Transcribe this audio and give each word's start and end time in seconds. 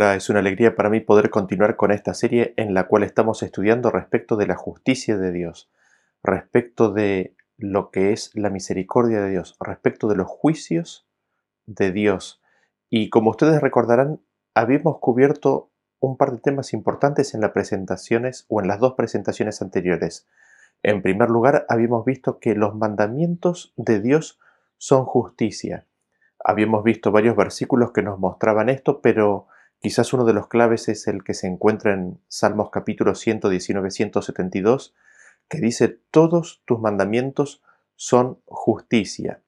Hola, 0.00 0.14
es 0.14 0.30
una 0.30 0.38
alegría 0.38 0.76
para 0.76 0.90
mí 0.90 1.00
poder 1.00 1.28
continuar 1.28 1.74
con 1.74 1.90
esta 1.90 2.14
serie 2.14 2.54
en 2.56 2.72
la 2.72 2.86
cual 2.86 3.02
estamos 3.02 3.42
estudiando 3.42 3.90
respecto 3.90 4.36
de 4.36 4.46
la 4.46 4.54
justicia 4.54 5.18
de 5.18 5.32
Dios, 5.32 5.72
respecto 6.22 6.92
de 6.92 7.34
lo 7.56 7.90
que 7.90 8.12
es 8.12 8.30
la 8.36 8.48
misericordia 8.48 9.20
de 9.20 9.30
Dios, 9.30 9.56
respecto 9.58 10.06
de 10.06 10.14
los 10.14 10.28
juicios 10.28 11.08
de 11.66 11.90
Dios. 11.90 12.40
Y 12.88 13.10
como 13.10 13.30
ustedes 13.30 13.60
recordarán, 13.60 14.20
habíamos 14.54 15.00
cubierto 15.00 15.72
un 15.98 16.16
par 16.16 16.30
de 16.30 16.38
temas 16.38 16.72
importantes 16.74 17.34
en 17.34 17.40
las 17.40 17.50
presentaciones 17.50 18.46
o 18.48 18.60
en 18.60 18.68
las 18.68 18.78
dos 18.78 18.94
presentaciones 18.94 19.62
anteriores. 19.62 20.28
En 20.84 21.02
primer 21.02 21.28
lugar, 21.28 21.66
habíamos 21.68 22.04
visto 22.04 22.38
que 22.38 22.54
los 22.54 22.76
mandamientos 22.76 23.72
de 23.76 23.98
Dios 23.98 24.38
son 24.76 25.04
justicia. 25.06 25.86
Habíamos 26.38 26.84
visto 26.84 27.10
varios 27.10 27.34
versículos 27.34 27.90
que 27.90 28.04
nos 28.04 28.20
mostraban 28.20 28.68
esto, 28.68 29.00
pero 29.00 29.48
Quizás 29.80 30.12
uno 30.12 30.24
de 30.24 30.32
los 30.32 30.48
claves 30.48 30.88
es 30.88 31.06
el 31.06 31.22
que 31.22 31.34
se 31.34 31.46
encuentra 31.46 31.92
en 31.92 32.20
Salmos 32.26 32.70
capítulo 32.70 33.12
119-172, 33.12 34.92
que 35.48 35.58
dice, 35.58 36.00
todos 36.10 36.62
tus 36.64 36.80
mandamientos 36.80 37.62
son 37.94 38.40
justicia. 38.44 39.40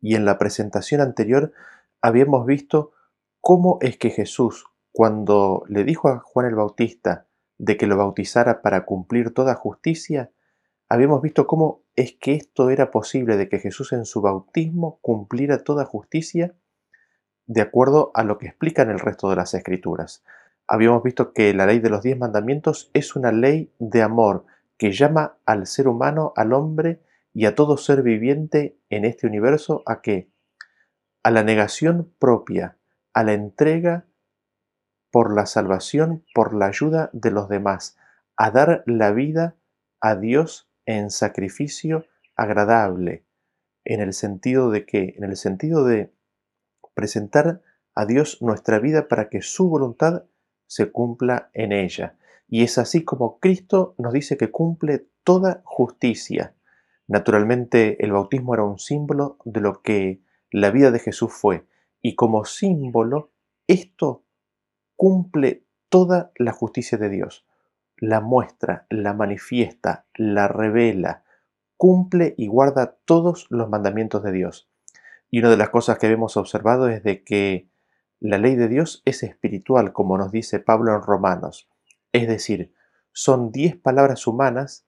Y 0.00 0.14
en 0.14 0.24
la 0.24 0.38
presentación 0.38 1.00
anterior 1.00 1.52
habíamos 2.00 2.46
visto 2.46 2.92
cómo 3.40 3.78
es 3.80 3.98
que 3.98 4.10
Jesús, 4.10 4.66
cuando 4.92 5.64
le 5.68 5.82
dijo 5.82 6.08
a 6.08 6.20
Juan 6.20 6.46
el 6.46 6.54
Bautista 6.54 7.26
de 7.58 7.76
que 7.76 7.88
lo 7.88 7.96
bautizara 7.96 8.62
para 8.62 8.84
cumplir 8.84 9.34
toda 9.34 9.54
justicia, 9.56 10.30
habíamos 10.88 11.22
visto 11.22 11.48
cómo 11.48 11.82
es 11.96 12.12
que 12.12 12.34
esto 12.34 12.70
era 12.70 12.92
posible, 12.92 13.36
de 13.36 13.48
que 13.48 13.58
Jesús 13.58 13.92
en 13.92 14.04
su 14.04 14.20
bautismo 14.20 14.98
cumpliera 15.00 15.64
toda 15.64 15.84
justicia 15.84 16.54
de 17.46 17.60
acuerdo 17.60 18.10
a 18.14 18.24
lo 18.24 18.38
que 18.38 18.46
explican 18.46 18.90
el 18.90 18.98
resto 18.98 19.30
de 19.30 19.36
las 19.36 19.54
escrituras. 19.54 20.24
Habíamos 20.66 21.02
visto 21.02 21.32
que 21.32 21.52
la 21.52 21.66
ley 21.66 21.78
de 21.78 21.90
los 21.90 22.02
diez 22.02 22.18
mandamientos 22.18 22.90
es 22.94 23.16
una 23.16 23.32
ley 23.32 23.72
de 23.78 24.02
amor 24.02 24.46
que 24.78 24.92
llama 24.92 25.36
al 25.44 25.66
ser 25.66 25.88
humano, 25.88 26.32
al 26.36 26.52
hombre 26.52 27.00
y 27.32 27.46
a 27.46 27.54
todo 27.54 27.76
ser 27.76 28.02
viviente 28.02 28.78
en 28.90 29.04
este 29.04 29.26
universo 29.26 29.82
a 29.86 30.00
qué? 30.00 30.30
A 31.22 31.30
la 31.30 31.42
negación 31.42 32.12
propia, 32.18 32.78
a 33.12 33.24
la 33.24 33.34
entrega 33.34 34.06
por 35.10 35.34
la 35.34 35.46
salvación, 35.46 36.24
por 36.34 36.54
la 36.54 36.66
ayuda 36.66 37.10
de 37.12 37.30
los 37.30 37.48
demás, 37.48 37.96
a 38.36 38.50
dar 38.50 38.82
la 38.86 39.12
vida 39.12 39.56
a 40.00 40.16
Dios 40.16 40.68
en 40.86 41.10
sacrificio 41.10 42.06
agradable, 42.36 43.24
en 43.84 44.00
el 44.00 44.12
sentido 44.12 44.70
de 44.70 44.86
que, 44.86 45.14
en 45.16 45.24
el 45.24 45.36
sentido 45.36 45.84
de 45.84 46.12
presentar 46.94 47.60
a 47.94 48.06
Dios 48.06 48.40
nuestra 48.40 48.78
vida 48.78 49.08
para 49.08 49.28
que 49.28 49.42
su 49.42 49.68
voluntad 49.68 50.24
se 50.66 50.90
cumpla 50.90 51.50
en 51.52 51.72
ella. 51.72 52.16
Y 52.48 52.62
es 52.62 52.78
así 52.78 53.04
como 53.04 53.38
Cristo 53.38 53.94
nos 53.98 54.12
dice 54.12 54.36
que 54.36 54.50
cumple 54.50 55.06
toda 55.22 55.62
justicia. 55.64 56.54
Naturalmente 57.06 58.02
el 58.04 58.12
bautismo 58.12 58.54
era 58.54 58.64
un 58.64 58.78
símbolo 58.78 59.38
de 59.44 59.60
lo 59.60 59.82
que 59.82 60.22
la 60.50 60.70
vida 60.70 60.90
de 60.90 60.98
Jesús 60.98 61.32
fue. 61.32 61.66
Y 62.00 62.14
como 62.14 62.44
símbolo, 62.44 63.32
esto 63.66 64.24
cumple 64.96 65.64
toda 65.88 66.32
la 66.36 66.52
justicia 66.52 66.98
de 66.98 67.08
Dios. 67.08 67.46
La 67.96 68.20
muestra, 68.20 68.86
la 68.90 69.14
manifiesta, 69.14 70.06
la 70.14 70.48
revela, 70.48 71.24
cumple 71.76 72.34
y 72.36 72.46
guarda 72.46 72.96
todos 73.04 73.46
los 73.50 73.68
mandamientos 73.68 74.22
de 74.22 74.32
Dios. 74.32 74.68
Y 75.30 75.40
una 75.40 75.50
de 75.50 75.56
las 75.56 75.70
cosas 75.70 75.98
que 75.98 76.06
hemos 76.06 76.36
observado 76.36 76.88
es 76.88 77.02
de 77.02 77.24
que 77.24 77.68
la 78.20 78.38
ley 78.38 78.56
de 78.56 78.68
Dios 78.68 79.02
es 79.04 79.22
espiritual, 79.22 79.92
como 79.92 80.16
nos 80.16 80.32
dice 80.32 80.60
Pablo 80.60 80.94
en 80.94 81.02
Romanos. 81.02 81.68
Es 82.12 82.28
decir, 82.28 82.72
son 83.12 83.52
diez 83.52 83.76
palabras 83.76 84.26
humanas 84.26 84.86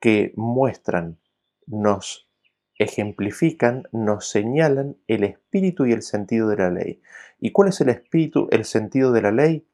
que 0.00 0.32
muestran, 0.36 1.18
nos 1.66 2.28
ejemplifican, 2.78 3.84
nos 3.92 4.28
señalan 4.28 4.96
el 5.06 5.24
espíritu 5.24 5.86
y 5.86 5.92
el 5.92 6.02
sentido 6.02 6.48
de 6.48 6.56
la 6.56 6.70
ley. 6.70 7.00
¿Y 7.38 7.52
cuál 7.52 7.68
es 7.68 7.80
el 7.80 7.88
espíritu, 7.88 8.48
el 8.50 8.64
sentido 8.64 9.12
de 9.12 9.22
la 9.22 9.32
ley? 9.32 9.66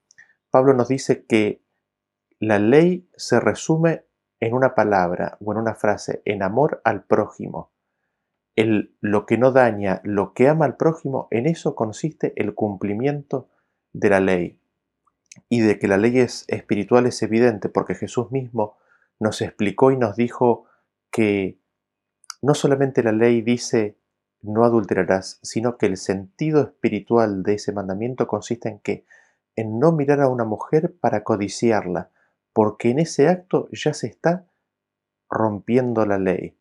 Pablo 0.50 0.74
nos 0.74 0.88
dice 0.88 1.24
que 1.24 1.62
la 2.38 2.58
ley 2.58 3.08
se 3.16 3.40
resume 3.40 4.04
en 4.40 4.54
una 4.54 4.74
palabra 4.74 5.36
o 5.44 5.52
en 5.52 5.58
una 5.58 5.74
frase, 5.74 6.22
en 6.24 6.42
amor 6.42 6.80
al 6.84 7.04
prójimo 7.04 7.72
lo 8.64 9.26
que 9.26 9.38
no 9.38 9.52
daña, 9.52 10.00
lo 10.04 10.32
que 10.34 10.48
ama 10.48 10.64
al 10.64 10.76
prójimo, 10.76 11.28
en 11.30 11.46
eso 11.46 11.74
consiste 11.74 12.32
el 12.36 12.54
cumplimiento 12.54 13.48
de 13.92 14.10
la 14.10 14.20
ley. 14.20 14.60
Y 15.48 15.60
de 15.60 15.78
que 15.78 15.88
la 15.88 15.96
ley 15.96 16.18
es 16.18 16.44
espiritual 16.48 17.06
es 17.06 17.22
evidente 17.22 17.68
porque 17.68 17.94
Jesús 17.94 18.32
mismo 18.32 18.76
nos 19.18 19.42
explicó 19.42 19.90
y 19.90 19.96
nos 19.96 20.16
dijo 20.16 20.66
que 21.10 21.60
no 22.42 22.54
solamente 22.54 23.02
la 23.02 23.12
ley 23.12 23.42
dice 23.42 23.98
no 24.42 24.64
adulterarás, 24.64 25.38
sino 25.42 25.76
que 25.76 25.86
el 25.86 25.96
sentido 25.96 26.62
espiritual 26.62 27.42
de 27.42 27.54
ese 27.54 27.72
mandamiento 27.72 28.26
consiste 28.26 28.68
en 28.68 28.78
que 28.80 29.04
en 29.56 29.78
no 29.78 29.92
mirar 29.92 30.20
a 30.20 30.28
una 30.28 30.44
mujer 30.44 30.94
para 30.98 31.24
codiciarla, 31.24 32.10
porque 32.52 32.90
en 32.90 33.00
ese 33.00 33.28
acto 33.28 33.68
ya 33.72 33.92
se 33.92 34.06
está 34.06 34.46
rompiendo 35.28 36.06
la 36.06 36.18
ley. 36.18 36.56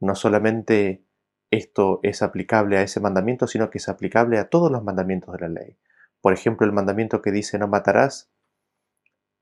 No 0.00 0.14
solamente 0.14 1.04
esto 1.52 2.00
es 2.02 2.22
aplicable 2.22 2.78
a 2.78 2.82
ese 2.82 2.98
mandamiento, 2.98 3.46
sino 3.46 3.68
que 3.70 3.76
es 3.76 3.88
aplicable 3.90 4.38
a 4.38 4.48
todos 4.48 4.72
los 4.72 4.82
mandamientos 4.82 5.34
de 5.34 5.40
la 5.40 5.48
ley. 5.48 5.76
Por 6.22 6.32
ejemplo, 6.32 6.66
el 6.66 6.72
mandamiento 6.72 7.20
que 7.20 7.30
dice 7.30 7.58
no 7.58 7.68
matarás 7.68 8.32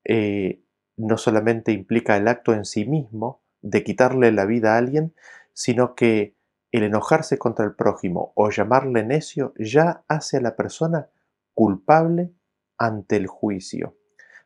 eh, 0.05 0.65
no 0.97 1.17
solamente 1.17 1.71
implica 1.71 2.17
el 2.17 2.27
acto 2.27 2.53
en 2.53 2.65
sí 2.65 2.85
mismo 2.85 3.43
de 3.63 3.85
quitarle 3.85 4.33
la 4.33 4.45
vida 4.45 4.75
a 4.75 4.79
alguien, 4.79 5.15
sino 5.53 5.95
que 5.95 6.35
el 6.73 6.83
enojarse 6.83 7.39
contra 7.39 7.65
el 7.65 7.77
prójimo 7.77 8.33
o 8.35 8.51
llamarle 8.51 9.05
necio 9.05 9.55
ya 9.57 10.03
hace 10.09 10.39
a 10.39 10.41
la 10.41 10.57
persona 10.57 11.11
culpable 11.55 12.33
ante 12.77 13.17
el 13.17 13.29
juicio. 13.29 13.97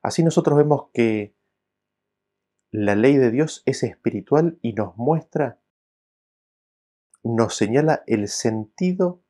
Así 0.03 0.23
nosotros 0.23 0.59
vemos 0.59 0.91
que 0.93 1.35
la 2.71 2.95
ley 2.95 3.17
de 3.17 3.31
Dios 3.31 3.63
es 3.65 3.85
espiritual 3.85 4.59
y 4.61 4.75
nos 4.75 4.99
muestra 4.99 5.61
nos 7.25 7.57
señala 7.57 8.05
el 8.07 8.29
sentido 8.29 9.23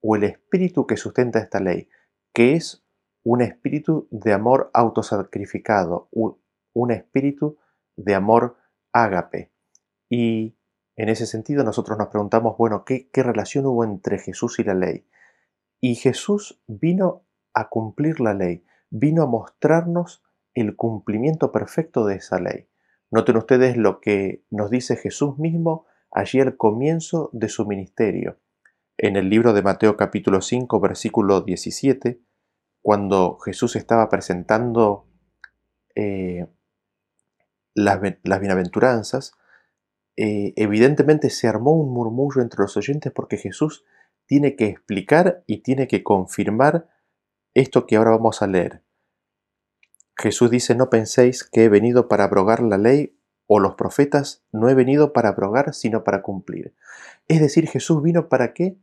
o 0.00 0.16
el 0.16 0.24
espíritu 0.24 0.86
que 0.86 0.96
sustenta 0.96 1.40
esta 1.40 1.60
ley, 1.60 1.88
que 2.32 2.54
es 2.54 2.86
un 3.24 3.42
espíritu 3.42 4.06
de 4.10 4.32
amor 4.32 4.70
autosacrificado, 4.72 6.08
un, 6.12 6.90
espíritu 6.92 7.58
de 7.96 8.14
amor 8.14 8.56
ágape. 8.92 9.50
Y 10.08 10.56
en 10.96 11.08
ese 11.08 11.26
sentido 11.26 11.64
nosotros 11.64 11.98
nos 11.98 12.08
preguntamos, 12.08 12.56
bueno, 12.56 12.84
¿qué, 12.84 13.10
¿qué 13.10 13.24
relación 13.24 13.66
hubo 13.66 13.82
entre 13.82 14.18
Jesús 14.18 14.60
y 14.60 14.64
la 14.64 14.74
ley? 14.74 15.04
Y 15.80 15.96
Jesús 15.96 16.62
vino 16.68 17.26
a 17.52 17.68
cumplir 17.68 18.20
la 18.20 18.34
ley, 18.34 18.64
vino 18.90 19.24
a 19.24 19.26
mostrarnos 19.26 20.22
el 20.54 20.76
cumplimiento 20.76 21.50
perfecto 21.50 22.06
de 22.06 22.16
esa 22.16 22.38
ley. 22.38 22.68
Noten 23.10 23.36
ustedes 23.36 23.76
lo 23.76 24.00
que 24.00 24.44
nos 24.50 24.70
dice 24.70 24.96
Jesús 24.96 25.38
mismo 25.38 25.87
allí 26.10 26.40
al 26.40 26.56
comienzo 26.56 27.30
de 27.32 27.48
su 27.48 27.66
ministerio. 27.66 28.38
En 28.96 29.16
el 29.16 29.30
libro 29.30 29.52
de 29.52 29.62
Mateo 29.62 29.96
capítulo 29.96 30.40
5 30.40 30.80
versículo 30.80 31.40
17, 31.42 32.20
cuando 32.82 33.38
Jesús 33.38 33.76
estaba 33.76 34.08
presentando 34.08 35.06
eh, 35.94 36.46
las, 37.74 38.00
bienaventuranzas, 38.00 39.32
eh, 40.16 40.52
evidentemente 40.56 41.30
se 41.30 41.48
armó 41.48 41.72
un 41.72 41.92
murmullo 41.92 42.42
entre 42.42 42.60
los 42.60 42.76
oyentes 42.76 43.12
porque 43.12 43.36
Jesús 43.36 43.84
tiene 44.26 44.56
que 44.56 44.66
explicar 44.66 45.42
y 45.46 45.62
tiene 45.62 45.88
que 45.88 46.02
confirmar 46.02 46.88
esto 47.54 47.86
que 47.86 47.96
ahora 47.96 48.10
vamos 48.10 48.42
a 48.42 48.46
leer. 48.46 48.82
Jesús 50.16 50.50
dice, 50.50 50.74
no 50.74 50.90
penséis 50.90 51.44
que 51.44 51.64
he 51.64 51.68
venido 51.68 52.08
para 52.08 52.24
abrogar 52.24 52.62
la 52.62 52.78
ley 52.78 53.17
o 53.48 53.60
los 53.60 53.74
profetas, 53.74 54.44
no 54.52 54.68
he 54.68 54.74
venido 54.74 55.12
para 55.12 55.30
abrogar, 55.30 55.74
sino 55.74 56.04
para 56.04 56.22
cumplir. 56.22 56.74
Es 57.28 57.40
decir, 57.40 57.66
Jesús 57.66 58.02
vino 58.02 58.28
para 58.28 58.52
qué? 58.52 58.76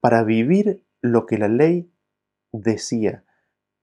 Para 0.00 0.24
vivir 0.24 0.82
lo 1.02 1.26
que 1.26 1.36
la 1.36 1.48
ley 1.48 1.92
decía. 2.52 3.24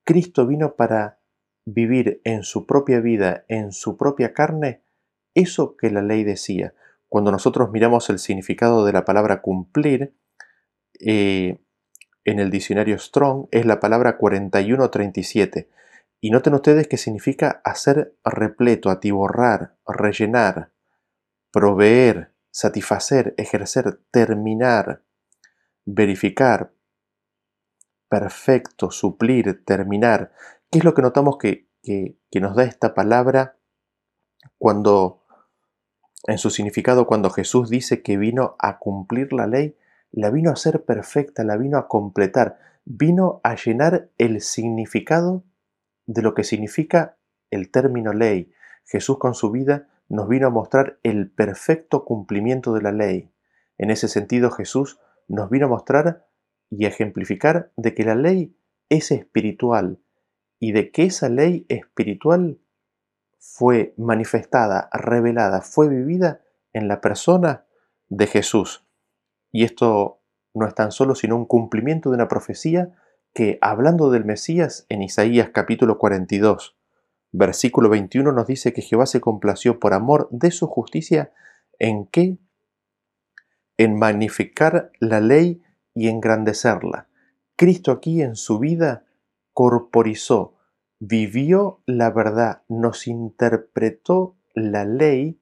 Cristo 0.03 0.47
vino 0.47 0.75
para 0.75 1.19
vivir 1.65 2.21
en 2.23 2.43
su 2.43 2.65
propia 2.65 2.99
vida, 2.99 3.45
en 3.47 3.71
su 3.71 3.95
propia 3.95 4.33
carne, 4.33 4.81
eso 5.35 5.77
que 5.77 5.91
la 5.91 6.01
ley 6.01 6.23
decía. 6.23 6.73
Cuando 7.07 7.31
nosotros 7.31 7.69
miramos 7.71 8.09
el 8.09 8.17
significado 8.17 8.85
de 8.85 8.93
la 8.93 9.05
palabra 9.05 9.41
cumplir, 9.41 10.15
eh, 10.99 11.59
en 12.25 12.39
el 12.39 12.49
diccionario 12.49 12.97
Strong 12.97 13.47
es 13.51 13.65
la 13.67 13.79
palabra 13.79 14.17
4137 14.17 15.69
y 16.23 16.29
noten 16.29 16.53
ustedes 16.53 16.87
que 16.87 16.95
significa 16.95 17.59
hacer 17.65 18.15
repleto, 18.23 18.89
atiborrar, 18.89 19.75
rellenar, 19.85 20.71
proveer, 21.51 22.31
satisfacer, 22.49 23.33
ejercer, 23.35 23.99
terminar, 24.09 25.03
verificar, 25.83 26.71
perfecto, 28.07 28.89
suplir, 28.89 29.65
terminar. 29.65 30.31
¿Qué 30.71 30.79
es 30.79 30.85
lo 30.85 30.93
que 30.93 31.01
notamos 31.01 31.37
que, 31.37 31.67
que, 31.83 32.39
nos 32.39 32.55
da 32.55 32.63
esta 32.63 32.93
palabra 32.93 33.57
cuando, 34.57 35.25
en 36.25 36.37
su 36.37 36.51
significado, 36.51 37.05
cuando 37.05 37.31
Jesús 37.31 37.69
dice 37.69 38.01
que 38.01 38.15
vino 38.15 38.55
a 38.59 38.79
cumplir 38.79 39.33
la 39.33 39.45
ley? 39.45 39.75
La 40.09 40.29
vino 40.29 40.51
a 40.51 40.55
ser 40.55 40.85
perfecta, 40.85 41.43
la 41.43 41.57
vino 41.57 41.77
a 41.77 41.89
completar, 41.89 42.59
vino 42.85 43.41
a 43.43 43.55
llenar 43.55 44.09
el 44.17 44.39
significado 44.39 45.43
de 46.05 46.21
lo 46.21 46.33
que 46.33 46.43
significa 46.43 47.17
el 47.51 47.71
término 47.71 48.13
ley. 48.13 48.51
Jesús 48.85 49.17
con 49.17 49.33
su 49.33 49.51
vida 49.51 49.87
nos 50.09 50.27
vino 50.27 50.47
a 50.47 50.51
mostrar 50.51 50.99
el 51.03 51.31
perfecto 51.31 52.05
cumplimiento 52.05 52.73
de 52.73 52.81
la 52.81 52.91
ley. 52.91 53.31
En 53.77 53.89
ese 53.89 54.07
sentido 54.07 54.51
Jesús 54.51 54.99
nos 55.27 55.49
vino 55.49 55.67
a 55.67 55.69
mostrar 55.69 56.27
y 56.69 56.85
ejemplificar 56.85 57.71
de 57.77 57.93
que 57.93 58.03
la 58.03 58.15
ley 58.15 58.55
es 58.89 59.11
espiritual 59.11 59.99
y 60.59 60.71
de 60.71 60.91
que 60.91 61.03
esa 61.03 61.29
ley 61.29 61.65
espiritual 61.69 62.59
fue 63.39 63.93
manifestada, 63.97 64.89
revelada, 64.93 65.61
fue 65.61 65.89
vivida 65.89 66.41
en 66.71 66.87
la 66.87 67.01
persona 67.01 67.65
de 68.09 68.27
Jesús. 68.27 68.85
Y 69.51 69.63
esto 69.63 70.21
no 70.53 70.67
es 70.67 70.75
tan 70.75 70.91
solo 70.91 71.15
sino 71.15 71.35
un 71.35 71.45
cumplimiento 71.45 72.09
de 72.09 72.15
una 72.15 72.27
profecía 72.27 72.95
que, 73.33 73.57
hablando 73.61 74.11
del 74.11 74.25
Mesías 74.25 74.85
en 74.89 75.01
Isaías 75.01 75.49
capítulo 75.53 75.97
42, 75.97 76.77
versículo 77.31 77.89
21 77.89 78.31
nos 78.31 78.47
dice 78.47 78.73
que 78.73 78.83
Jehová 78.83 79.07
se 79.07 79.21
complació 79.21 79.79
por 79.79 79.93
amor 79.93 80.29
de 80.31 80.51
su 80.51 80.67
justicia 80.67 81.33
en 81.79 82.05
qué? 82.05 82.37
En 83.77 83.97
magnificar 83.97 84.91
la 84.99 85.19
ley 85.19 85.63
y 85.95 86.09
engrandecerla. 86.09 87.07
Cristo 87.55 87.91
aquí 87.91 88.21
en 88.21 88.35
su 88.35 88.59
vida 88.59 89.05
corporizó, 89.51 90.55
vivió 90.99 91.81
la 91.85 92.11
verdad, 92.11 92.61
nos 92.69 93.07
interpretó 93.07 94.35
la 94.53 94.85
ley 94.85 95.39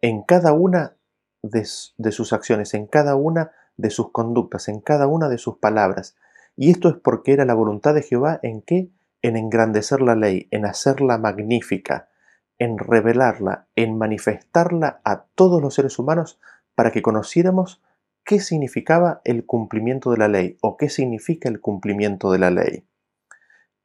en 0.00 0.22
cada 0.22 0.52
una 0.52 0.96
de, 1.42 1.66
de, 1.98 2.12
sus 2.12 2.32
acciones, 2.32 2.74
en 2.74 2.86
cada 2.86 3.16
una 3.16 3.52
de 3.76 3.90
sus 3.90 4.12
conductas, 4.12 4.68
en 4.68 4.80
cada 4.80 5.06
una 5.08 5.28
de 5.28 5.38
sus 5.38 5.58
palabras. 5.58 6.16
Y 6.60 6.70
esto 6.70 6.90
es 6.90 6.96
porque 6.96 7.32
era 7.32 7.46
la 7.46 7.54
voluntad 7.54 7.94
de 7.94 8.02
Jehová 8.02 8.38
en 8.42 8.60
qué? 8.60 8.90
En 9.22 9.38
engrandecer 9.38 10.02
la 10.02 10.14
ley, 10.14 10.46
en 10.50 10.66
hacerla 10.66 11.16
magnífica, 11.16 12.10
en 12.58 12.76
revelarla, 12.76 13.66
en 13.76 13.96
manifestarla 13.96 15.00
a 15.02 15.24
todos 15.34 15.62
los 15.62 15.72
seres 15.72 15.98
humanos 15.98 16.38
para 16.74 16.90
que 16.90 17.00
conociéramos 17.00 17.80
qué 18.24 18.40
significaba 18.40 19.22
el 19.24 19.46
cumplimiento 19.46 20.10
de 20.10 20.18
la 20.18 20.28
ley 20.28 20.58
o 20.60 20.76
qué 20.76 20.90
significa 20.90 21.48
el 21.48 21.62
cumplimiento 21.62 22.30
de 22.30 22.38
la 22.40 22.50
ley. 22.50 22.84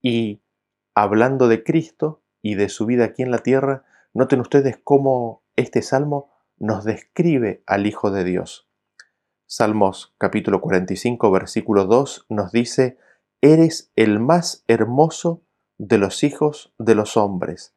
Y 0.02 0.42
hablando 0.94 1.48
de 1.48 1.64
Cristo 1.64 2.24
y 2.42 2.56
de 2.56 2.68
su 2.68 2.86
vida 2.86 3.06
aquí 3.06 3.24
en 3.24 3.32
la 3.32 3.40
tierra, 3.40 3.86
noten 4.14 4.42
ustedes 4.42 4.78
cómo 4.84 5.44
este 5.56 5.82
salmo 5.82 6.30
nos 6.60 6.84
describe 6.84 7.64
al 7.68 7.88
Hijo 7.88 8.12
de 8.12 8.26
Dios. 8.26 8.65
Salmos 9.48 10.16
capítulo 10.18 10.60
45 10.60 11.30
versículo 11.30 11.86
2 11.86 12.26
nos 12.30 12.52
dice, 12.52 12.98
Eres 13.42 13.92
el 13.96 14.20
más 14.20 14.64
hermoso 14.68 15.44
de 15.78 16.00
los 16.00 16.24
hijos 16.24 16.74
de 16.80 16.96
los 16.96 17.16
hombres. 17.16 17.76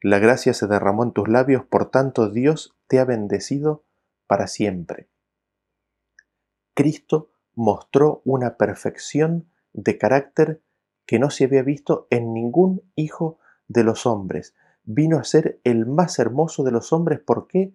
La 0.00 0.18
gracia 0.18 0.54
se 0.54 0.66
derramó 0.66 1.04
en 1.04 1.12
tus 1.12 1.28
labios, 1.28 1.64
por 1.66 1.90
tanto 1.90 2.30
Dios 2.30 2.74
te 2.86 3.00
ha 3.00 3.04
bendecido 3.04 3.84
para 4.26 4.46
siempre. 4.46 5.10
Cristo 6.72 7.30
mostró 7.54 8.22
una 8.24 8.56
perfección 8.56 9.50
de 9.74 9.98
carácter 9.98 10.62
que 11.04 11.18
no 11.18 11.28
se 11.28 11.44
había 11.44 11.62
visto 11.62 12.06
en 12.08 12.32
ningún 12.32 12.82
hijo 12.94 13.38
de 13.68 13.84
los 13.84 14.06
hombres. 14.06 14.54
Vino 14.84 15.18
a 15.18 15.24
ser 15.24 15.60
el 15.64 15.84
más 15.84 16.18
hermoso 16.18 16.64
de 16.64 16.70
los 16.70 16.94
hombres. 16.94 17.20
¿Por 17.20 17.46
qué? 17.46 17.74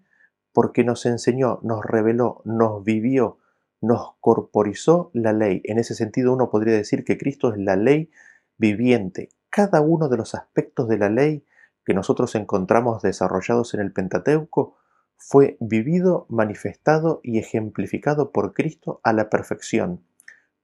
Porque 0.56 0.86
nos 0.86 1.06
enseñó, 1.06 1.60
nos 1.63 1.84
reveló, 1.84 2.42
nos 2.46 2.81
vivió, 2.86 3.40
nos 3.81 4.13
corporizó 4.22 5.12
la 5.12 5.34
ley. 5.34 5.62
En 5.66 5.80
ese 5.80 5.96
sentido 5.96 6.31
uno 6.31 6.50
podría 6.50 6.75
decir 6.75 7.04
que 7.04 7.18
Cristo 7.18 7.52
es 7.54 7.60
la 7.60 7.75
ley 7.75 8.10
viviente. 8.57 9.28
Cada 9.50 9.81
uno 9.81 10.07
de 10.07 10.16
los 10.16 10.34
aspectos 10.34 10.88
de 10.88 10.98
la 10.98 11.10
ley 11.10 11.44
que 11.86 11.94
nosotros 11.94 12.36
encontramos 12.36 13.02
desarrollados 13.02 13.74
en 13.74 13.81
el 13.81 13.92
Pentateuco 13.92 14.78
fue 15.18 15.57
vivido, 15.60 16.25
manifestado 16.30 17.19
y 17.22 17.38
ejemplificado 17.38 18.31
por 18.31 18.54
Cristo 18.54 19.01
a 19.04 19.12
la 19.12 19.30
perfección. 19.30 20.06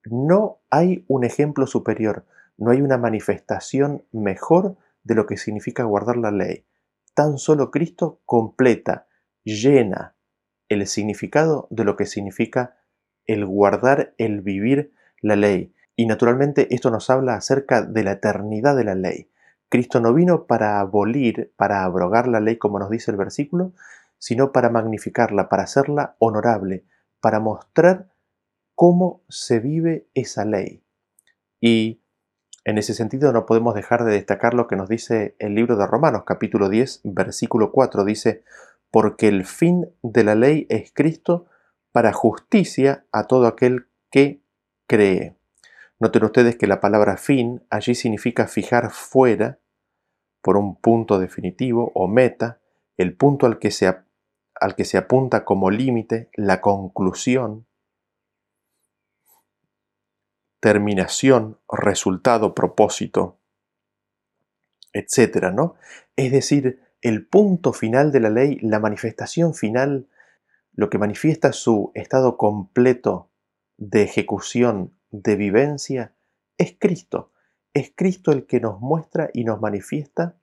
No 0.06 0.60
hay 0.70 1.04
un 1.10 1.26
ejemplo 1.26 1.68
superior, 1.68 2.26
no 2.58 2.72
hay 2.72 2.82
una 2.82 2.98
manifestación 2.98 4.06
mejor 4.14 4.78
de 5.04 5.16
lo 5.16 5.26
que 5.26 5.36
significa 5.36 5.84
guardar 5.84 6.16
la 6.16 6.32
ley. 6.32 6.64
Tan 7.14 7.38
solo 7.38 7.72
Cristo 7.72 8.22
completa, 8.26 9.08
llena 9.44 10.16
el 10.70 10.86
significado 10.88 11.68
de 11.70 11.84
lo 11.84 11.96
que 11.96 12.06
significa 12.06 12.78
el 13.26 13.46
guardar, 13.46 14.14
el 14.18 14.42
vivir 14.42 14.94
la 15.22 15.36
ley. 15.36 15.74
Y 15.96 16.06
naturalmente 16.06 16.74
esto 16.74 16.90
nos 16.90 17.10
habla 17.10 17.36
acerca 17.36 17.82
de 17.82 18.04
la 18.04 18.14
eternidad 18.14 18.76
de 18.76 18.84
la 18.84 18.96
ley. 18.96 19.30
Cristo 19.70 20.00
no 20.00 20.14
vino 20.14 20.46
para 20.48 20.80
abolir, 20.80 21.54
para 21.56 21.84
abrogar 21.84 22.28
la 22.28 22.40
ley 22.40 22.58
como 22.58 22.80
nos 22.80 22.90
dice 22.90 23.12
el 23.12 23.18
versículo, 23.18 23.74
sino 24.18 24.52
para 24.52 24.70
magnificarla, 24.70 25.50
para 25.50 25.64
hacerla 25.64 26.16
honorable, 26.20 26.86
para 27.22 27.40
mostrar 27.40 28.10
cómo 28.76 29.22
se 29.30 29.60
vive 29.60 30.08
esa 30.14 30.46
ley. 30.46 30.84
Y 31.60 32.02
en 32.64 32.78
ese 32.78 32.94
sentido 32.94 33.32
no 33.34 33.46
podemos 33.46 33.74
dejar 33.74 34.04
de 34.04 34.14
destacar 34.14 34.54
lo 34.54 34.68
que 34.68 34.76
nos 34.76 34.90
dice 34.90 35.36
el 35.40 35.56
libro 35.56 35.77
de 35.77 35.88
Romanos 35.88 36.24
capítulo 36.25 36.70
10 36.70 37.01
versículo 37.04 37.72
4. 37.72 38.04
Dice, 38.04 38.44
porque 38.91 39.29
el 39.29 39.45
fin 39.45 39.89
de 40.03 40.24
la 40.24 40.36
ley 40.36 40.67
es 40.69 40.91
Cristo 40.93 41.48
para 41.91 42.13
justicia 42.13 43.05
a 43.12 43.25
todo 43.25 43.48
aquel 43.48 43.88
que 44.12 44.41
cree. 44.88 45.36
Noten 46.00 46.25
ustedes 46.25 46.57
que 46.57 46.67
la 46.67 46.79
palabra 46.79 47.17
fin 47.17 47.63
allí 47.69 47.95
significa 47.95 48.48
fijar 48.48 48.91
fuera 48.91 49.60
por 50.41 50.57
un 50.57 50.75
punto 50.75 51.19
definitivo 51.19 51.91
o 51.95 52.07
meta, 52.07 52.60
el 52.98 53.15
punto 53.15 53.45
al 53.45 53.60
que 53.60 53.71
se 53.71 53.88
al 54.60 54.75
que 54.75 54.86
se 54.86 54.98
apunta 54.98 55.43
como 55.43 55.71
límite 55.71 56.29
la 56.36 56.62
conclusión, 56.62 57.65
terminación, 60.60 61.60
resultado, 61.67 62.53
propósito, 62.53 63.39
etcétera, 64.93 65.51
¿no? 65.51 65.75
Es 66.15 66.31
decir, 66.31 66.79
el 67.01 67.25
punto 67.25 67.74
final 67.74 68.12
de 68.12 68.20
la 68.20 68.29
ley, 68.29 68.60
la 68.62 68.79
manifestación 68.79 69.53
final, 69.53 70.08
lo 70.74 70.89
que 70.89 70.98
manifiesta 70.98 71.51
su 71.51 71.91
estado 71.96 72.38
completo 72.38 73.29
de 73.77 74.03
ejecución, 74.03 74.93
de 75.10 75.36
vivencia, 75.36 76.13
es 76.58 76.75
Cristo. 76.79 77.31
Es 77.74 77.91
Cristo 77.96 78.31
el 78.31 78.46
que 78.46 78.60
nos 78.60 78.79
muestra 78.79 79.29
y 79.34 79.43
nos 79.43 79.60
manifiesta 79.62 80.38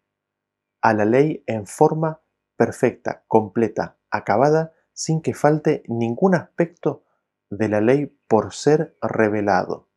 a 0.81 0.95
la 0.95 1.05
ley 1.05 1.45
en 1.47 1.67
forma 1.67 2.21
perfecta, 2.57 3.25
completa, 3.29 3.97
acabada 4.11 4.73
sin 4.93 5.23
que 5.23 5.35
falte 5.35 5.85
ningún 5.87 6.35
aspecto 6.35 7.05
de 7.51 7.69
la 7.69 7.81
ley 7.81 8.07
por 8.27 8.53
ser 8.53 8.97
revelado. 9.01 9.89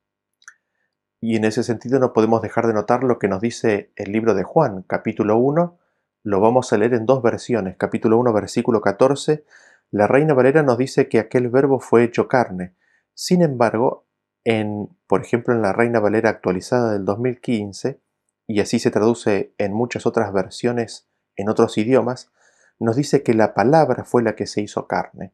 Y 1.20 1.36
en 1.36 1.46
ese 1.46 1.64
sentido 1.64 2.00
no 2.00 2.14
podemos 2.14 2.42
dejar 2.42 2.68
de 2.68 2.74
notar 2.74 3.04
lo 3.04 3.20
que 3.20 3.28
nos 3.28 3.42
dice 3.42 3.92
el 3.96 4.12
libro 4.12 4.34
de 4.34 4.44
Juan, 4.44 4.84
capítulo 4.84 5.38
1, 5.38 5.80
lo 6.24 6.40
vamos 6.40 6.72
a 6.72 6.78
leer 6.78 6.94
en 6.94 7.06
dos 7.06 7.22
versiones. 7.22 7.78
Capítulo 7.78 8.18
1, 8.20 8.32
versículo 8.34 8.82
14, 8.82 9.44
la 9.90 10.08
Reina 10.08 10.34
Valera 10.34 10.64
nos 10.64 10.78
dice 10.78 11.10
que 11.10 11.20
aquel 11.20 11.50
verbo 11.50 11.80
fue 11.80 12.04
hecho 12.04 12.28
carne. 12.28 12.76
Sin 13.14 13.42
embargo, 13.42 14.06
en, 14.44 14.90
por 15.08 15.22
ejemplo, 15.22 15.54
en 15.54 15.62
la 15.62 15.74
Reina 15.74 16.00
Valera 16.00 16.30
actualizada 16.30 16.94
del 16.94 17.06
2015, 17.06 18.02
y 18.48 18.60
así 18.60 18.80
se 18.80 18.92
traduce 18.92 19.54
en 19.58 19.74
muchas 19.74 20.06
otras 20.06 20.32
versiones 20.32 21.10
en 21.36 21.50
otros 21.50 21.78
idiomas, 21.78 22.32
nos 22.80 22.96
dice 22.96 23.24
que 23.24 23.34
la 23.34 23.54
palabra 23.54 24.04
fue 24.04 24.24
la 24.24 24.36
que 24.36 24.48
se 24.48 24.62
hizo 24.62 24.88
carne. 24.88 25.34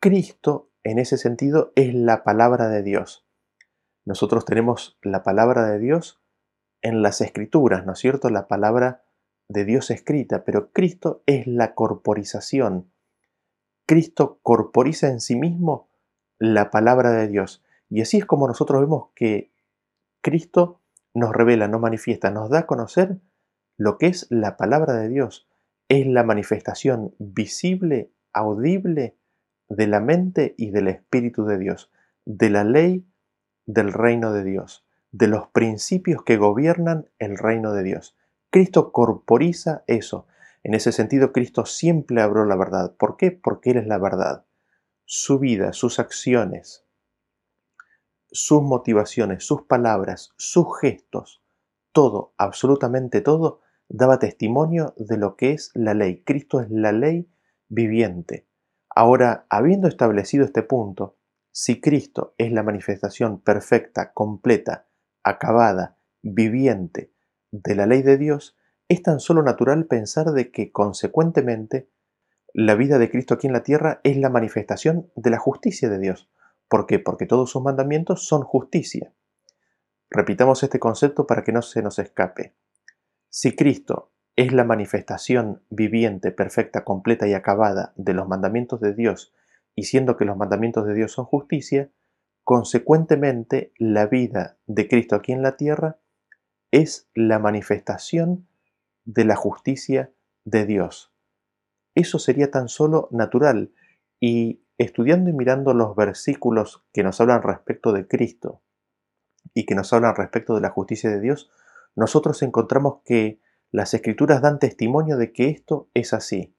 Cristo, 0.00 0.70
en 0.82 0.98
ese 0.98 1.16
sentido, 1.16 1.72
es 1.76 1.94
la 1.94 2.24
palabra 2.24 2.68
de 2.68 2.82
Dios. 2.82 3.26
Nosotros 4.04 4.44
tenemos 4.44 4.98
la 5.02 5.22
palabra 5.22 5.66
de 5.66 5.78
Dios 5.78 6.22
en 6.82 7.02
las 7.02 7.20
escrituras, 7.20 7.84
¿no 7.86 7.92
es 7.92 7.98
cierto? 7.98 8.30
La 8.30 8.46
palabra 8.46 9.05
de 9.48 9.64
Dios 9.64 9.90
escrita, 9.90 10.44
pero 10.44 10.72
Cristo 10.72 11.22
es 11.26 11.46
la 11.46 11.74
corporización. 11.74 12.90
Cristo 13.86 14.40
corporiza 14.42 15.08
en 15.08 15.20
sí 15.20 15.36
mismo 15.36 15.88
la 16.38 16.70
palabra 16.70 17.12
de 17.12 17.28
Dios. 17.28 17.64
Y 17.88 18.00
así 18.00 18.18
es 18.18 18.26
como 18.26 18.48
nosotros 18.48 18.80
vemos 18.80 19.08
que 19.14 19.52
Cristo 20.20 20.80
nos 21.14 21.32
revela, 21.32 21.68
nos 21.68 21.80
manifiesta, 21.80 22.30
nos 22.30 22.50
da 22.50 22.60
a 22.60 22.66
conocer 22.66 23.20
lo 23.76 23.98
que 23.98 24.06
es 24.06 24.26
la 24.30 24.56
palabra 24.56 24.94
de 24.94 25.08
Dios 25.08 25.46
es 25.88 26.06
la 26.06 26.24
manifestación 26.24 27.14
visible, 27.18 28.10
audible 28.32 29.16
de 29.68 29.86
la 29.86 30.00
mente 30.00 30.54
y 30.56 30.70
del 30.70 30.88
Espíritu 30.88 31.44
de 31.44 31.58
Dios, 31.58 31.90
de 32.24 32.50
la 32.50 32.64
ley 32.64 33.06
del 33.66 33.92
reino 33.92 34.32
de 34.32 34.44
Dios, 34.44 34.84
de 35.12 35.28
los 35.28 35.48
principios 35.48 36.22
que 36.22 36.36
gobiernan 36.36 37.08
el 37.18 37.38
reino 37.38 37.72
de 37.72 37.82
Dios. 37.82 38.16
Cristo 38.50 38.92
corporiza 38.92 39.84
eso. 39.86 40.26
En 40.62 40.74
ese 40.74 40.92
sentido, 40.92 41.32
Cristo 41.32 41.66
siempre 41.66 42.22
habló 42.22 42.44
la 42.44 42.56
verdad. 42.56 42.94
¿Por 42.96 43.16
qué? 43.16 43.30
Porque 43.30 43.70
Él 43.70 43.78
es 43.78 43.86
la 43.86 43.98
verdad. 43.98 44.46
Su 45.04 45.38
vida, 45.38 45.72
sus 45.72 45.98
acciones, 45.98 46.84
sus 48.30 48.62
motivaciones, 48.62 49.44
sus 49.44 49.62
palabras, 49.62 50.32
sus 50.36 50.66
gestos, 50.80 51.42
todo, 51.92 52.34
absolutamente 52.36 53.20
todo, 53.20 53.60
daba 53.88 54.18
testimonio 54.18 54.94
de 54.96 55.16
lo 55.16 55.36
que 55.36 55.52
es 55.52 55.70
la 55.74 55.94
ley. 55.94 56.22
Cristo 56.24 56.60
es 56.60 56.70
la 56.70 56.92
ley 56.92 57.28
viviente. 57.68 58.48
Ahora, 58.88 59.46
habiendo 59.50 59.88
establecido 59.88 60.44
este 60.44 60.62
punto, 60.62 61.16
si 61.52 61.80
Cristo 61.80 62.34
es 62.38 62.52
la 62.52 62.62
manifestación 62.62 63.40
perfecta, 63.40 64.12
completa, 64.12 64.88
acabada, 65.22 65.96
viviente 66.22 67.15
de 67.50 67.74
la 67.74 67.86
ley 67.86 68.02
de 68.02 68.18
Dios, 68.18 68.56
es 68.88 69.02
tan 69.02 69.20
solo 69.20 69.42
natural 69.42 69.86
pensar 69.86 70.32
de 70.32 70.50
que, 70.50 70.70
consecuentemente, 70.70 71.88
la 72.52 72.74
vida 72.74 72.98
de 72.98 73.10
Cristo 73.10 73.34
aquí 73.34 73.46
en 73.46 73.52
la 73.52 73.62
tierra 73.62 74.00
es 74.04 74.16
la 74.16 74.30
manifestación 74.30 75.10
de 75.16 75.30
la 75.30 75.38
justicia 75.38 75.88
de 75.88 75.98
Dios. 75.98 76.30
¿Por 76.68 76.86
qué? 76.86 76.98
Porque 76.98 77.26
todos 77.26 77.50
sus 77.50 77.62
mandamientos 77.62 78.26
son 78.26 78.42
justicia. 78.42 79.12
Repitamos 80.10 80.62
este 80.62 80.78
concepto 80.78 81.26
para 81.26 81.44
que 81.44 81.52
no 81.52 81.62
se 81.62 81.82
nos 81.82 81.98
escape. 81.98 82.54
Si 83.28 83.54
Cristo 83.54 84.12
es 84.36 84.52
la 84.52 84.64
manifestación 84.64 85.62
viviente, 85.70 86.30
perfecta, 86.30 86.84
completa 86.84 87.26
y 87.26 87.34
acabada 87.34 87.92
de 87.96 88.14
los 88.14 88.28
mandamientos 88.28 88.80
de 88.80 88.94
Dios, 88.94 89.34
y 89.74 89.84
siendo 89.84 90.16
que 90.16 90.24
los 90.24 90.36
mandamientos 90.36 90.86
de 90.86 90.94
Dios 90.94 91.12
son 91.12 91.26
justicia, 91.26 91.90
consecuentemente 92.44 93.72
la 93.78 94.06
vida 94.06 94.56
de 94.66 94.88
Cristo 94.88 95.16
aquí 95.16 95.32
en 95.32 95.42
la 95.42 95.56
tierra 95.56 95.98
es 96.76 97.08
la 97.14 97.38
manifestación 97.38 98.46
de 99.06 99.24
la 99.24 99.34
justicia 99.34 100.12
de 100.44 100.66
Dios. 100.66 101.10
Eso 101.94 102.18
sería 102.18 102.50
tan 102.50 102.68
solo 102.68 103.08
natural 103.10 103.72
y 104.20 104.60
estudiando 104.76 105.30
y 105.30 105.32
mirando 105.32 105.72
los 105.72 105.96
versículos 105.96 106.84
que 106.92 107.02
nos 107.02 107.18
hablan 107.22 107.42
respecto 107.42 107.94
de 107.94 108.06
Cristo 108.06 108.60
y 109.54 109.64
que 109.64 109.74
nos 109.74 109.90
hablan 109.94 110.16
respecto 110.16 110.54
de 110.54 110.60
la 110.60 110.68
justicia 110.68 111.08
de 111.08 111.18
Dios, 111.18 111.50
nosotros 111.94 112.42
encontramos 112.42 113.00
que 113.06 113.40
las 113.70 113.94
escrituras 113.94 114.42
dan 114.42 114.58
testimonio 114.58 115.16
de 115.16 115.32
que 115.32 115.48
esto 115.48 115.88
es 115.94 116.12
así. 116.12 116.54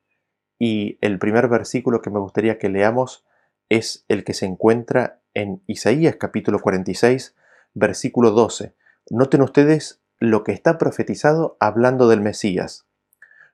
Y 0.58 0.98
el 1.02 1.20
primer 1.20 1.48
versículo 1.48 2.02
que 2.02 2.10
me 2.10 2.20
gustaría 2.20 2.58
que 2.58 2.70
leamos 2.70 3.24
es 3.70 4.04
el 4.08 4.24
que 4.24 4.34
se 4.34 4.48
encuentra 4.48 5.22
en 5.36 5.62
Isaías 5.68 6.16
capítulo 6.16 6.60
46, 6.60 7.36
versículo 7.76 8.32
12. 8.32 8.74
Noten 9.12 9.44
ustedes 9.44 10.02
lo 10.20 10.44
que 10.44 10.52
está 10.52 10.78
profetizado 10.78 11.58
hablando 11.60 12.08
del 12.08 12.22
Mesías. 12.22 12.88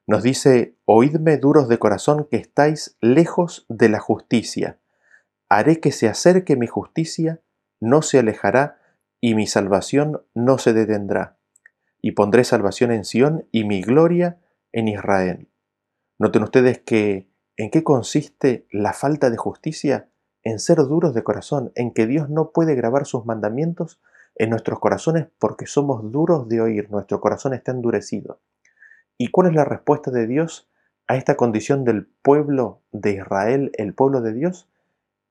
Nos 0.08 0.24
dice, 0.24 0.78
Oídme 0.86 1.38
duros 1.38 1.68
de 1.68 1.80
corazón 1.80 2.28
que 2.30 2.38
estáis 2.38 2.98
lejos 3.00 3.66
de 3.70 3.90
la 3.90 4.00
justicia. 4.00 4.80
Haré 5.50 5.80
que 5.80 5.92
se 5.92 6.08
acerque 6.08 6.56
mi 6.56 6.68
justicia, 6.68 7.42
no 7.80 8.02
se 8.02 8.20
alejará, 8.20 8.80
y 9.22 9.36
mi 9.36 9.48
salvación 9.48 10.22
no 10.34 10.58
se 10.58 10.74
detendrá 10.74 11.38
y 12.04 12.12
pondré 12.12 12.44
salvación 12.44 12.92
en 12.92 13.06
Sión 13.06 13.48
y 13.52 13.64
mi 13.64 13.82
gloria 13.82 14.38
en 14.74 14.90
Israel. 14.90 15.50
Noten 16.20 16.44
ustedes 16.44 16.80
que 16.80 17.30
en 17.56 17.72
qué 17.72 17.84
consiste 17.84 18.68
la 18.72 18.92
falta 18.92 19.30
de 19.30 19.38
justicia, 19.38 20.10
en 20.44 20.60
ser 20.60 20.80
duros 20.80 21.14
de 21.14 21.24
corazón, 21.24 21.72
en 21.76 21.94
que 21.94 22.06
Dios 22.06 22.30
no 22.30 22.52
puede 22.52 22.76
grabar 22.76 23.06
sus 23.06 23.26
mandamientos 23.26 24.02
en 24.36 24.50
nuestros 24.50 24.80
corazones 24.80 25.28
porque 25.40 25.66
somos 25.66 26.12
duros 26.12 26.48
de 26.48 26.62
oír, 26.62 26.90
nuestro 26.90 27.20
corazón 27.20 27.54
está 27.54 27.72
endurecido. 27.72 28.42
¿Y 29.18 29.30
cuál 29.30 29.50
es 29.50 29.56
la 29.56 29.66
respuesta 29.66 30.12
de 30.12 30.28
Dios 30.28 30.70
a 31.08 31.16
esta 31.16 31.36
condición 31.36 31.84
del 31.84 32.08
pueblo 32.08 32.82
de 32.92 33.14
Israel, 33.14 33.72
el 33.76 33.94
pueblo 33.94 34.22
de 34.22 34.34
Dios? 34.34 34.70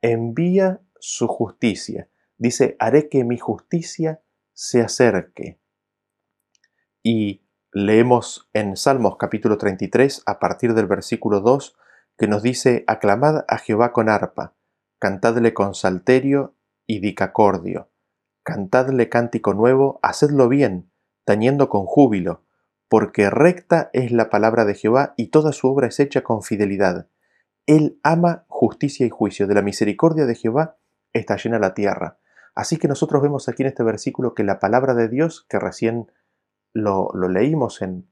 Envía 0.01 0.81
su 0.99 1.27
justicia. 1.27 2.09
Dice, 2.39 2.77
haré 2.79 3.09
que 3.09 3.25
mi 3.25 3.39
justicia 3.39 4.21
se 4.53 4.81
acerque. 4.81 5.59
Y 7.03 7.43
leemos 7.73 8.49
en 8.53 8.77
Salmos 8.77 9.17
capítulo 9.17 9.59
33 9.59 10.23
a 10.27 10.39
partir 10.39 10.75
del 10.75 10.87
versículo 10.87 11.41
2 11.41 11.77
que 12.19 12.29
nos 12.29 12.43
dice, 12.43 12.85
aclamad 12.87 13.45
a 13.49 13.59
Jehová 13.59 13.93
con 13.93 14.09
arpa, 14.09 14.55
cantadle 14.99 15.55
con 15.55 15.75
salterio 15.75 16.55
y 16.87 17.01
dicacordio, 17.01 17.89
cantadle 18.43 19.09
cántico 19.09 19.55
nuevo, 19.55 19.99
hacedlo 20.03 20.49
bien, 20.49 20.91
tañendo 21.25 21.69
con 21.69 21.87
júbilo, 21.87 22.45
porque 22.89 23.31
recta 23.31 23.91
es 23.93 24.13
la 24.13 24.31
palabra 24.31 24.65
de 24.65 24.75
Jehová 24.75 25.15
y 25.17 25.29
toda 25.29 25.53
su 25.53 25.69
obra 25.69 25.87
es 25.87 26.01
hecha 26.01 26.23
con 26.23 26.43
fidelidad. 26.43 27.09
Él 27.67 27.99
ama 28.03 28.45
justicia 28.49 29.07
y 29.07 29.11
juicio, 29.11 29.47
de 29.47 29.55
la 29.55 29.63
misericordia 29.63 30.27
de 30.27 30.35
Jehová 30.35 30.77
está 31.13 31.37
llena 31.37 31.59
la 31.59 31.75
tierra. 31.75 32.19
Así 32.55 32.77
que 32.77 32.89
nosotros 32.89 33.23
vemos 33.23 33.49
aquí 33.49 33.63
en 33.63 33.69
este 33.69 33.83
versículo 33.83 34.35
que 34.35 34.45
la 34.45 34.59
palabra 34.59 34.95
de 34.95 35.09
Dios, 35.09 35.47
que 35.49 35.59
recién 35.59 36.11
lo, 36.75 37.11
leímos 37.15 37.81
en, 37.83 38.11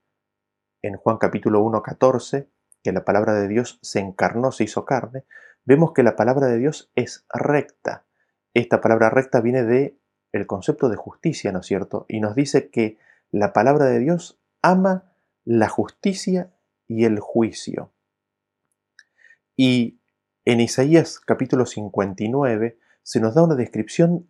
en 0.82 0.96
Juan 0.96 1.18
capítulo 1.18 1.60
1, 1.62 1.82
14, 1.82 2.49
que 2.82 2.92
la 2.92 3.04
palabra 3.04 3.34
de 3.34 3.49
Dios 3.49 3.78
se 3.82 4.00
encarnó, 4.00 4.52
se 4.52 4.64
hizo 4.64 4.84
carne, 4.84 5.25
vemos 5.64 5.92
que 5.92 6.02
la 6.02 6.16
palabra 6.16 6.46
de 6.46 6.58
Dios 6.58 6.90
es 6.94 7.26
recta. 7.28 8.06
Esta 8.54 8.80
palabra 8.80 9.10
recta 9.10 9.40
viene 9.40 9.62
de 9.62 9.99
el 10.32 10.46
concepto 10.46 10.88
de 10.88 10.96
justicia, 10.96 11.52
¿no 11.52 11.60
es 11.60 11.66
cierto? 11.66 12.06
Y 12.08 12.20
nos 12.20 12.34
dice 12.34 12.70
que 12.70 12.99
la 13.30 13.52
palabra 13.52 13.87
de 13.87 13.99
Dios 13.99 14.38
ama 14.62 15.12
la 15.44 15.68
justicia 15.68 16.52
y 16.88 17.04
el 17.04 17.20
juicio. 17.20 17.92
Y 19.56 20.00
en 20.44 20.60
Isaías 20.60 21.20
capítulo 21.20 21.66
59 21.66 22.78
se 23.02 23.20
nos 23.20 23.34
da 23.34 23.42
una 23.42 23.54
descripción 23.54 24.28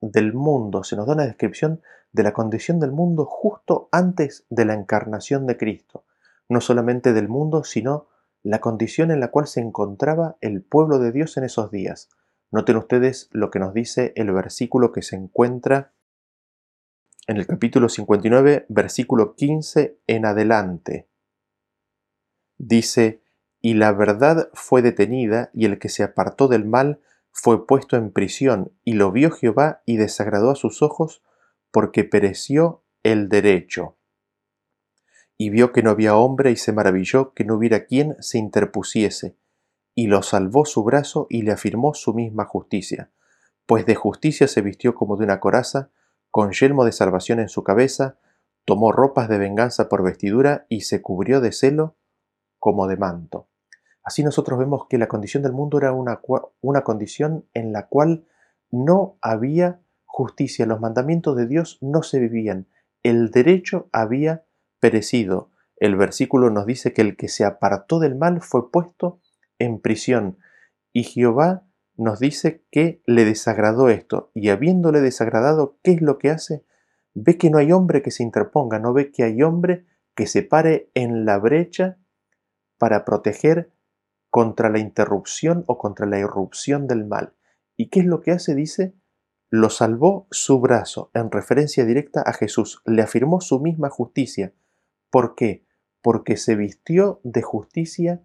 del 0.00 0.32
mundo, 0.32 0.84
se 0.84 0.96
nos 0.96 1.06
da 1.06 1.14
una 1.14 1.26
descripción 1.26 1.82
de 2.12 2.22
la 2.22 2.32
condición 2.32 2.80
del 2.80 2.92
mundo 2.92 3.26
justo 3.26 3.88
antes 3.92 4.46
de 4.50 4.64
la 4.64 4.74
encarnación 4.74 5.46
de 5.46 5.56
Cristo, 5.56 6.04
no 6.48 6.60
solamente 6.60 7.12
del 7.12 7.28
mundo, 7.28 7.64
sino 7.64 8.08
la 8.42 8.60
condición 8.60 9.10
en 9.10 9.20
la 9.20 9.30
cual 9.30 9.46
se 9.46 9.60
encontraba 9.60 10.36
el 10.40 10.62
pueblo 10.62 10.98
de 10.98 11.12
Dios 11.12 11.36
en 11.36 11.44
esos 11.44 11.70
días. 11.70 12.08
Noten 12.50 12.76
ustedes 12.76 13.28
lo 13.32 13.50
que 13.50 13.58
nos 13.58 13.74
dice 13.74 14.12
el 14.16 14.32
versículo 14.32 14.92
que 14.92 15.02
se 15.02 15.16
encuentra 15.16 15.92
en 17.26 17.36
el 17.36 17.46
capítulo 17.46 17.90
59, 17.90 18.64
versículo 18.70 19.34
15 19.34 19.98
en 20.06 20.24
adelante. 20.24 21.08
Dice, 22.56 23.22
y 23.60 23.74
la 23.74 23.92
verdad 23.92 24.48
fue 24.54 24.80
detenida, 24.80 25.50
y 25.52 25.66
el 25.66 25.78
que 25.78 25.90
se 25.90 26.02
apartó 26.02 26.48
del 26.48 26.64
mal 26.64 27.00
fue 27.30 27.66
puesto 27.66 27.96
en 27.96 28.12
prisión, 28.12 28.72
y 28.82 28.94
lo 28.94 29.12
vio 29.12 29.30
Jehová 29.30 29.82
y 29.84 29.98
desagradó 29.98 30.50
a 30.50 30.56
sus 30.56 30.80
ojos, 30.80 31.22
porque 31.70 32.04
pereció 32.04 32.82
el 33.02 33.28
derecho. 33.28 33.98
Y 35.36 35.50
vio 35.50 35.70
que 35.70 35.82
no 35.82 35.90
había 35.90 36.16
hombre 36.16 36.50
y 36.50 36.56
se 36.56 36.72
maravilló 36.72 37.34
que 37.34 37.44
no 37.44 37.56
hubiera 37.56 37.84
quien 37.84 38.16
se 38.20 38.38
interpusiese, 38.38 39.36
y 39.98 40.06
lo 40.06 40.22
salvó 40.22 40.64
su 40.64 40.84
brazo 40.84 41.26
y 41.28 41.42
le 41.42 41.50
afirmó 41.50 41.92
su 41.92 42.14
misma 42.14 42.44
justicia, 42.44 43.10
pues 43.66 43.84
de 43.84 43.96
justicia 43.96 44.46
se 44.46 44.62
vistió 44.62 44.94
como 44.94 45.16
de 45.16 45.24
una 45.24 45.40
coraza, 45.40 45.90
con 46.30 46.52
yelmo 46.52 46.84
de 46.84 46.92
salvación 46.92 47.40
en 47.40 47.48
su 47.48 47.64
cabeza, 47.64 48.16
tomó 48.64 48.92
ropas 48.92 49.28
de 49.28 49.38
venganza 49.38 49.88
por 49.88 50.04
vestidura 50.04 50.66
y 50.68 50.82
se 50.82 51.02
cubrió 51.02 51.40
de 51.40 51.50
celo 51.50 51.96
como 52.60 52.86
de 52.86 52.96
manto. 52.96 53.48
Así 54.04 54.22
nosotros 54.22 54.60
vemos 54.60 54.86
que 54.88 54.98
la 54.98 55.08
condición 55.08 55.42
del 55.42 55.50
mundo 55.50 55.78
era 55.78 55.92
una, 55.92 56.20
una 56.60 56.82
condición 56.82 57.46
en 57.52 57.72
la 57.72 57.88
cual 57.88 58.24
no 58.70 59.18
había 59.20 59.80
justicia, 60.04 60.64
los 60.64 60.78
mandamientos 60.78 61.34
de 61.34 61.48
Dios 61.48 61.78
no 61.80 62.04
se 62.04 62.20
vivían, 62.20 62.68
el 63.02 63.32
derecho 63.32 63.88
había 63.90 64.44
perecido. 64.78 65.50
El 65.74 65.96
versículo 65.96 66.50
nos 66.50 66.66
dice 66.66 66.92
que 66.92 67.02
el 67.02 67.16
que 67.16 67.26
se 67.26 67.44
apartó 67.44 67.98
del 67.98 68.14
mal 68.14 68.42
fue 68.42 68.70
puesto 68.70 69.18
en 69.58 69.80
prisión 69.80 70.38
y 70.92 71.04
Jehová 71.04 71.64
nos 71.96 72.20
dice 72.20 72.64
que 72.70 73.02
le 73.06 73.24
desagradó 73.24 73.88
esto 73.88 74.30
y 74.34 74.50
habiéndole 74.50 75.00
desagradado, 75.00 75.78
¿qué 75.82 75.92
es 75.92 76.00
lo 76.00 76.18
que 76.18 76.30
hace? 76.30 76.64
Ve 77.14 77.36
que 77.36 77.50
no 77.50 77.58
hay 77.58 77.72
hombre 77.72 78.02
que 78.02 78.12
se 78.12 78.22
interponga, 78.22 78.78
no 78.78 78.92
ve 78.92 79.10
que 79.10 79.24
hay 79.24 79.42
hombre 79.42 79.86
que 80.14 80.26
se 80.26 80.42
pare 80.42 80.90
en 80.94 81.24
la 81.24 81.38
brecha 81.38 81.98
para 82.78 83.04
proteger 83.04 83.72
contra 84.30 84.70
la 84.70 84.78
interrupción 84.78 85.64
o 85.66 85.78
contra 85.78 86.06
la 86.06 86.18
irrupción 86.18 86.86
del 86.86 87.04
mal. 87.04 87.34
¿Y 87.76 87.88
qué 87.88 88.00
es 88.00 88.06
lo 88.06 88.20
que 88.20 88.30
hace? 88.30 88.54
Dice, 88.54 88.94
lo 89.50 89.70
salvó 89.70 90.28
su 90.30 90.60
brazo, 90.60 91.10
en 91.14 91.30
referencia 91.30 91.84
directa 91.84 92.22
a 92.22 92.32
Jesús, 92.32 92.82
le 92.84 93.02
afirmó 93.02 93.40
su 93.40 93.60
misma 93.60 93.88
justicia. 93.88 94.52
¿Por 95.10 95.34
qué? 95.34 95.64
Porque 96.02 96.36
se 96.36 96.54
vistió 96.54 97.20
de 97.24 97.42
justicia 97.42 98.22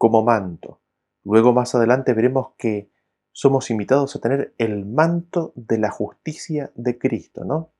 como 0.00 0.22
manto. 0.22 0.80
Luego 1.24 1.52
más 1.52 1.74
adelante 1.74 2.14
veremos 2.14 2.54
que 2.56 2.90
somos 3.32 3.70
invitados 3.70 4.16
a 4.16 4.18
tener 4.18 4.54
el 4.56 4.86
manto 4.86 5.52
de 5.56 5.76
la 5.76 5.90
justicia 5.90 6.72
de 6.74 6.98
Cristo, 6.98 7.44
¿no? 7.44 7.74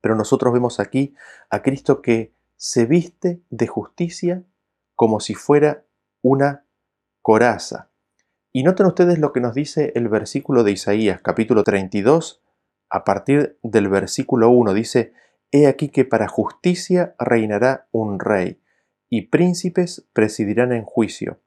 Pero 0.00 0.16
nosotros 0.16 0.52
vemos 0.52 0.80
aquí 0.80 1.14
a 1.50 1.62
Cristo 1.62 2.02
que 2.02 2.34
se 2.56 2.86
viste 2.86 3.40
de 3.50 3.68
justicia 3.68 4.42
como 4.96 5.20
si 5.20 5.36
fuera 5.36 5.84
una 6.22 6.66
coraza. 7.22 7.88
Y 8.52 8.64
noten 8.64 8.86
ustedes 8.86 9.20
lo 9.20 9.32
que 9.32 9.40
nos 9.40 9.54
dice 9.54 9.92
el 9.94 10.08
versículo 10.08 10.64
de 10.64 10.72
Isaías, 10.72 11.20
capítulo 11.22 11.62
32, 11.62 12.42
a 12.90 13.04
partir 13.04 13.60
del 13.62 13.88
versículo 13.88 14.50
1. 14.50 14.74
Dice, 14.74 15.12
He 15.52 15.68
aquí 15.68 15.88
que 15.88 16.04
para 16.04 16.26
justicia 16.26 17.14
reinará 17.16 17.86
un 17.92 18.18
rey, 18.18 18.60
y 19.16 19.28
príncipes 19.28 20.04
presidirán 20.12 20.72
en 20.72 20.82
juicio 20.82 21.38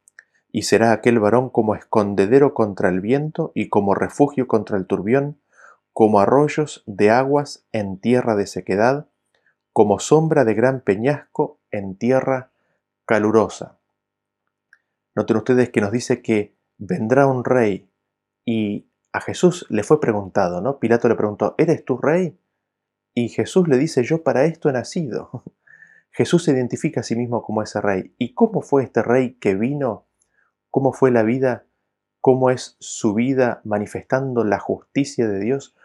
y 0.54 0.62
será 0.62 0.94
aquel 0.94 1.20
varón 1.20 1.50
como 1.50 1.76
escondedero 1.76 2.54
contra 2.54 2.88
el 2.88 3.02
viento 3.02 3.52
y 3.56 3.68
como 3.68 3.94
refugio 3.94 4.48
contra 4.48 4.78
el 4.78 4.88
turbión, 4.88 5.42
como 5.92 6.22
arroyos 6.22 6.86
de 6.88 7.10
aguas 7.10 7.68
en 7.74 8.00
tierra 8.00 8.38
de 8.38 8.48
sequedad, 8.48 9.10
como 9.74 10.00
sombra 10.00 10.46
de 10.46 10.54
gran 10.54 10.80
peñasco 10.80 11.60
en 11.70 11.98
tierra 11.98 12.52
calurosa. 13.06 13.80
Noten 15.14 15.36
ustedes 15.36 15.70
que 15.70 15.82
nos 15.82 15.92
dice 15.92 16.22
que 16.22 16.56
vendrá 16.78 17.28
un 17.28 17.44
rey 17.44 17.92
y 18.46 18.88
a 19.12 19.20
Jesús 19.20 19.66
le 19.68 19.84
fue 19.84 20.00
preguntado, 20.00 20.62
¿no? 20.62 20.80
Pilato 20.80 21.10
le 21.10 21.16
preguntó, 21.16 21.54
¿eres 21.58 21.84
tú 21.84 21.98
rey? 21.98 22.40
Y 23.14 23.28
Jesús 23.28 23.68
le 23.68 23.78
dice, 23.78 24.06
yo 24.06 24.24
para 24.24 24.46
esto 24.46 24.70
he 24.70 24.72
nacido. 24.72 25.44
Jesús 26.18 26.46
se 26.46 26.52
identifica 26.52 27.02
a 27.02 27.04
sí 27.04 27.16
mismo 27.16 27.44
como 27.44 27.62
ese 27.62 27.80
rey. 27.80 28.16
¿Y 28.18 28.34
cómo 28.34 28.62
fue 28.62 28.84
este 28.84 29.04
rey 29.04 29.36
que 29.36 29.54
vino 29.54 30.08
cómo 30.72 30.94
fue 30.94 31.12
la 31.12 31.24
vida, 31.24 31.66
cómo 32.22 32.50
es 32.50 32.76
su 32.80 33.14
vida 33.14 33.62
manifestando 33.64 34.44
la 34.44 34.60
justicia 34.60 35.28
de 35.28 35.40
Dios, 35.40 35.76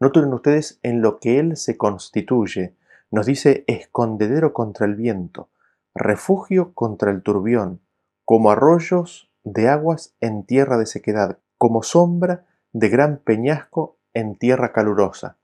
noten 0.00 0.32
ustedes 0.32 0.78
en 0.82 1.02
lo 1.02 1.18
que 1.18 1.38
Él 1.38 1.56
se 1.56 1.76
constituye. 1.76 2.74
Nos 3.10 3.26
dice 3.26 3.64
escondedero 3.66 4.52
contra 4.52 4.86
el 4.86 4.94
viento, 4.94 5.48
refugio 5.94 6.72
contra 6.74 7.10
el 7.10 7.22
turbión, 7.22 7.80
como 8.24 8.50
arroyos 8.50 9.30
de 9.44 9.68
aguas 9.68 10.14
en 10.20 10.44
tierra 10.44 10.76
de 10.76 10.86
sequedad, 10.86 11.38
como 11.56 11.82
sombra 11.82 12.46
de 12.72 12.88
gran 12.90 13.18
peñasco 13.18 13.96
en 14.14 14.36
tierra 14.36 14.72
calurosa. 14.72 15.36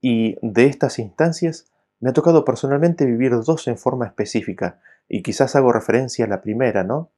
Y 0.00 0.36
de 0.42 0.66
estas 0.66 0.98
instancias 0.98 1.66
me 2.04 2.10
ha 2.10 2.12
tocado 2.12 2.44
personalmente 2.44 3.06
vivir 3.06 3.32
dos 3.40 3.66
en 3.66 3.78
forma 3.78 4.04
específica, 4.04 4.78
y 5.08 5.22
quizás 5.22 5.56
hago 5.56 5.72
referencia 5.72 6.26
a 6.26 6.28
la 6.28 6.42
primera, 6.42 6.84
¿no? 6.84 7.08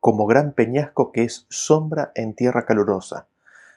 como 0.00 0.24
gran 0.24 0.54
peñasco 0.54 1.12
que 1.12 1.22
es 1.24 1.44
sombra 1.50 2.10
en 2.14 2.34
tierra 2.34 2.64
calurosa. 2.64 3.28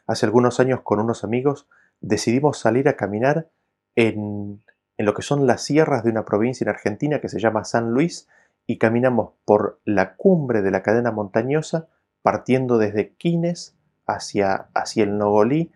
Hace 0.06 0.26
algunos 0.26 0.62
años 0.62 0.80
con 0.82 1.02
unos 1.02 1.26
amigos 1.26 1.68
decidimos 2.00 2.58
salir 2.58 2.88
a 2.88 2.96
caminar 2.96 3.50
en, 3.98 4.64
en 4.96 5.06
lo 5.06 5.14
que 5.14 5.24
son 5.24 5.46
las 5.46 5.64
sierras 5.64 6.06
de 6.06 6.12
una 6.12 6.24
provincia 6.24 6.64
en 6.64 6.70
Argentina 6.70 7.20
que 7.20 7.28
se 7.28 7.42
llama 7.42 7.66
San 7.66 7.92
Luis 7.92 8.30
y 8.66 8.78
caminamos 8.78 9.34
por 9.44 9.82
la 9.84 10.16
cumbre 10.16 10.62
de 10.62 10.72
la 10.72 10.84
cadena 10.84 11.12
montañosa 11.12 11.90
partiendo 12.22 12.78
desde 12.78 13.14
Quines 13.16 13.76
hacia, 14.06 14.70
hacia 14.74 15.04
el 15.04 15.18
Nogolí, 15.18 15.74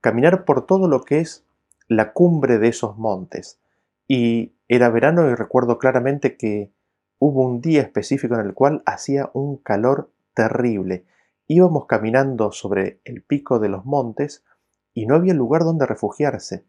caminar 0.00 0.46
por 0.46 0.64
todo 0.64 0.88
lo 0.88 1.02
que 1.02 1.20
es 1.20 1.44
la 1.88 2.14
cumbre 2.14 2.56
de 2.56 2.68
esos 2.68 2.96
montes. 2.96 3.60
Y 4.08 4.54
era 4.68 4.88
verano 4.88 5.28
y 5.28 5.34
recuerdo 5.34 5.78
claramente 5.78 6.36
que 6.36 6.72
hubo 7.18 7.46
un 7.46 7.60
día 7.60 7.82
específico 7.82 8.34
en 8.34 8.46
el 8.46 8.54
cual 8.54 8.82
hacía 8.86 9.30
un 9.32 9.56
calor 9.56 10.10
terrible. 10.34 11.06
Íbamos 11.46 11.86
caminando 11.86 12.52
sobre 12.52 13.00
el 13.04 13.22
pico 13.22 13.58
de 13.58 13.68
los 13.68 13.84
montes 13.84 14.44
y 14.92 15.06
no 15.06 15.14
había 15.14 15.34
lugar 15.34 15.62
donde 15.62 15.86
refugiarse. 15.86 16.64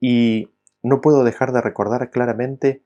Y 0.00 0.50
no 0.82 1.00
puedo 1.00 1.24
dejar 1.24 1.52
de 1.52 1.60
recordar 1.60 2.10
claramente 2.10 2.84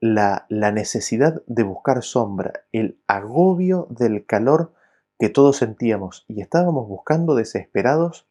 la, 0.00 0.46
necesidad 0.48 1.42
de 1.46 1.62
buscar 1.62 2.02
sombra, 2.02 2.64
el 2.72 3.00
agobio 3.06 3.86
del 3.90 4.24
calor 4.26 4.72
que 5.18 5.28
todos 5.28 5.56
sentíamos 5.56 6.24
y 6.28 6.40
estábamos 6.40 6.86
buscando 6.88 7.34
desesperados 7.34 8.28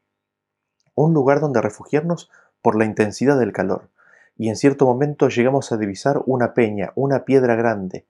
un 0.95 1.13
lugar 1.13 1.41
donde 1.41 1.61
refugiarnos 1.61 2.31
por 2.61 2.77
la 2.77 2.85
intensidad 2.85 3.37
del 3.37 3.51
calor 3.51 3.89
y 4.37 4.49
en 4.49 4.55
cierto 4.55 4.85
momento 4.85 5.29
llegamos 5.29 5.71
a 5.71 5.77
divisar 5.77 6.21
una 6.25 6.53
peña, 6.53 6.91
una 6.95 7.25
piedra 7.25 7.55
grande, 7.55 8.05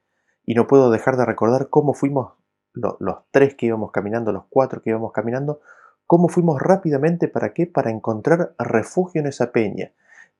y 0.46 0.56
no 0.56 0.68
puedo 0.68 0.92
dejar 0.92 1.18
de 1.18 1.26
recordar 1.26 1.70
cómo 1.70 1.94
fuimos, 1.94 2.34
los 2.74 3.18
tres 3.32 3.56
que 3.56 3.66
íbamos 3.66 3.92
caminando, 3.92 4.32
los 4.32 4.46
cuatro 4.50 4.82
que 4.82 4.92
íbamos 4.92 5.12
caminando, 5.12 5.62
cómo 6.06 6.28
fuimos 6.28 6.62
rápidamente 6.62 7.28
para 7.28 7.54
qué, 7.54 7.66
para 7.66 7.92
encontrar 7.92 8.54
refugio 8.60 9.22
en 9.22 9.28
esa 9.28 9.52
peña. 9.52 9.94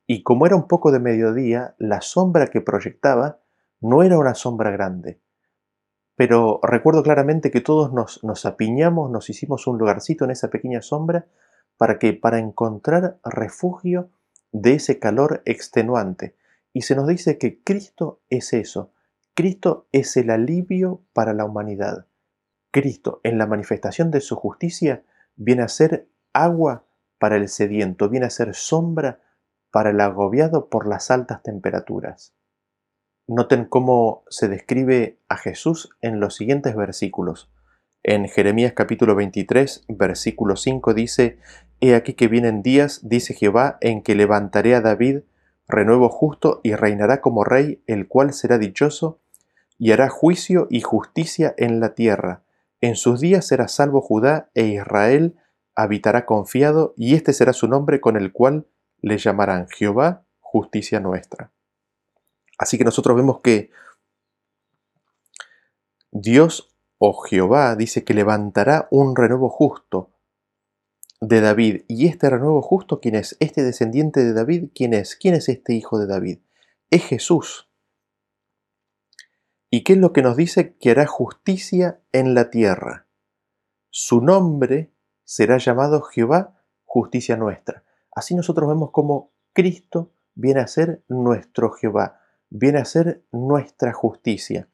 Y 0.06 0.24
como 0.24 0.46
era 0.46 0.56
un 0.56 0.68
poco 0.68 0.92
de 0.92 1.00
mediodía, 1.00 1.76
la 1.78 2.02
sombra 2.02 2.48
que 2.48 2.62
proyectaba 2.62 3.40
no 3.82 4.04
era 4.04 4.18
una 4.18 4.36
sombra 4.36 4.72
grande. 4.72 5.20
Pero 6.16 6.60
recuerdo 6.64 7.04
claramente 7.04 7.52
que 7.52 7.62
todos 7.62 7.92
nos, 7.94 8.24
nos 8.24 8.46
apiñamos, 8.46 9.12
nos 9.12 9.30
hicimos 9.30 9.68
un 9.68 9.78
lugarcito 9.78 10.26
en 10.26 10.32
esa 10.32 10.50
pequeña 10.50 10.82
sombra, 10.82 11.28
para 11.78 12.00
que, 12.00 12.14
para 12.14 12.40
encontrar 12.40 13.20
refugio 13.24 14.10
de 14.52 14.74
ese 14.74 15.00
calor 15.00 15.42
extenuante. 15.46 16.36
Y 16.74 16.82
se 16.82 16.96
nos 16.96 17.08
dice 17.08 17.38
que 17.38 17.62
Cristo 17.64 18.22
es 18.30 18.54
eso. 18.54 18.92
Cristo 19.34 19.88
es 19.92 20.18
el 20.18 20.30
alivio 20.30 21.04
para 21.14 21.34
la 21.34 21.46
humanidad. 21.46 22.08
Cristo, 22.72 23.22
en 23.24 23.38
la 23.38 23.48
manifestación 23.48 24.12
de 24.12 24.22
su 24.22 24.36
justicia, 24.36 25.04
viene 25.36 25.64
a 25.64 25.68
ser 25.68 26.08
agua 26.34 26.86
para 27.20 27.36
el 27.36 27.48
sediento, 27.50 28.10
viene 28.10 28.28
a 28.28 28.32
ser 28.32 28.54
sombra 28.54 29.22
para 29.72 29.92
el 29.92 30.02
agobiado 30.02 30.70
por 30.70 30.88
las 30.88 31.12
altas 31.12 31.44
temperaturas. 31.44 32.34
Noten 33.28 33.66
cómo 33.66 34.24
se 34.30 34.48
describe 34.48 35.20
a 35.28 35.38
Jesús 35.38 35.90
en 36.02 36.20
los 36.20 36.36
siguientes 36.36 36.76
versículos. 36.76 37.52
En 38.10 38.30
Jeremías 38.30 38.72
capítulo 38.72 39.16
23, 39.16 39.84
versículo 39.90 40.56
5 40.56 40.94
dice, 40.94 41.40
He 41.82 41.94
aquí 41.94 42.14
que 42.14 42.30
vienen 42.30 42.62
días, 42.62 43.02
dice 43.04 43.34
Jehová, 43.34 43.78
en 43.82 44.02
que 44.02 44.16
levantaré 44.16 44.76
a 44.76 44.82
David 44.82 45.24
renuevo 45.68 46.08
justo 46.08 46.62
y 46.64 46.74
reinará 46.74 47.20
como 47.20 47.44
rey, 47.44 47.84
el 47.86 48.08
cual 48.08 48.32
será 48.32 48.60
dichoso, 48.60 49.20
y 49.78 49.92
hará 49.92 50.08
juicio 50.08 50.68
y 50.70 50.80
justicia 50.80 51.54
en 51.58 51.82
la 51.82 51.96
tierra. 51.96 52.44
En 52.80 52.96
sus 52.96 53.20
días 53.20 53.46
será 53.46 53.68
salvo 53.68 54.00
Judá 54.00 54.50
e 54.54 54.68
Israel 54.68 55.36
habitará 55.76 56.26
confiado, 56.26 56.94
y 56.96 57.14
este 57.14 57.34
será 57.34 57.52
su 57.52 57.68
nombre 57.68 58.00
con 58.00 58.16
el 58.16 58.32
cual 58.32 58.68
le 59.02 59.18
llamarán 59.18 59.68
Jehová, 59.68 60.24
justicia 60.40 61.02
nuestra. 61.02 61.52
Así 62.58 62.78
que 62.78 62.86
nosotros 62.86 63.18
vemos 63.18 63.42
que 63.42 63.70
Dios 66.12 66.74
o 66.98 67.14
Jehová 67.14 67.76
dice 67.76 68.04
que 68.04 68.14
levantará 68.14 68.88
un 68.92 69.16
renuevo 69.16 69.50
justo, 69.50 70.12
de 71.20 71.42
David. 71.42 71.84
¿Y 71.88 72.08
este 72.08 72.30
renuevo 72.30 72.62
justo 72.62 73.00
quién 73.00 73.16
es? 73.16 73.36
Este 73.40 73.64
descendiente 73.64 74.24
de 74.24 74.34
David, 74.34 74.70
¿quién 74.74 74.94
es? 74.94 75.16
¿Quién 75.16 75.34
es 75.34 75.50
este 75.50 75.74
hijo 75.74 76.00
de 76.00 76.08
David? 76.08 76.40
Es 76.90 77.04
Jesús. 77.06 77.70
¿Y 79.70 79.84
qué 79.84 79.94
es 79.94 80.00
lo 80.00 80.14
que 80.14 80.22
nos 80.22 80.38
dice? 80.38 80.78
Que 80.78 80.92
hará 80.92 81.06
justicia 81.08 82.02
en 82.12 82.34
la 82.34 82.50
tierra. 82.50 83.08
Su 83.90 84.22
nombre 84.22 84.94
será 85.24 85.58
llamado 85.58 86.02
Jehová, 86.04 86.62
justicia 86.86 87.36
nuestra. 87.36 87.84
Así 88.16 88.34
nosotros 88.36 88.70
vemos 88.70 88.92
como 88.92 89.34
Cristo 89.54 90.14
viene 90.36 90.62
a 90.62 90.68
ser 90.68 91.04
nuestro 91.10 91.72
Jehová, 91.72 92.22
viene 92.50 92.80
a 92.80 92.86
ser 92.86 93.26
nuestra 93.32 93.92
justicia. 93.92 94.70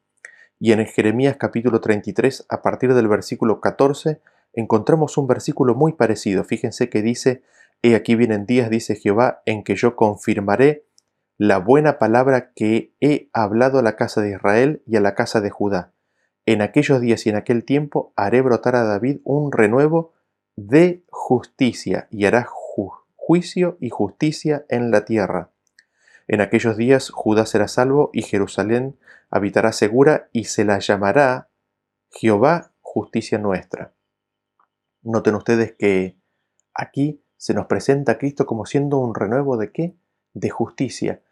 Y 0.58 0.72
en 0.72 0.84
Jeremías 0.86 1.36
capítulo 1.36 1.80
33, 1.80 2.46
a 2.48 2.62
partir 2.62 2.94
del 2.94 3.08
versículo 3.08 3.60
14, 3.60 4.20
encontramos 4.52 5.18
un 5.18 5.26
versículo 5.26 5.74
muy 5.74 5.92
parecido. 5.92 6.44
Fíjense 6.44 6.88
que 6.88 7.02
dice, 7.02 7.42
He 7.82 7.94
aquí 7.94 8.14
vienen 8.14 8.46
días, 8.46 8.70
dice 8.70 8.96
Jehová, 8.96 9.42
en 9.46 9.62
que 9.62 9.76
yo 9.76 9.94
confirmaré 9.96 10.86
la 11.36 11.58
buena 11.58 11.98
palabra 11.98 12.52
que 12.54 12.94
he 13.00 13.28
hablado 13.32 13.78
a 13.78 13.82
la 13.82 13.96
casa 13.96 14.22
de 14.22 14.30
Israel 14.30 14.82
y 14.86 14.96
a 14.96 15.00
la 15.00 15.14
casa 15.14 15.40
de 15.40 15.50
Judá. 15.50 15.92
En 16.46 16.62
aquellos 16.62 17.00
días 17.00 17.26
y 17.26 17.30
en 17.30 17.36
aquel 17.36 17.64
tiempo 17.64 18.12
haré 18.16 18.40
brotar 18.40 18.76
a 18.76 18.84
David 18.84 19.18
un 19.24 19.50
renuevo 19.50 20.12
de 20.56 21.02
justicia 21.10 22.06
y 22.10 22.26
hará 22.26 22.46
juicio 22.46 23.76
y 23.80 23.90
justicia 23.90 24.64
en 24.68 24.90
la 24.90 25.04
tierra. 25.04 25.50
En 26.26 26.40
aquellos 26.40 26.76
días 26.76 27.10
Judá 27.10 27.46
será 27.46 27.68
salvo 27.68 28.10
y 28.12 28.22
Jerusalén 28.22 28.98
habitará 29.30 29.72
segura 29.72 30.28
y 30.32 30.44
se 30.44 30.64
la 30.64 30.78
llamará 30.78 31.48
Jehová 32.10 32.72
justicia 32.80 33.38
nuestra. 33.38 33.92
Noten 35.02 35.34
ustedes 35.34 35.72
que 35.72 36.16
aquí 36.72 37.22
se 37.36 37.52
nos 37.52 37.66
presenta 37.66 38.12
a 38.12 38.18
Cristo 38.18 38.46
como 38.46 38.64
siendo 38.64 38.98
un 38.98 39.14
renuevo 39.14 39.56
de 39.56 39.72
qué? 39.72 39.96
De 40.32 40.48
justicia. 40.48 41.22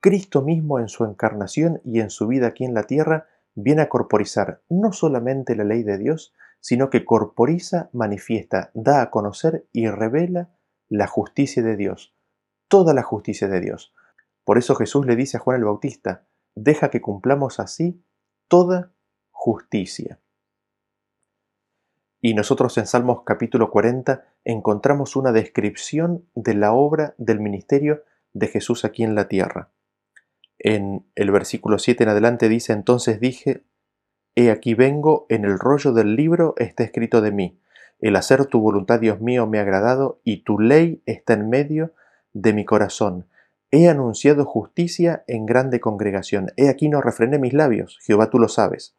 Cristo 0.00 0.42
mismo 0.42 0.80
en 0.80 0.88
su 0.88 1.04
encarnación 1.04 1.80
y 1.84 2.00
en 2.00 2.10
su 2.10 2.26
vida 2.26 2.48
aquí 2.48 2.64
en 2.64 2.74
la 2.74 2.82
tierra 2.82 3.26
viene 3.54 3.82
a 3.82 3.88
corporizar 3.88 4.60
no 4.68 4.92
solamente 4.92 5.56
la 5.56 5.64
ley 5.64 5.82
de 5.82 5.96
Dios, 5.96 6.34
sino 6.60 6.90
que 6.90 7.04
corporiza, 7.04 7.88
manifiesta, 7.92 8.70
da 8.74 9.00
a 9.00 9.10
conocer 9.10 9.66
y 9.72 9.88
revela 9.88 10.50
la 10.88 11.06
justicia 11.06 11.62
de 11.62 11.76
Dios, 11.76 12.14
toda 12.68 12.92
la 12.92 13.02
justicia 13.02 13.48
de 13.48 13.60
Dios. 13.60 13.94
Por 14.46 14.58
eso 14.58 14.76
Jesús 14.76 15.04
le 15.06 15.16
dice 15.16 15.38
a 15.38 15.40
Juan 15.40 15.56
el 15.56 15.64
Bautista, 15.64 16.24
deja 16.54 16.88
que 16.88 17.00
cumplamos 17.00 17.58
así 17.58 18.00
toda 18.46 18.92
justicia. 19.32 20.20
Y 22.20 22.34
nosotros 22.34 22.78
en 22.78 22.86
Salmos 22.86 23.22
capítulo 23.24 23.72
40 23.72 24.24
encontramos 24.44 25.16
una 25.16 25.32
descripción 25.32 26.28
de 26.36 26.54
la 26.54 26.72
obra 26.72 27.16
del 27.18 27.40
ministerio 27.40 28.04
de 28.34 28.46
Jesús 28.46 28.84
aquí 28.84 29.02
en 29.02 29.16
la 29.16 29.26
tierra. 29.26 29.70
En 30.60 31.04
el 31.16 31.32
versículo 31.32 31.80
7 31.80 32.04
en 32.04 32.10
adelante 32.10 32.48
dice, 32.48 32.72
entonces 32.72 33.18
dije, 33.18 33.64
He 34.36 34.52
aquí 34.52 34.74
vengo, 34.74 35.26
en 35.28 35.44
el 35.44 35.58
rollo 35.58 35.92
del 35.92 36.14
libro 36.14 36.54
está 36.58 36.84
escrito 36.84 37.20
de 37.20 37.32
mí, 37.32 37.58
el 37.98 38.14
hacer 38.14 38.46
tu 38.46 38.60
voluntad, 38.60 39.00
Dios 39.00 39.20
mío, 39.20 39.48
me 39.48 39.58
ha 39.58 39.62
agradado, 39.62 40.20
y 40.22 40.44
tu 40.44 40.60
ley 40.60 41.02
está 41.04 41.32
en 41.32 41.50
medio 41.50 41.94
de 42.32 42.52
mi 42.52 42.64
corazón. 42.64 43.26
He 43.78 43.90
anunciado 43.90 44.46
justicia 44.46 45.22
en 45.26 45.44
grande 45.44 45.80
congregación. 45.80 46.50
He 46.56 46.70
aquí 46.70 46.88
no 46.88 47.02
refrené 47.02 47.38
mis 47.38 47.52
labios, 47.52 47.98
Jehová 48.00 48.30
tú 48.30 48.38
lo 48.38 48.48
sabes. 48.48 48.96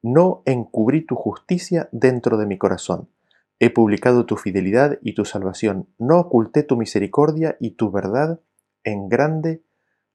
No 0.00 0.44
encubrí 0.46 1.04
tu 1.04 1.16
justicia 1.16 1.88
dentro 1.90 2.36
de 2.36 2.46
mi 2.46 2.56
corazón. 2.56 3.10
He 3.58 3.68
publicado 3.68 4.24
tu 4.24 4.36
fidelidad 4.36 5.00
y 5.02 5.16
tu 5.16 5.24
salvación. 5.24 5.88
No 5.98 6.20
oculté 6.20 6.62
tu 6.62 6.76
misericordia 6.76 7.56
y 7.58 7.72
tu 7.72 7.90
verdad 7.90 8.38
en 8.84 9.08
grande 9.08 9.64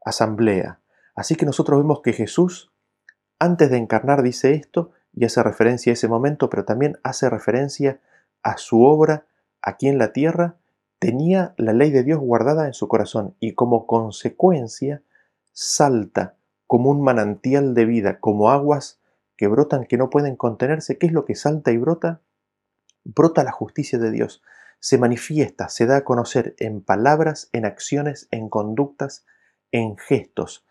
asamblea. 0.06 0.80
Así 1.14 1.36
que 1.36 1.46
nosotros 1.46 1.78
vemos 1.78 2.00
que 2.02 2.14
Jesús 2.14 2.72
antes 3.40 3.70
de 3.70 3.76
encarnar 3.76 4.24
dice 4.24 4.54
esto 4.54 4.92
y 5.14 5.26
hace 5.26 5.44
referencia 5.44 5.92
a 5.92 5.96
ese 5.96 6.08
momento, 6.08 6.50
pero 6.50 6.64
también 6.64 6.98
hace 7.04 7.30
referencia 7.30 8.00
a 8.42 8.56
su 8.56 8.86
obra 8.86 9.26
aquí 9.62 9.90
en 9.90 9.98
la 9.98 10.14
tierra, 10.14 10.61
tenía 11.02 11.56
la 11.58 11.74
ley 11.74 11.90
de 11.90 12.04
Dios 12.04 12.20
guardada 12.20 12.68
en 12.68 12.74
su 12.74 12.88
corazón 12.88 13.36
y 13.40 13.56
como 13.56 13.88
consecuencia 13.88 15.02
salta 15.52 16.38
como 16.68 16.92
un 16.92 17.02
manantial 17.02 17.74
de 17.74 17.86
vida, 17.86 18.20
como 18.20 18.52
aguas 18.52 19.02
que 19.36 19.48
brotan 19.48 19.86
que 19.86 19.98
no 19.98 20.12
pueden 20.12 20.36
contenerse. 20.36 21.00
¿Qué 21.00 21.08
es 21.08 21.12
lo 21.12 21.26
que 21.26 21.34
salta 21.34 21.72
y 21.72 21.78
brota? 21.78 22.22
Brota 23.04 23.44
la 23.44 23.52
justicia 23.52 23.98
de 23.98 24.12
Dios. 24.12 24.44
Se 24.80 25.00
manifiesta, 25.00 25.70
se 25.70 25.88
da 25.88 25.98
a 25.98 26.04
conocer 26.04 26.54
en 26.60 26.84
palabras, 26.84 27.50
en 27.52 27.66
acciones, 27.66 28.28
en 28.30 28.48
conductas, 28.48 29.26
en 29.72 29.98
gestos. 29.98 30.68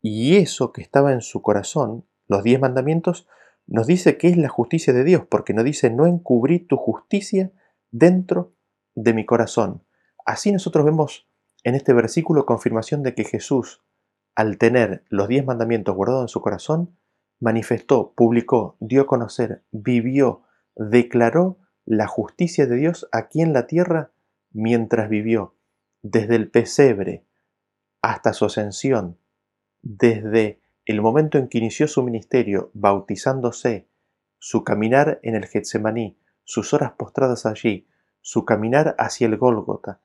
Y 0.00 0.36
eso 0.36 0.72
que 0.72 0.80
estaba 0.80 1.12
en 1.12 1.20
su 1.20 1.42
corazón 1.42 2.06
los 2.26 2.42
diez 2.42 2.58
mandamientos, 2.58 3.28
nos 3.66 3.86
dice 3.86 4.16
que 4.16 4.28
es 4.28 4.38
la 4.38 4.48
justicia 4.48 4.94
de 4.94 5.04
Dios, 5.04 5.26
porque 5.28 5.52
nos 5.52 5.64
dice, 5.64 5.90
no 5.90 6.06
encubrí 6.06 6.58
tu 6.58 6.78
justicia 6.78 7.52
dentro 7.90 8.53
de 8.94 9.14
mi 9.14 9.24
corazón. 9.26 9.84
Así 10.24 10.52
nosotros 10.52 10.84
vemos 10.84 11.28
en 11.62 11.74
este 11.74 11.92
versículo 11.92 12.46
confirmación 12.46 13.02
de 13.02 13.14
que 13.14 13.24
Jesús, 13.24 13.82
al 14.34 14.58
tener 14.58 15.04
los 15.08 15.28
diez 15.28 15.44
mandamientos 15.44 15.94
guardados 15.94 16.24
en 16.24 16.28
su 16.28 16.40
corazón, 16.40 16.96
manifestó, 17.40 18.12
publicó, 18.14 18.76
dio 18.80 19.02
a 19.02 19.06
conocer, 19.06 19.64
vivió, 19.70 20.42
declaró 20.76 21.58
la 21.84 22.06
justicia 22.06 22.66
de 22.66 22.76
Dios 22.76 23.08
aquí 23.12 23.42
en 23.42 23.52
la 23.52 23.66
tierra 23.66 24.12
mientras 24.50 25.08
vivió, 25.08 25.56
desde 26.02 26.36
el 26.36 26.50
pesebre 26.50 27.26
hasta 28.02 28.32
su 28.32 28.44
ascensión, 28.44 29.18
desde 29.82 30.60
el 30.86 31.00
momento 31.00 31.38
en 31.38 31.48
que 31.48 31.58
inició 31.58 31.88
su 31.88 32.02
ministerio, 32.02 32.70
bautizándose, 32.74 33.88
su 34.38 34.64
caminar 34.64 35.20
en 35.22 35.34
el 35.34 35.46
Getsemaní, 35.46 36.18
sus 36.44 36.74
horas 36.74 36.92
postradas 36.92 37.46
allí, 37.46 37.88
su 38.24 38.46
caminar 38.46 38.96
hacia 38.98 39.26
el 39.26 39.36
Gólgota, 39.36 40.00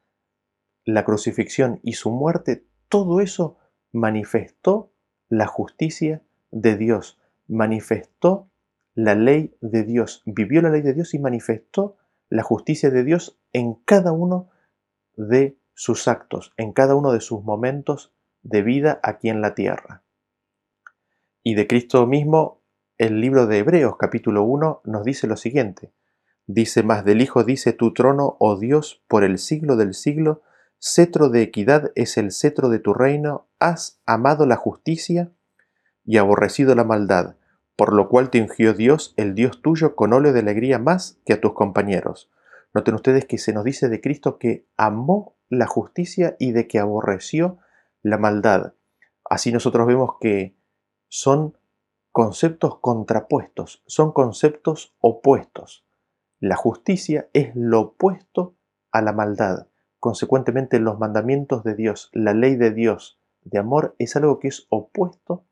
la 0.83 1.05
crucifixión 1.05 1.79
y 1.83 1.93
su 1.93 2.11
muerte, 2.11 2.65
todo 2.89 3.21
eso 3.21 3.57
manifestó 3.93 4.91
la 5.29 5.47
justicia 5.47 6.21
de 6.51 6.75
Dios, 6.75 7.17
manifestó 7.47 8.49
la 8.93 9.15
ley 9.15 9.55
de 9.61 9.83
Dios, 9.83 10.21
vivió 10.25 10.61
la 10.61 10.69
ley 10.69 10.81
de 10.81 10.93
Dios 10.93 11.13
y 11.13 11.19
manifestó 11.19 11.95
la 12.27 12.43
justicia 12.43 12.89
de 12.89 13.05
Dios 13.05 13.39
en 13.53 13.75
cada 13.75 14.11
uno 14.11 14.49
de 15.15 15.57
sus 15.73 16.09
actos, 16.09 16.51
en 16.57 16.73
cada 16.73 16.95
uno 16.95 17.13
de 17.13 17.21
sus 17.21 17.41
momentos 17.45 18.13
de 18.41 18.63
vida 18.63 18.99
aquí 19.01 19.29
en 19.29 19.39
la 19.39 19.55
tierra. 19.55 20.03
Y 21.41 21.55
de 21.55 21.67
Cristo 21.67 22.05
mismo, 22.05 22.63
el 22.97 23.21
libro 23.21 23.47
de 23.47 23.59
Hebreos 23.59 23.95
capítulo 23.97 24.43
1 24.43 24.81
nos 24.83 25.05
dice 25.05 25.25
lo 25.25 25.37
siguiente. 25.37 25.93
Dice 26.51 26.81
más 26.81 27.05
del 27.05 27.21
Hijo, 27.21 27.43
dice 27.43 27.73
tu 27.73 27.93
trono, 27.93 28.35
oh 28.39 28.57
Dios, 28.57 29.03
por 29.07 29.23
el 29.23 29.37
siglo 29.37 29.75
del 29.75 29.93
siglo, 29.93 30.41
cetro 30.79 31.29
de 31.29 31.43
equidad 31.43 31.91
es 31.93 32.17
el 32.17 32.31
cetro 32.31 32.69
de 32.69 32.79
tu 32.79 32.95
reino, 32.95 33.45
has 33.59 34.01
amado 34.07 34.47
la 34.47 34.55
justicia 34.55 35.31
y 36.03 36.17
aborrecido 36.17 36.73
la 36.73 36.83
maldad, 36.83 37.35
por 37.75 37.93
lo 37.93 38.09
cual 38.09 38.31
te 38.31 38.41
ungió 38.41 38.73
Dios, 38.73 39.13
el 39.15 39.35
Dios 39.35 39.61
tuyo, 39.61 39.95
con 39.95 40.11
óleo 40.11 40.33
de 40.33 40.39
alegría 40.39 40.79
más 40.79 41.19
que 41.23 41.33
a 41.33 41.39
tus 41.39 41.53
compañeros. 41.53 42.31
Noten 42.73 42.95
ustedes 42.95 43.25
que 43.25 43.37
se 43.37 43.53
nos 43.53 43.63
dice 43.63 43.87
de 43.87 44.01
Cristo 44.01 44.39
que 44.39 44.65
amó 44.75 45.35
la 45.49 45.67
justicia 45.67 46.35
y 46.39 46.51
de 46.51 46.67
que 46.67 46.79
aborreció 46.79 47.59
la 48.01 48.17
maldad. 48.17 48.73
Así 49.29 49.51
nosotros 49.51 49.85
vemos 49.85 50.15
que 50.19 50.55
son 51.09 51.55
conceptos 52.11 52.79
contrapuestos, 52.79 53.83
son 53.85 54.13
conceptos 54.13 54.95
opuestos. 54.97 55.85
La 56.39 56.55
justicia 56.55 57.29
es 57.33 57.51
lo 57.55 57.81
opuesto 57.81 58.55
a 58.91 59.01
la 59.01 59.11
maldad. 59.11 59.67
Consecuentemente, 59.99 60.79
los 60.79 60.97
mandamientos 60.97 61.63
de 61.63 61.75
Dios, 61.75 62.09
la 62.13 62.33
ley 62.33 62.55
de 62.55 62.71
Dios 62.71 63.19
de 63.41 63.59
amor 63.59 63.95
es 63.99 64.15
algo 64.15 64.39
que 64.39 64.47
es 64.47 64.65
opuesto 64.69 65.45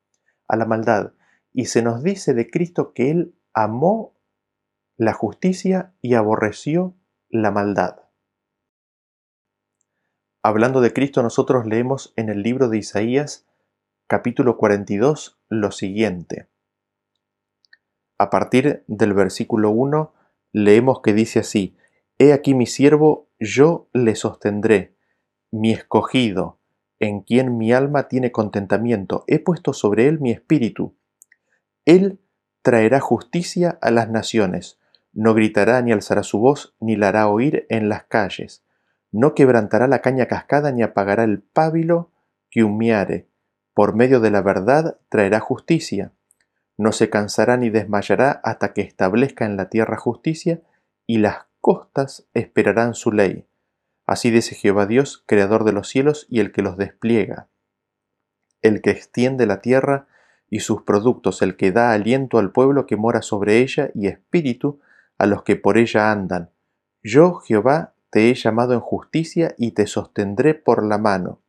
a 0.47 0.55
la 0.55 0.65
maldad. 0.65 1.13
Y 1.51 1.65
se 1.65 1.81
nos 1.81 2.03
dice 2.03 2.33
de 2.33 2.49
Cristo 2.49 2.93
que 2.93 3.11
Él 3.11 3.35
amó 3.53 4.15
la 4.95 5.13
justicia 5.13 5.93
y 6.01 6.13
aborreció 6.13 6.95
la 7.29 7.51
maldad. 7.51 7.97
Hablando 10.41 10.79
de 10.79 10.93
Cristo, 10.93 11.21
nosotros 11.21 11.65
leemos 11.65 12.13
en 12.15 12.29
el 12.29 12.41
libro 12.41 12.69
de 12.69 12.77
Isaías 12.77 13.45
capítulo 14.07 14.55
42 14.55 15.37
lo 15.49 15.71
siguiente. 15.71 16.47
A 18.17 18.29
partir 18.29 18.85
del 18.87 19.13
versículo 19.13 19.71
1 19.71 20.13
leemos 20.51 21.01
que 21.01 21.13
dice 21.13 21.39
así, 21.39 21.77
He 22.19 22.33
aquí 22.33 22.53
mi 22.53 22.65
siervo, 22.65 23.29
yo 23.39 23.89
le 23.93 24.15
sostendré, 24.15 24.95
mi 25.51 25.71
escogido, 25.71 26.59
en 26.99 27.21
quien 27.21 27.57
mi 27.57 27.71
alma 27.71 28.07
tiene 28.07 28.31
contentamiento, 28.31 29.23
he 29.27 29.39
puesto 29.39 29.73
sobre 29.73 30.07
él 30.07 30.19
mi 30.19 30.31
espíritu. 30.31 30.97
Él 31.85 32.19
traerá 32.63 32.99
justicia 32.99 33.77
a 33.81 33.91
las 33.91 34.09
naciones, 34.09 34.79
no 35.13 35.33
gritará 35.33 35.81
ni 35.81 35.91
alzará 35.91 36.23
su 36.23 36.39
voz, 36.39 36.75
ni 36.79 36.95
la 36.95 37.09
hará 37.09 37.27
oír 37.27 37.65
en 37.69 37.87
las 37.87 38.03
calles, 38.05 38.63
no 39.11 39.35
quebrantará 39.35 39.87
la 39.87 40.01
caña 40.01 40.25
cascada, 40.25 40.71
ni 40.71 40.83
apagará 40.83 41.23
el 41.23 41.41
pábilo 41.41 42.11
que 42.49 42.63
humeare, 42.63 43.29
por 43.73 43.95
medio 43.95 44.19
de 44.19 44.31
la 44.31 44.41
verdad 44.41 44.99
traerá 45.09 45.39
justicia. 45.39 46.13
No 46.77 46.91
se 46.91 47.09
cansará 47.09 47.57
ni 47.57 47.69
desmayará 47.69 48.39
hasta 48.43 48.73
que 48.73 48.81
establezca 48.81 49.45
en 49.45 49.57
la 49.57 49.69
tierra 49.69 49.97
justicia, 49.97 50.61
y 51.07 51.17
las 51.17 51.45
costas 51.59 52.27
esperarán 52.33 52.93
su 52.93 53.11
ley. 53.11 53.47
Así 54.05 54.29
dice 54.29 54.55
Jehová 54.55 54.85
Dios, 54.85 55.23
creador 55.25 55.63
de 55.63 55.73
los 55.73 55.89
cielos 55.89 56.27
y 56.29 56.39
el 56.39 56.51
que 56.51 56.61
los 56.61 56.77
despliega, 56.77 57.49
el 58.61 58.81
que 58.81 58.91
extiende 58.91 59.45
la 59.45 59.61
tierra 59.61 60.07
y 60.49 60.59
sus 60.59 60.83
productos, 60.83 61.41
el 61.41 61.57
que 61.57 61.71
da 61.71 61.91
aliento 61.91 62.37
al 62.37 62.51
pueblo 62.51 62.85
que 62.85 62.95
mora 62.95 63.21
sobre 63.21 63.57
ella 63.57 63.89
y 63.93 64.07
espíritu 64.07 64.79
a 65.17 65.25
los 65.25 65.43
que 65.43 65.55
por 65.55 65.77
ella 65.77 66.11
andan. 66.11 66.51
Yo, 67.03 67.35
Jehová, 67.39 67.95
te 68.09 68.29
he 68.29 68.33
llamado 68.33 68.73
en 68.73 68.79
justicia 68.79 69.55
y 69.57 69.71
te 69.71 69.87
sostendré 69.87 70.53
por 70.53 70.85
la 70.85 70.97
mano 70.97 71.41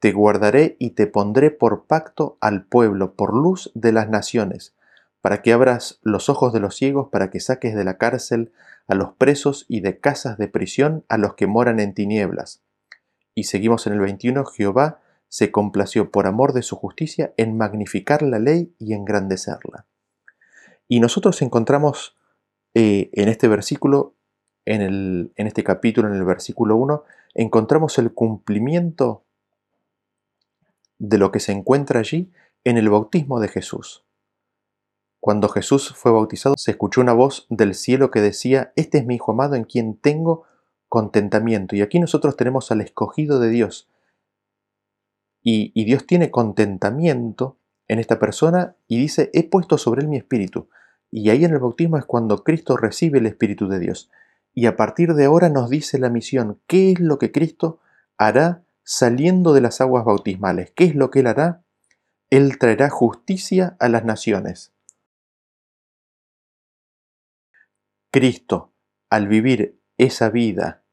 te 0.00 0.12
guardaré 0.12 0.76
y 0.78 0.90
te 0.90 1.06
pondré 1.06 1.50
por 1.50 1.86
pacto 1.86 2.38
al 2.40 2.64
pueblo, 2.64 3.14
por 3.14 3.34
luz 3.34 3.70
de 3.74 3.92
las 3.92 4.08
naciones, 4.08 4.74
para 5.20 5.42
que 5.42 5.52
abras 5.52 5.98
los 6.02 6.28
ojos 6.28 6.52
de 6.52 6.60
los 6.60 6.76
ciegos, 6.76 7.08
para 7.10 7.30
que 7.30 7.40
saques 7.40 7.74
de 7.74 7.84
la 7.84 7.98
cárcel 7.98 8.52
a 8.86 8.94
los 8.94 9.12
presos 9.12 9.66
y 9.68 9.80
de 9.80 9.98
casas 9.98 10.38
de 10.38 10.48
prisión 10.48 11.04
a 11.08 11.18
los 11.18 11.34
que 11.34 11.46
moran 11.46 11.80
en 11.80 11.94
tinieblas. 11.94 12.62
Y 13.34 13.44
seguimos 13.44 13.86
en 13.86 13.94
el 13.94 14.00
21, 14.00 14.44
Jehová 14.46 15.00
se 15.28 15.50
complació 15.50 16.10
por 16.10 16.26
amor 16.26 16.52
de 16.52 16.62
su 16.62 16.76
justicia 16.76 17.34
en 17.36 17.56
magnificar 17.56 18.22
la 18.22 18.38
ley 18.38 18.74
y 18.78 18.94
engrandecerla. 18.94 19.86
Y 20.86 21.00
nosotros 21.00 21.42
encontramos 21.42 22.16
eh, 22.74 23.10
en 23.12 23.28
este 23.28 23.48
versículo, 23.48 24.14
en, 24.64 24.80
el, 24.80 25.32
en 25.36 25.46
este 25.46 25.64
capítulo, 25.64 26.08
en 26.08 26.14
el 26.14 26.24
versículo 26.24 26.76
1, 26.76 27.04
encontramos 27.34 27.98
el 27.98 28.12
cumplimiento 28.12 29.24
de 30.98 31.18
lo 31.18 31.32
que 31.32 31.40
se 31.40 31.52
encuentra 31.52 32.00
allí 32.00 32.32
en 32.64 32.76
el 32.76 32.88
bautismo 32.88 33.40
de 33.40 33.48
Jesús. 33.48 34.04
Cuando 35.20 35.48
Jesús 35.48 35.94
fue 35.96 36.12
bautizado, 36.12 36.54
se 36.56 36.70
escuchó 36.70 37.00
una 37.00 37.12
voz 37.12 37.46
del 37.50 37.74
cielo 37.74 38.10
que 38.10 38.20
decía, 38.20 38.72
Este 38.76 38.98
es 38.98 39.06
mi 39.06 39.16
Hijo 39.16 39.32
amado 39.32 39.56
en 39.56 39.64
quien 39.64 39.96
tengo 39.96 40.44
contentamiento. 40.88 41.74
Y 41.74 41.82
aquí 41.82 41.98
nosotros 41.98 42.36
tenemos 42.36 42.70
al 42.70 42.80
escogido 42.80 43.40
de 43.40 43.48
Dios. 43.50 43.88
Y, 45.42 45.72
y 45.74 45.84
Dios 45.84 46.06
tiene 46.06 46.30
contentamiento 46.30 47.58
en 47.88 47.98
esta 47.98 48.18
persona 48.18 48.76
y 48.86 48.98
dice, 48.98 49.30
he 49.32 49.48
puesto 49.48 49.78
sobre 49.78 50.02
él 50.02 50.08
mi 50.08 50.18
espíritu. 50.18 50.68
Y 51.10 51.30
ahí 51.30 51.44
en 51.44 51.52
el 51.52 51.58
bautismo 51.58 51.96
es 51.96 52.04
cuando 52.04 52.44
Cristo 52.44 52.76
recibe 52.76 53.18
el 53.18 53.26
Espíritu 53.26 53.66
de 53.68 53.78
Dios. 53.78 54.10
Y 54.54 54.66
a 54.66 54.76
partir 54.76 55.14
de 55.14 55.24
ahora 55.24 55.48
nos 55.48 55.70
dice 55.70 55.98
la 55.98 56.10
misión, 56.10 56.60
¿qué 56.66 56.92
es 56.92 57.00
lo 57.00 57.18
que 57.18 57.32
Cristo 57.32 57.80
hará 58.18 58.62
saliendo 58.90 59.52
de 59.52 59.60
las 59.60 59.82
aguas 59.82 60.06
bautismales? 60.06 60.70
¿Qué 60.70 60.84
es 60.84 60.94
lo 60.94 61.10
que 61.10 61.20
Él 61.20 61.26
hará? 61.26 61.62
Él 62.30 62.58
traerá 62.58 62.88
justicia 62.88 63.76
a 63.80 63.88
las 63.90 64.02
naciones. 64.06 64.72
Cristo, 68.10 68.72
al 69.10 69.28
vivir 69.28 69.78
esa 69.98 70.30
vida 70.30 70.84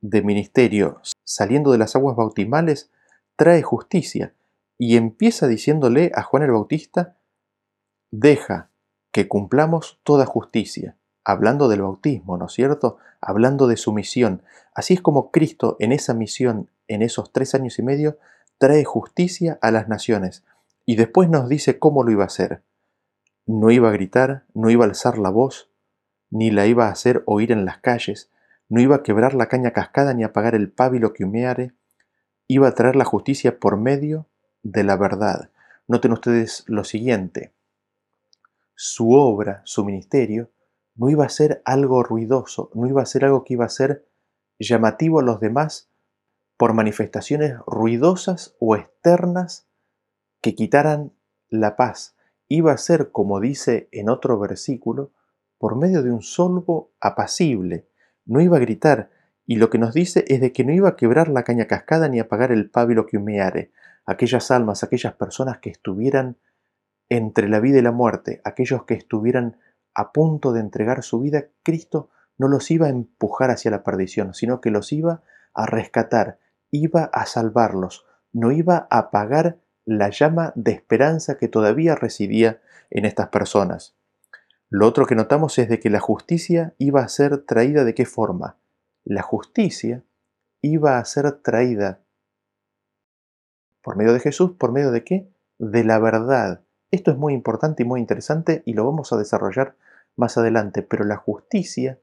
de 0.00 0.22
ministerio 0.22 1.00
saliendo 1.24 1.72
de 1.72 1.78
las 1.78 1.96
aguas 1.96 2.14
bautismales, 2.14 2.92
trae 3.34 3.62
justicia 3.62 4.32
y 4.78 4.96
empieza 4.96 5.48
diciéndole 5.48 6.12
a 6.14 6.22
Juan 6.22 6.44
el 6.44 6.52
Bautista, 6.52 7.16
deja 8.12 8.70
que 9.10 9.26
cumplamos 9.26 9.98
toda 10.04 10.24
justicia, 10.24 10.96
hablando 11.24 11.68
del 11.68 11.82
bautismo, 11.82 12.38
¿no 12.38 12.46
es 12.46 12.52
cierto? 12.52 12.98
Hablando 13.20 13.66
de 13.66 13.76
su 13.76 13.92
misión. 13.92 14.44
Así 14.72 14.94
es 14.94 15.02
como 15.02 15.32
Cristo 15.32 15.76
en 15.80 15.90
esa 15.90 16.14
misión, 16.14 16.70
en 16.90 17.02
esos 17.02 17.32
tres 17.32 17.54
años 17.54 17.78
y 17.78 17.82
medio, 17.82 18.18
trae 18.58 18.84
justicia 18.84 19.58
a 19.62 19.70
las 19.70 19.88
naciones. 19.88 20.44
Y 20.84 20.96
después 20.96 21.30
nos 21.30 21.48
dice 21.48 21.78
cómo 21.78 22.02
lo 22.02 22.10
iba 22.10 22.24
a 22.24 22.26
hacer. 22.26 22.62
No 23.46 23.70
iba 23.70 23.88
a 23.88 23.92
gritar, 23.92 24.44
no 24.54 24.70
iba 24.70 24.84
a 24.84 24.88
alzar 24.88 25.16
la 25.16 25.30
voz, 25.30 25.70
ni 26.30 26.50
la 26.50 26.66
iba 26.66 26.86
a 26.86 26.90
hacer 26.90 27.22
oír 27.26 27.52
en 27.52 27.64
las 27.64 27.78
calles, 27.78 28.30
no 28.68 28.80
iba 28.80 28.96
a 28.96 29.02
quebrar 29.02 29.34
la 29.34 29.46
caña 29.46 29.72
cascada 29.72 30.14
ni 30.14 30.24
apagar 30.24 30.54
el 30.54 30.70
pábilo 30.70 31.12
que 31.12 31.24
humeare, 31.24 31.72
iba 32.48 32.68
a 32.68 32.74
traer 32.74 32.96
la 32.96 33.04
justicia 33.04 33.58
por 33.58 33.76
medio 33.76 34.26
de 34.62 34.84
la 34.84 34.96
verdad. 34.96 35.50
Noten 35.86 36.12
ustedes 36.12 36.64
lo 36.66 36.84
siguiente, 36.84 37.52
su 38.74 39.12
obra, 39.12 39.62
su 39.64 39.84
ministerio, 39.84 40.50
no 40.94 41.08
iba 41.08 41.24
a 41.24 41.28
ser 41.28 41.62
algo 41.64 42.02
ruidoso, 42.02 42.70
no 42.74 42.86
iba 42.86 43.02
a 43.02 43.06
ser 43.06 43.24
algo 43.24 43.44
que 43.44 43.54
iba 43.54 43.64
a 43.64 43.70
ser 43.70 44.06
llamativo 44.58 45.20
a 45.20 45.22
los 45.22 45.40
demás 45.40 45.89
por 46.60 46.74
manifestaciones 46.74 47.56
ruidosas 47.66 48.54
o 48.58 48.76
externas 48.76 49.66
que 50.42 50.54
quitaran 50.54 51.14
la 51.48 51.74
paz. 51.74 52.18
Iba 52.48 52.72
a 52.72 52.76
ser, 52.76 53.12
como 53.12 53.40
dice 53.40 53.88
en 53.92 54.10
otro 54.10 54.38
versículo, 54.38 55.10
por 55.56 55.74
medio 55.76 56.02
de 56.02 56.12
un 56.12 56.20
solvo 56.20 56.92
apacible. 57.00 57.88
No 58.26 58.42
iba 58.42 58.58
a 58.58 58.60
gritar, 58.60 59.08
y 59.46 59.56
lo 59.56 59.70
que 59.70 59.78
nos 59.78 59.94
dice 59.94 60.26
es 60.28 60.42
de 60.42 60.52
que 60.52 60.62
no 60.64 60.74
iba 60.74 60.90
a 60.90 60.96
quebrar 60.96 61.28
la 61.28 61.44
caña 61.44 61.64
cascada 61.64 62.10
ni 62.10 62.20
apagar 62.20 62.52
el 62.52 62.68
pábilo 62.68 63.06
que 63.06 63.16
humeare, 63.16 63.72
aquellas 64.04 64.50
almas, 64.50 64.82
aquellas 64.84 65.14
personas 65.14 65.60
que 65.60 65.70
estuvieran 65.70 66.36
entre 67.08 67.48
la 67.48 67.60
vida 67.60 67.78
y 67.78 67.82
la 67.82 67.92
muerte, 67.92 68.42
aquellos 68.44 68.84
que 68.84 68.92
estuvieran 68.92 69.56
a 69.94 70.12
punto 70.12 70.52
de 70.52 70.60
entregar 70.60 71.02
su 71.04 71.20
vida, 71.20 71.46
Cristo 71.62 72.10
no 72.36 72.48
los 72.48 72.70
iba 72.70 72.88
a 72.88 72.90
empujar 72.90 73.50
hacia 73.50 73.70
la 73.70 73.82
perdición, 73.82 74.34
sino 74.34 74.60
que 74.60 74.70
los 74.70 74.92
iba 74.92 75.22
a 75.54 75.64
rescatar, 75.64 76.38
iba 76.70 77.04
a 77.04 77.26
salvarlos, 77.26 78.06
no 78.32 78.52
iba 78.52 78.86
a 78.90 78.98
apagar 78.98 79.58
la 79.84 80.10
llama 80.10 80.52
de 80.54 80.72
esperanza 80.72 81.36
que 81.36 81.48
todavía 81.48 81.94
residía 81.94 82.60
en 82.90 83.04
estas 83.04 83.28
personas. 83.28 83.96
Lo 84.68 84.86
otro 84.86 85.06
que 85.06 85.16
notamos 85.16 85.58
es 85.58 85.68
de 85.68 85.80
que 85.80 85.90
la 85.90 86.00
justicia 86.00 86.74
iba 86.78 87.02
a 87.02 87.08
ser 87.08 87.44
traída 87.44 87.84
de 87.84 87.94
qué 87.94 88.06
forma? 88.06 88.56
La 89.04 89.22
justicia 89.22 90.04
iba 90.60 90.98
a 90.98 91.04
ser 91.04 91.32
traída 91.42 92.00
por 93.82 93.96
medio 93.96 94.12
de 94.12 94.20
Jesús, 94.20 94.52
¿por 94.58 94.72
medio 94.72 94.90
de 94.90 95.04
qué? 95.04 95.28
De 95.58 95.84
la 95.84 95.98
verdad. 95.98 96.62
Esto 96.90 97.10
es 97.10 97.16
muy 97.16 97.34
importante 97.34 97.82
y 97.82 97.86
muy 97.86 98.00
interesante 98.00 98.62
y 98.66 98.74
lo 98.74 98.84
vamos 98.84 99.12
a 99.12 99.16
desarrollar 99.16 99.76
más 100.16 100.36
adelante, 100.36 100.82
pero 100.82 101.04
la 101.04 101.16
justicia 101.16 101.98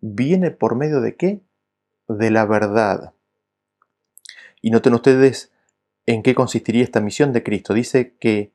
viene 0.00 0.50
por 0.50 0.76
medio 0.76 1.00
de 1.00 1.16
qué? 1.16 1.42
De 2.08 2.30
la 2.30 2.46
verdad. 2.46 3.12
Y 4.60 4.70
noten 4.70 4.94
ustedes 4.94 5.52
en 6.06 6.22
qué 6.22 6.34
consistiría 6.34 6.82
esta 6.82 7.00
misión 7.00 7.32
de 7.32 7.42
Cristo. 7.42 7.74
Dice 7.74 8.16
que 8.18 8.52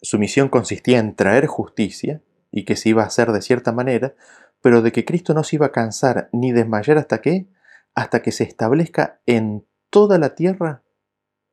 su 0.00 0.18
misión 0.18 0.48
consistía 0.48 0.98
en 0.98 1.14
traer 1.14 1.46
justicia 1.46 2.22
y 2.50 2.64
que 2.64 2.76
se 2.76 2.90
iba 2.90 3.02
a 3.02 3.06
hacer 3.06 3.32
de 3.32 3.42
cierta 3.42 3.72
manera, 3.72 4.14
pero 4.60 4.82
de 4.82 4.92
que 4.92 5.04
Cristo 5.04 5.34
no 5.34 5.44
se 5.44 5.56
iba 5.56 5.66
a 5.66 5.72
cansar 5.72 6.28
ni 6.32 6.52
desmayar 6.52 6.98
hasta 6.98 7.20
qué? 7.20 7.46
Hasta 7.94 8.22
que 8.22 8.32
se 8.32 8.44
establezca 8.44 9.20
en 9.26 9.66
toda 9.90 10.18
la 10.18 10.34
tierra 10.34 10.82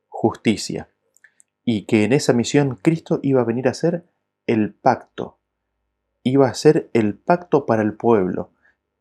justicia, 0.08 0.90
y 1.64 1.82
que 1.86 2.04
en 2.04 2.12
esa 2.12 2.32
misión 2.32 2.76
Cristo 2.76 3.20
iba 3.22 3.40
a 3.40 3.44
venir 3.44 3.68
a 3.68 3.74
ser 3.74 4.04
el 4.46 4.74
pacto, 4.74 5.38
iba 6.22 6.48
a 6.48 6.54
ser 6.54 6.90
el 6.92 7.16
pacto 7.16 7.66
para 7.66 7.82
el 7.82 7.94
pueblo. 7.94 8.52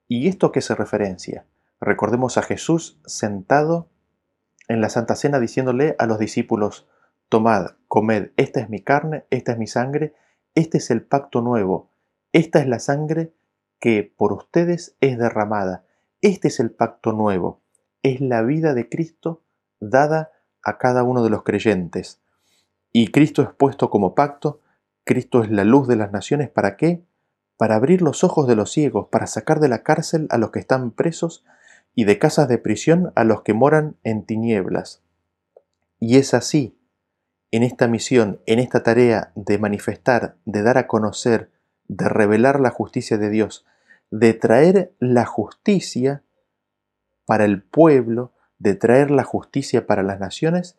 ¿Y 0.07 0.27
esto 0.27 0.51
qué 0.51 0.61
se 0.61 0.75
referencia? 0.75 1.45
Recordemos 1.81 2.37
a 2.37 2.41
Jesús 2.43 2.99
sentado 3.05 3.89
en 4.69 4.79
la 4.81 4.89
Santa 4.89 5.15
Cena 5.15 5.39
diciéndole 5.39 5.95
a 5.99 6.05
los 6.05 6.19
discípulos, 6.19 6.87
tomad, 7.27 7.71
comed, 7.87 8.31
esta 8.37 8.61
es 8.61 8.69
mi 8.69 8.81
carne, 8.81 9.25
esta 9.31 9.51
es 9.51 9.57
mi 9.57 9.67
sangre, 9.67 10.13
este 10.55 10.77
es 10.77 10.91
el 10.91 11.01
pacto 11.01 11.41
nuevo, 11.41 11.91
esta 12.31 12.59
es 12.59 12.67
la 12.67 12.79
sangre 12.79 13.33
que 13.79 14.13
por 14.15 14.31
ustedes 14.31 14.95
es 15.01 15.17
derramada, 15.17 15.85
este 16.21 16.47
es 16.47 16.59
el 16.59 16.71
pacto 16.71 17.11
nuevo, 17.11 17.61
es 18.03 18.21
la 18.21 18.43
vida 18.43 18.73
de 18.73 18.87
Cristo 18.87 19.43
dada 19.79 20.31
a 20.61 20.77
cada 20.77 21.03
uno 21.03 21.23
de 21.23 21.29
los 21.31 21.43
creyentes. 21.43 22.21
Y 22.91 23.09
Cristo 23.09 23.41
es 23.41 23.49
puesto 23.49 23.89
como 23.89 24.13
pacto, 24.13 24.61
Cristo 25.03 25.43
es 25.43 25.49
la 25.49 25.63
luz 25.63 25.87
de 25.87 25.95
las 25.95 26.11
naciones, 26.11 26.49
¿para 26.49 26.77
qué? 26.77 27.03
Para 27.57 27.75
abrir 27.75 28.01
los 28.01 28.23
ojos 28.23 28.47
de 28.47 28.55
los 28.55 28.71
ciegos, 28.71 29.07
para 29.09 29.25
sacar 29.25 29.59
de 29.59 29.69
la 29.69 29.81
cárcel 29.81 30.27
a 30.29 30.37
los 30.37 30.51
que 30.51 30.59
están 30.59 30.91
presos 30.91 31.43
y 31.95 32.05
de 32.05 32.19
casas 32.19 32.47
de 32.47 32.57
prisión 32.57 33.11
a 33.15 33.23
los 33.23 33.41
que 33.41 33.53
moran 33.53 33.97
en 34.03 34.25
tinieblas. 34.25 35.01
Y 35.99 36.17
es 36.17 36.33
así, 36.33 36.77
en 37.51 37.63
esta 37.63 37.87
misión, 37.87 38.41
en 38.45 38.59
esta 38.59 38.83
tarea 38.83 39.31
de 39.35 39.57
manifestar, 39.57 40.37
de 40.45 40.61
dar 40.61 40.77
a 40.77 40.87
conocer, 40.87 41.51
de 41.87 42.07
revelar 42.07 42.59
la 42.59 42.69
justicia 42.69 43.17
de 43.17 43.29
Dios, 43.29 43.65
de 44.11 44.33
traer 44.33 44.93
la 44.99 45.25
justicia 45.25 46.23
para 47.25 47.45
el 47.45 47.61
pueblo, 47.61 48.33
de 48.59 48.75
traer 48.75 49.11
la 49.11 49.23
justicia 49.23 49.87
para 49.87 50.03
las 50.03 50.19
naciones, 50.19 50.77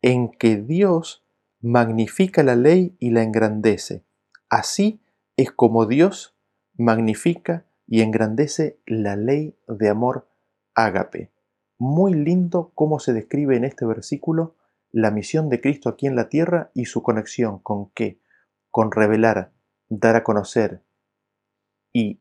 en 0.00 0.30
que 0.30 0.56
Dios 0.56 1.24
magnifica 1.60 2.42
la 2.42 2.56
ley 2.56 2.96
y 2.98 3.10
la 3.10 3.22
engrandece. 3.22 4.04
Así 4.48 5.00
es 5.36 5.50
como 5.52 5.86
Dios 5.86 6.34
magnifica 6.76 7.64
y 7.86 8.02
engrandece 8.02 8.78
la 8.86 9.16
ley 9.16 9.56
de 9.68 9.88
amor 9.88 10.28
ágape. 10.74 11.30
Muy 11.78 12.14
lindo 12.14 12.72
cómo 12.74 12.98
se 12.98 13.12
describe 13.12 13.56
en 13.56 13.64
este 13.64 13.84
versículo 13.84 14.54
la 14.90 15.10
misión 15.10 15.48
de 15.48 15.60
Cristo 15.60 15.88
aquí 15.88 16.06
en 16.06 16.16
la 16.16 16.28
tierra 16.28 16.70
y 16.74 16.84
su 16.84 17.02
conexión 17.02 17.58
con 17.58 17.90
qué? 17.90 18.20
Con 18.70 18.92
revelar, 18.92 19.52
dar 19.88 20.16
a 20.16 20.24
conocer 20.24 20.82
y 21.92 22.20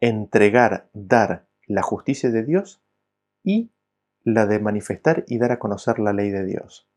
entregar, 0.00 0.88
dar 0.92 1.48
la 1.66 1.82
justicia 1.82 2.30
de 2.30 2.44
Dios 2.44 2.82
y 3.42 3.70
la 4.22 4.46
de 4.46 4.58
manifestar 4.58 5.24
y 5.26 5.38
dar 5.38 5.52
a 5.52 5.58
conocer 5.58 5.98
la 5.98 6.12
ley 6.12 6.30
de 6.30 6.44
Dios. 6.44 6.88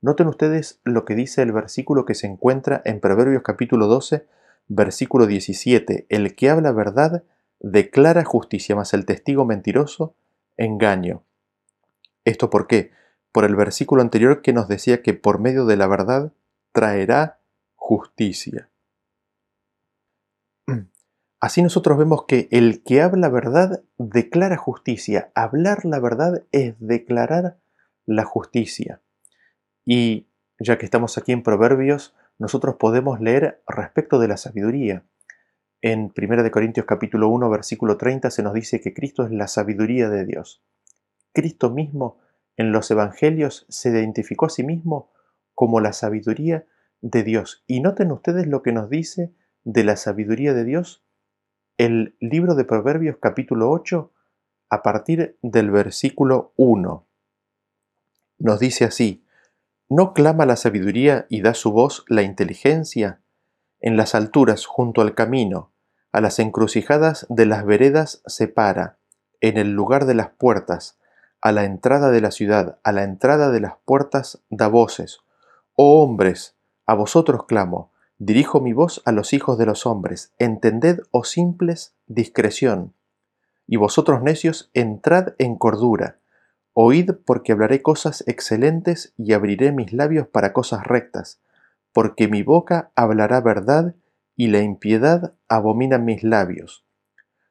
Noten 0.00 0.26
ustedes 0.26 0.80
lo 0.84 1.04
que 1.04 1.14
dice 1.14 1.42
el 1.42 1.52
versículo 1.52 2.04
que 2.04 2.14
se 2.14 2.26
encuentra 2.26 2.82
en 2.84 3.00
Proverbios 3.00 3.42
capítulo 3.42 3.86
12, 3.86 4.26
versículo 4.66 5.26
17. 5.26 6.06
El 6.08 6.34
que 6.34 6.50
habla 6.50 6.72
verdad 6.72 7.22
declara 7.62 8.24
justicia, 8.24 8.76
mas 8.76 8.92
el 8.92 9.06
testigo 9.06 9.44
mentiroso 9.44 10.14
engaño. 10.56 11.22
¿Esto 12.24 12.50
por 12.50 12.66
qué? 12.66 12.90
Por 13.30 13.44
el 13.44 13.54
versículo 13.54 14.02
anterior 14.02 14.42
que 14.42 14.52
nos 14.52 14.68
decía 14.68 15.02
que 15.02 15.14
por 15.14 15.38
medio 15.38 15.64
de 15.64 15.76
la 15.76 15.86
verdad 15.86 16.32
traerá 16.72 17.40
justicia. 17.76 18.68
Así 21.40 21.62
nosotros 21.62 21.96
vemos 21.96 22.24
que 22.26 22.48
el 22.50 22.82
que 22.82 23.00
habla 23.00 23.28
verdad 23.28 23.82
declara 23.96 24.56
justicia. 24.56 25.30
Hablar 25.34 25.84
la 25.84 26.00
verdad 26.00 26.44
es 26.52 26.74
declarar 26.78 27.58
la 28.04 28.24
justicia. 28.24 29.00
Y 29.84 30.28
ya 30.58 30.78
que 30.78 30.84
estamos 30.84 31.16
aquí 31.18 31.32
en 31.32 31.42
Proverbios, 31.42 32.14
nosotros 32.38 32.76
podemos 32.76 33.20
leer 33.20 33.62
respecto 33.66 34.18
de 34.18 34.28
la 34.28 34.36
sabiduría. 34.36 35.04
En 35.84 36.12
1 36.16 36.50
Corintios 36.52 36.86
capítulo 36.86 37.28
1 37.28 37.50
versículo 37.50 37.96
30 37.96 38.30
se 38.30 38.44
nos 38.44 38.54
dice 38.54 38.80
que 38.80 38.94
Cristo 38.94 39.24
es 39.24 39.32
la 39.32 39.48
sabiduría 39.48 40.08
de 40.08 40.24
Dios. 40.24 40.62
Cristo 41.32 41.70
mismo 41.70 42.20
en 42.56 42.70
los 42.70 42.88
evangelios 42.92 43.66
se 43.68 43.88
identificó 43.88 44.46
a 44.46 44.50
sí 44.50 44.62
mismo 44.62 45.10
como 45.56 45.80
la 45.80 45.92
sabiduría 45.92 46.66
de 47.00 47.24
Dios. 47.24 47.64
Y 47.66 47.80
noten 47.80 48.12
ustedes 48.12 48.46
lo 48.46 48.62
que 48.62 48.70
nos 48.70 48.90
dice 48.90 49.32
de 49.64 49.82
la 49.82 49.96
sabiduría 49.96 50.54
de 50.54 50.62
Dios 50.62 51.02
el 51.78 52.14
libro 52.20 52.54
de 52.54 52.64
Proverbios 52.64 53.16
capítulo 53.20 53.68
8 53.68 54.12
a 54.70 54.82
partir 54.84 55.36
del 55.42 55.72
versículo 55.72 56.52
1. 56.54 57.08
Nos 58.38 58.60
dice 58.60 58.84
así, 58.84 59.24
¿no 59.88 60.14
clama 60.14 60.46
la 60.46 60.54
sabiduría 60.54 61.26
y 61.28 61.40
da 61.40 61.54
su 61.54 61.72
voz 61.72 62.04
la 62.06 62.22
inteligencia? 62.22 63.20
En 63.80 63.96
las 63.96 64.14
alturas 64.14 64.64
junto 64.64 65.00
al 65.00 65.16
camino, 65.16 65.71
a 66.12 66.20
las 66.20 66.38
encrucijadas 66.38 67.26
de 67.30 67.46
las 67.46 67.64
veredas 67.64 68.22
se 68.26 68.46
para, 68.46 68.98
en 69.40 69.56
el 69.56 69.72
lugar 69.72 70.04
de 70.04 70.14
las 70.14 70.28
puertas, 70.28 70.98
a 71.40 71.52
la 71.52 71.64
entrada 71.64 72.10
de 72.10 72.20
la 72.20 72.30
ciudad, 72.30 72.78
a 72.84 72.92
la 72.92 73.02
entrada 73.02 73.50
de 73.50 73.60
las 73.60 73.74
puertas 73.84 74.40
da 74.50 74.68
voces. 74.68 75.20
Oh 75.74 76.02
hombres, 76.04 76.54
a 76.86 76.94
vosotros 76.94 77.46
clamo, 77.46 77.90
dirijo 78.18 78.60
mi 78.60 78.72
voz 78.72 79.02
a 79.06 79.12
los 79.12 79.32
hijos 79.32 79.58
de 79.58 79.66
los 79.66 79.86
hombres, 79.86 80.32
entended, 80.38 81.00
oh 81.10 81.24
simples, 81.24 81.94
discreción. 82.06 82.94
Y 83.66 83.76
vosotros 83.76 84.22
necios, 84.22 84.70
entrad 84.74 85.34
en 85.38 85.56
cordura, 85.56 86.18
oíd 86.74 87.10
porque 87.24 87.52
hablaré 87.52 87.80
cosas 87.82 88.22
excelentes 88.26 89.14
y 89.16 89.32
abriré 89.32 89.72
mis 89.72 89.92
labios 89.92 90.28
para 90.28 90.52
cosas 90.52 90.86
rectas, 90.86 91.40
porque 91.92 92.28
mi 92.28 92.42
boca 92.42 92.92
hablará 92.94 93.40
verdad 93.40 93.94
y 94.36 94.48
la 94.48 94.60
impiedad 94.60 95.34
abomina 95.48 95.98
mis 95.98 96.22
labios. 96.22 96.84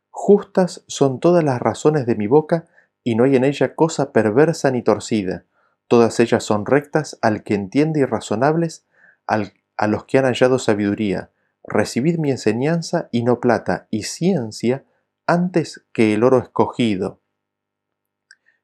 Justas 0.10 0.84
son 0.88 1.20
todas 1.20 1.44
las 1.44 1.62
razones 1.62 2.06
de 2.06 2.16
mi 2.16 2.28
boca, 2.28 2.68
y 3.04 3.16
no 3.16 3.24
hay 3.24 3.36
en 3.36 3.44
ella 3.44 3.76
cosa 3.76 4.12
perversa 4.12 4.70
ni 4.72 4.84
torcida. 4.84 5.46
Todas 5.88 6.20
ellas 6.20 6.44
son 6.44 6.66
rectas 6.66 7.18
al 7.22 7.44
que 7.44 7.56
entiende 7.56 8.02
y 8.02 8.06
razonables, 8.06 8.86
a 9.26 9.88
los 9.88 10.06
que 10.06 10.18
han 10.18 10.26
hallado 10.26 10.60
sabiduría. 10.60 11.32
Recibid 11.64 12.18
mi 12.18 12.32
enseñanza 12.32 13.10
y 13.12 13.24
no 13.24 13.40
plata, 13.40 13.88
y 13.90 14.04
ciencia 14.04 14.86
antes 15.26 15.86
que 15.94 16.14
el 16.14 16.24
oro 16.24 16.40
escogido. 16.40 17.22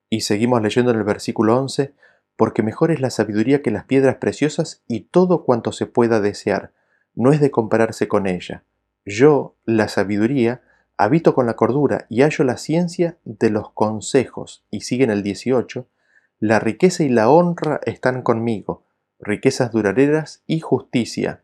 Y 0.09 0.21
seguimos 0.21 0.61
leyendo 0.61 0.91
en 0.91 0.97
el 0.97 1.03
versículo 1.03 1.57
11, 1.57 1.93
porque 2.35 2.63
mejor 2.63 2.91
es 2.91 3.01
la 3.01 3.09
sabiduría 3.09 3.61
que 3.61 3.71
las 3.71 3.85
piedras 3.85 4.17
preciosas 4.17 4.83
y 4.87 5.01
todo 5.01 5.43
cuanto 5.43 5.71
se 5.71 5.85
pueda 5.85 6.21
desear, 6.21 6.71
no 7.17 7.31
es 7.31 7.41
de 7.41 7.51
compararse 7.51 8.07
con 8.07 8.27
ella. 8.27 8.63
Yo, 9.03 9.55
la 9.65 9.87
sabiduría, 9.87 10.61
habito 10.97 11.33
con 11.33 11.47
la 11.47 11.55
cordura 11.55 12.05
y 12.09 12.21
hallo 12.21 12.43
la 12.43 12.57
ciencia 12.57 13.17
de 13.25 13.49
los 13.49 13.71
consejos. 13.71 14.63
Y 14.69 14.81
sigue 14.81 15.03
en 15.03 15.09
el 15.09 15.23
18, 15.23 15.87
la 16.39 16.59
riqueza 16.59 17.03
y 17.03 17.09
la 17.09 17.29
honra 17.29 17.81
están 17.85 18.21
conmigo, 18.21 18.83
riquezas 19.19 19.71
duraderas 19.71 20.43
y 20.45 20.59
justicia. 20.59 21.41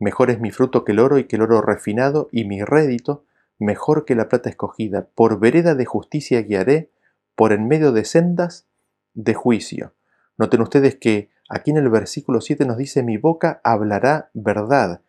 Mejor 0.00 0.30
es 0.30 0.40
mi 0.40 0.50
fruto 0.50 0.84
que 0.84 0.92
el 0.92 0.98
oro 0.98 1.18
y 1.18 1.24
que 1.24 1.36
el 1.36 1.42
oro 1.42 1.60
refinado, 1.60 2.28
y 2.32 2.44
mi 2.44 2.62
rédito 2.62 3.24
mejor 3.60 4.04
que 4.04 4.16
la 4.16 4.28
plata 4.28 4.50
escogida. 4.50 5.06
Por 5.14 5.38
vereda 5.38 5.76
de 5.76 5.84
justicia 5.84 6.42
guiaré, 6.42 6.90
por 7.36 7.52
en 7.52 7.68
medio 7.68 7.92
de 7.92 8.04
sendas 8.04 8.66
de 9.14 9.34
juicio. 9.34 9.94
Noten 10.36 10.60
ustedes 10.60 10.96
que 10.96 11.30
aquí 11.48 11.70
en 11.70 11.76
el 11.76 11.88
versículo 11.88 12.40
7 12.40 12.64
nos 12.64 12.76
dice, 12.76 13.04
mi 13.04 13.16
boca 13.16 13.60
hablará 13.62 14.30
verdad. 14.34 15.02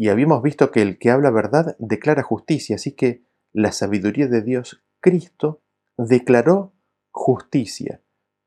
Y 0.00 0.08
habíamos 0.08 0.42
visto 0.42 0.70
que 0.70 0.80
el 0.80 0.98
que 0.98 1.10
habla 1.10 1.30
verdad 1.30 1.76
declara 1.78 2.22
justicia, 2.22 2.76
así 2.76 2.92
que 2.92 3.22
la 3.52 3.70
sabiduría 3.70 4.28
de 4.28 4.40
Dios, 4.40 4.82
Cristo, 4.98 5.60
declaró 5.98 6.72
justicia. 7.10 8.00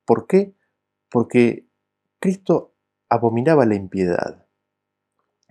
¿Por 0.03 0.25
qué? 0.25 0.55
Porque 1.11 1.67
Cristo 2.19 2.73
abominaba 3.07 3.67
la 3.67 3.75
impiedad. 3.75 4.47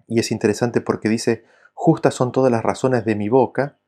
Y 0.08 0.18
es 0.18 0.32
interesante 0.32 0.80
porque 0.80 1.08
dice, 1.08 1.44
justas 1.72 2.14
son 2.14 2.32
todas 2.32 2.50
las 2.50 2.64
razones 2.64 3.04
de 3.04 3.14
mi 3.14 3.28
boca, 3.28 3.78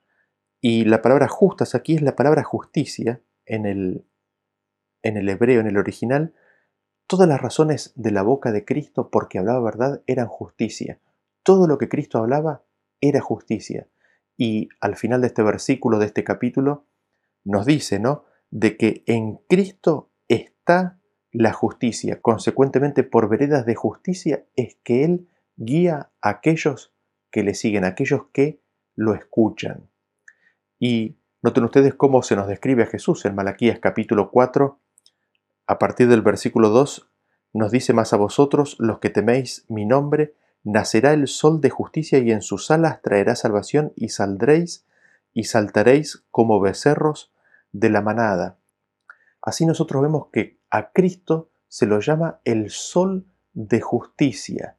y 0.60 0.84
la 0.84 1.02
palabra 1.02 1.26
justas 1.26 1.74
aquí 1.74 1.96
es 1.96 2.02
la 2.02 2.14
palabra 2.14 2.44
justicia 2.44 3.22
en 3.44 3.66
el, 3.66 4.06
en 5.02 5.16
el 5.16 5.28
hebreo, 5.28 5.58
en 5.58 5.66
el 5.66 5.78
original. 5.78 6.32
Todas 7.08 7.26
las 7.28 7.40
razones 7.40 7.92
de 7.96 8.12
la 8.12 8.22
boca 8.22 8.52
de 8.52 8.64
Cristo 8.64 9.10
porque 9.10 9.40
hablaba 9.40 9.58
verdad 9.58 10.02
eran 10.06 10.28
justicia. 10.28 11.00
Todo 11.44 11.68
lo 11.68 11.78
que 11.78 11.88
Cristo 11.88 12.18
hablaba 12.18 12.64
era 13.00 13.20
justicia. 13.20 13.88
Y 14.36 14.68
al 14.80 14.96
final 14.96 15.20
de 15.20 15.28
este 15.28 15.44
versículo, 15.44 16.00
de 16.00 16.06
este 16.06 16.24
capítulo, 16.24 16.86
nos 17.44 17.66
dice, 17.66 18.00
¿no? 18.00 18.24
De 18.50 18.76
que 18.76 19.04
en 19.06 19.36
Cristo 19.48 20.10
está 20.26 20.98
la 21.30 21.52
justicia. 21.52 22.20
Consecuentemente, 22.20 23.04
por 23.04 23.28
veredas 23.28 23.66
de 23.66 23.76
justicia 23.76 24.44
es 24.56 24.76
que 24.82 25.04
Él 25.04 25.28
guía 25.56 26.10
a 26.20 26.28
aquellos 26.30 26.92
que 27.30 27.42
le 27.42 27.54
siguen, 27.54 27.84
a 27.84 27.88
aquellos 27.88 28.26
que 28.32 28.60
lo 28.96 29.14
escuchan. 29.14 29.90
Y 30.78 31.18
noten 31.42 31.64
ustedes 31.64 31.94
cómo 31.94 32.22
se 32.22 32.36
nos 32.36 32.48
describe 32.48 32.84
a 32.84 32.86
Jesús 32.86 33.24
en 33.24 33.34
Malaquías 33.34 33.78
capítulo 33.80 34.30
4, 34.30 34.80
a 35.66 35.78
partir 35.78 36.08
del 36.08 36.22
versículo 36.22 36.70
2, 36.70 37.10
nos 37.52 37.70
dice 37.70 37.92
más 37.92 38.12
a 38.12 38.16
vosotros, 38.16 38.76
los 38.78 38.98
que 38.98 39.10
teméis 39.10 39.64
mi 39.68 39.86
nombre, 39.86 40.34
nacerá 40.64 41.12
el 41.12 41.28
sol 41.28 41.60
de 41.60 41.70
justicia 41.70 42.18
y 42.18 42.32
en 42.32 42.42
sus 42.42 42.70
alas 42.70 43.02
traerá 43.02 43.36
salvación 43.36 43.92
y 43.94 44.08
saldréis 44.08 44.86
y 45.32 45.44
saltaréis 45.44 46.24
como 46.30 46.58
becerros 46.58 47.32
de 47.72 47.90
la 47.90 48.00
manada. 48.00 48.58
Así 49.42 49.66
nosotros 49.66 50.02
vemos 50.02 50.28
que 50.32 50.58
a 50.70 50.90
Cristo 50.90 51.50
se 51.68 51.86
lo 51.86 52.00
llama 52.00 52.40
el 52.44 52.70
sol 52.70 53.26
de 53.52 53.80
justicia. 53.80 54.78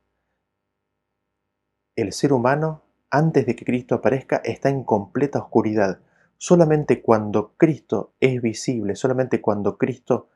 El 1.95 2.13
ser 2.13 2.33
humano, 2.33 2.81
antes 3.09 3.45
de 3.45 3.55
que 3.55 3.63
Cristo 3.63 3.95
aparezca, 3.95 4.37
está 4.37 4.69
en 4.69 4.83
completa 4.83 5.39
oscuridad. 5.39 5.99
Solamente 6.37 7.01
cuando 7.01 7.53
Cristo 7.57 8.13
es 8.19 8.41
visible, 8.41 8.95
solamente 8.95 9.39
cuando 9.39 9.77
Cristo 9.77 10.29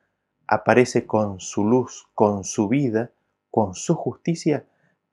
aparece 0.47 1.05
con 1.05 1.39
su 1.39 1.65
luz, 1.65 2.07
con 2.13 2.43
su 2.43 2.67
vida, 2.69 3.11
con 3.51 3.73
su 3.73 3.95
justicia, 3.95 4.65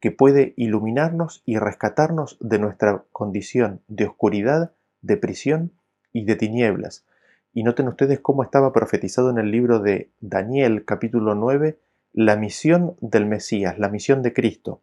que 0.06 0.12
puede 0.12 0.54
iluminarnos 0.56 1.42
y 1.44 1.58
rescatarnos 1.58 2.36
de 2.38 2.60
nuestra 2.60 3.02
condición 3.10 3.80
de 3.88 4.06
oscuridad, 4.06 4.70
de 5.02 5.16
prisión 5.16 5.72
y 6.12 6.24
de 6.26 6.36
tinieblas. 6.36 7.04
Y 7.52 7.64
noten 7.64 7.88
ustedes 7.88 8.20
cómo 8.20 8.44
estaba 8.44 8.72
profetizado 8.72 9.30
en 9.30 9.38
el 9.38 9.50
libro 9.50 9.80
de 9.80 10.12
Daniel 10.20 10.84
capítulo 10.84 11.34
9 11.34 11.80
la 12.12 12.36
misión 12.36 12.94
del 13.00 13.26
Mesías, 13.26 13.80
la 13.80 13.88
misión 13.88 14.22
de 14.22 14.32
Cristo. 14.32 14.80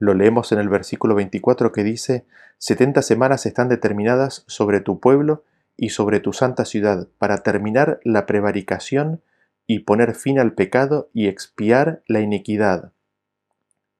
Lo 0.00 0.14
leemos 0.14 0.50
en 0.50 0.58
el 0.58 0.68
versículo 0.68 1.14
24 1.14 1.70
que 1.70 1.84
dice, 1.84 2.26
setenta 2.58 3.02
semanas 3.02 3.46
están 3.46 3.68
determinadas 3.68 4.42
sobre 4.48 4.80
tu 4.80 4.98
pueblo 4.98 5.44
y 5.76 5.90
sobre 5.90 6.18
tu 6.18 6.32
santa 6.32 6.64
ciudad 6.64 7.06
para 7.18 7.44
terminar 7.44 8.00
la 8.02 8.26
prevaricación 8.26 9.22
y 9.68 9.84
poner 9.84 10.16
fin 10.16 10.40
al 10.40 10.54
pecado 10.54 11.08
y 11.14 11.28
expiar 11.28 12.02
la 12.08 12.18
iniquidad 12.18 12.90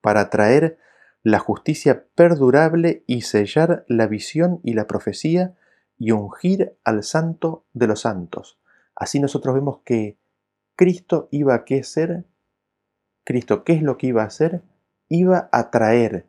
para 0.00 0.30
traer 0.30 0.78
la 1.22 1.38
justicia 1.38 2.06
perdurable 2.14 3.04
y 3.06 3.22
sellar 3.22 3.84
la 3.88 4.06
visión 4.06 4.60
y 4.62 4.72
la 4.72 4.86
profecía 4.86 5.54
y 5.98 6.12
ungir 6.12 6.76
al 6.84 7.02
santo 7.02 7.64
de 7.74 7.86
los 7.86 8.00
santos. 8.00 8.58
Así 8.94 9.20
nosotros 9.20 9.54
vemos 9.54 9.80
que 9.84 10.16
Cristo 10.76 11.28
iba 11.30 11.54
a 11.54 11.64
qué 11.64 11.82
ser, 11.82 12.24
Cristo, 13.24 13.64
¿qué 13.64 13.74
es 13.74 13.82
lo 13.82 13.98
que 13.98 14.06
iba 14.06 14.22
a 14.22 14.26
hacer? 14.26 14.62
Iba 15.08 15.50
a 15.52 15.70
traer, 15.70 16.26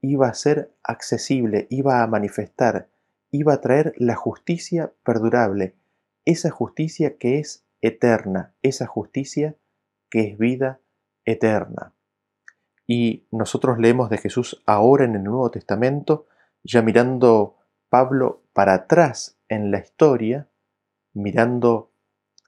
iba 0.00 0.26
a 0.26 0.34
ser 0.34 0.72
accesible, 0.82 1.68
iba 1.70 2.02
a 2.02 2.06
manifestar, 2.08 2.88
iba 3.30 3.54
a 3.54 3.60
traer 3.60 3.94
la 3.96 4.16
justicia 4.16 4.92
perdurable, 5.04 5.76
esa 6.24 6.50
justicia 6.50 7.16
que 7.16 7.38
es 7.38 7.64
eterna, 7.80 8.54
esa 8.62 8.86
justicia 8.86 9.56
que 10.10 10.28
es 10.28 10.38
vida 10.38 10.80
eterna. 11.24 11.94
Y 12.94 13.24
nosotros 13.30 13.78
leemos 13.78 14.10
de 14.10 14.18
Jesús 14.18 14.62
ahora 14.66 15.06
en 15.06 15.14
el 15.14 15.24
Nuevo 15.24 15.50
Testamento, 15.50 16.26
ya 16.62 16.82
mirando 16.82 17.56
Pablo 17.88 18.42
para 18.52 18.74
atrás 18.74 19.38
en 19.48 19.70
la 19.70 19.78
historia, 19.78 20.50
mirando 21.14 21.90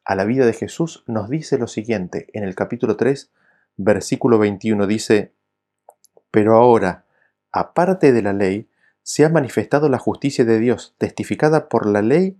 a 0.04 0.14
la 0.14 0.26
vida 0.26 0.44
de 0.44 0.52
Jesús, 0.52 1.02
nos 1.06 1.30
dice 1.30 1.56
lo 1.56 1.66
siguiente, 1.66 2.28
en 2.34 2.44
el 2.44 2.54
capítulo 2.54 2.98
3, 2.98 3.32
versículo 3.78 4.38
21, 4.38 4.86
dice, 4.86 5.32
Pero 6.30 6.56
ahora, 6.56 7.06
aparte 7.50 8.12
de 8.12 8.20
la 8.20 8.34
ley, 8.34 8.68
se 9.02 9.24
ha 9.24 9.30
manifestado 9.30 9.88
la 9.88 9.98
justicia 9.98 10.44
de 10.44 10.58
Dios, 10.58 10.94
testificada 10.98 11.70
por 11.70 11.86
la 11.86 12.02
ley 12.02 12.36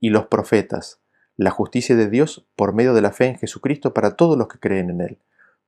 y 0.00 0.08
los 0.08 0.28
profetas, 0.28 1.02
la 1.36 1.50
justicia 1.50 1.96
de 1.96 2.08
Dios 2.08 2.46
por 2.56 2.72
medio 2.72 2.94
de 2.94 3.02
la 3.02 3.12
fe 3.12 3.26
en 3.26 3.36
Jesucristo 3.36 3.92
para 3.92 4.16
todos 4.16 4.38
los 4.38 4.48
que 4.48 4.58
creen 4.58 4.88
en 4.88 5.02
Él 5.02 5.18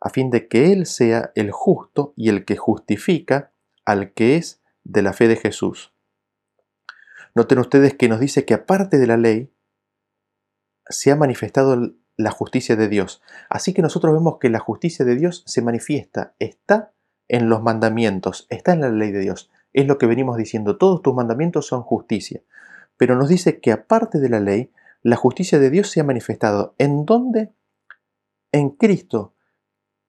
a 0.00 0.10
fin 0.10 0.30
de 0.30 0.48
que 0.48 0.72
Él 0.72 0.86
sea 0.86 1.32
el 1.34 1.50
justo 1.50 2.12
y 2.16 2.28
el 2.28 2.44
que 2.44 2.56
justifica 2.56 3.52
al 3.84 4.12
que 4.12 4.36
es 4.36 4.60
de 4.84 5.02
la 5.02 5.12
fe 5.12 5.28
de 5.28 5.36
Jesús. 5.36 5.92
Noten 7.34 7.58
ustedes 7.58 7.94
que 7.94 8.08
nos 8.08 8.20
dice 8.20 8.44
que 8.44 8.54
aparte 8.54 8.98
de 8.98 9.06
la 9.06 9.16
ley, 9.16 9.52
se 10.88 11.10
ha 11.10 11.16
manifestado 11.16 11.94
la 12.16 12.30
justicia 12.30 12.76
de 12.76 12.88
Dios. 12.88 13.22
Así 13.48 13.72
que 13.74 13.82
nosotros 13.82 14.12
vemos 14.12 14.38
que 14.40 14.50
la 14.50 14.58
justicia 14.58 15.04
de 15.04 15.14
Dios 15.14 15.42
se 15.46 15.62
manifiesta, 15.62 16.34
está 16.38 16.92
en 17.28 17.48
los 17.48 17.62
mandamientos, 17.62 18.46
está 18.50 18.72
en 18.72 18.80
la 18.80 18.90
ley 18.90 19.12
de 19.12 19.20
Dios. 19.20 19.50
Es 19.72 19.86
lo 19.86 19.98
que 19.98 20.06
venimos 20.06 20.36
diciendo, 20.36 20.78
todos 20.78 21.02
tus 21.02 21.14
mandamientos 21.14 21.66
son 21.66 21.82
justicia. 21.82 22.42
Pero 22.96 23.16
nos 23.16 23.28
dice 23.28 23.60
que 23.60 23.70
aparte 23.70 24.18
de 24.18 24.28
la 24.28 24.40
ley, 24.40 24.72
la 25.02 25.16
justicia 25.16 25.58
de 25.58 25.70
Dios 25.70 25.90
se 25.90 26.00
ha 26.00 26.04
manifestado. 26.04 26.74
¿En 26.78 27.04
dónde? 27.04 27.52
En 28.50 28.70
Cristo. 28.70 29.34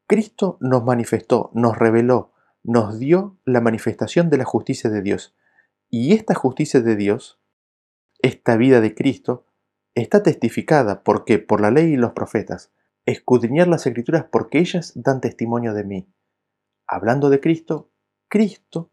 Cristo 0.09 0.57
nos 0.59 0.83
manifestó, 0.83 1.51
nos 1.53 1.77
reveló, 1.77 2.33
nos 2.63 2.97
dio 2.97 3.37
la 3.45 3.61
manifestación 3.61 4.31
de 4.31 4.39
la 4.39 4.43
justicia 4.43 4.89
de 4.89 5.03
Dios. 5.03 5.35
Y 5.87 6.13
esta 6.13 6.33
justicia 6.33 6.81
de 6.81 6.95
Dios, 6.95 7.39
esta 8.17 8.57
vida 8.57 8.81
de 8.81 8.95
Cristo, 8.95 9.45
está 9.93 10.23
testificada 10.23 11.03
porque 11.03 11.37
por 11.37 11.61
la 11.61 11.69
ley 11.69 11.93
y 11.93 11.95
los 11.95 12.13
profetas, 12.13 12.71
escudriñar 13.05 13.67
las 13.67 13.85
escrituras 13.85 14.25
porque 14.31 14.57
ellas 14.57 14.93
dan 14.95 15.21
testimonio 15.21 15.75
de 15.75 15.83
mí. 15.83 16.11
Hablando 16.87 17.29
de 17.29 17.39
Cristo, 17.39 17.91
Cristo 18.29 18.91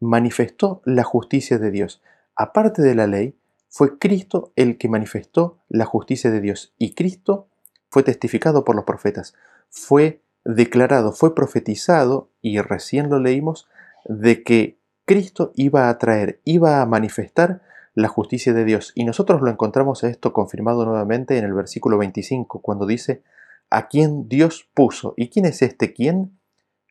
manifestó 0.00 0.80
la 0.86 1.04
justicia 1.04 1.58
de 1.58 1.70
Dios. 1.70 2.00
Aparte 2.34 2.80
de 2.80 2.94
la 2.94 3.06
ley, 3.06 3.38
fue 3.68 3.98
Cristo 3.98 4.54
el 4.56 4.78
que 4.78 4.88
manifestó 4.88 5.58
la 5.68 5.84
justicia 5.84 6.30
de 6.30 6.40
Dios 6.40 6.74
y 6.78 6.94
Cristo 6.94 7.50
fue 7.90 8.02
testificado 8.02 8.64
por 8.64 8.76
los 8.76 8.86
profetas, 8.86 9.34
fue 9.68 10.22
declarado, 10.54 11.12
fue 11.12 11.34
profetizado 11.34 12.30
y 12.40 12.58
recién 12.60 13.10
lo 13.10 13.20
leímos 13.20 13.68
de 14.06 14.42
que 14.42 14.78
Cristo 15.04 15.52
iba 15.54 15.90
a 15.90 15.98
traer, 15.98 16.40
iba 16.44 16.80
a 16.80 16.86
manifestar 16.86 17.60
la 17.94 18.08
justicia 18.08 18.54
de 18.54 18.64
Dios. 18.64 18.92
Y 18.94 19.04
nosotros 19.04 19.42
lo 19.42 19.50
encontramos 19.50 20.04
esto 20.04 20.32
confirmado 20.32 20.86
nuevamente 20.86 21.36
en 21.36 21.44
el 21.44 21.52
versículo 21.52 21.98
25, 21.98 22.62
cuando 22.62 22.86
dice, 22.86 23.22
a 23.68 23.88
quien 23.88 24.28
Dios 24.28 24.70
puso. 24.72 25.12
¿Y 25.18 25.28
quién 25.28 25.44
es 25.44 25.60
este 25.60 25.92
quién? 25.92 26.38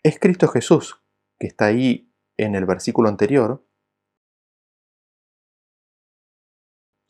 Es 0.04 0.20
Cristo 0.20 0.48
Jesús, 0.48 1.02
que 1.40 1.48
está 1.48 1.66
ahí 1.66 2.12
en 2.38 2.54
el 2.54 2.66
versículo 2.66 3.10
anterior, 3.10 3.64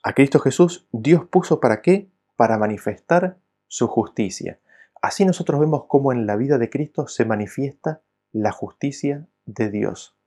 a 0.01 0.13
Cristo 0.13 0.39
Jesús 0.39 0.87
Dios 0.93 1.25
puso 1.25 1.59
para 1.59 1.81
qué? 1.81 2.09
Para 2.37 2.57
manifestar 2.57 3.37
su 3.67 3.87
justicia. 3.87 4.61
Así 5.01 5.25
nosotros 5.25 5.59
vemos 5.59 5.85
cómo 5.87 6.11
en 6.11 6.25
la 6.25 6.35
vida 6.35 6.57
de 6.57 6.69
Cristo 6.69 7.07
se 7.07 7.25
manifiesta 7.25 8.01
la 8.31 8.51
justicia 8.51 9.27
de 9.45 9.69
Dios. 9.69 10.17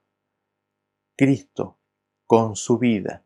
Cristo, 1.17 1.79
con 2.27 2.57
su 2.57 2.79
vida, 2.79 3.25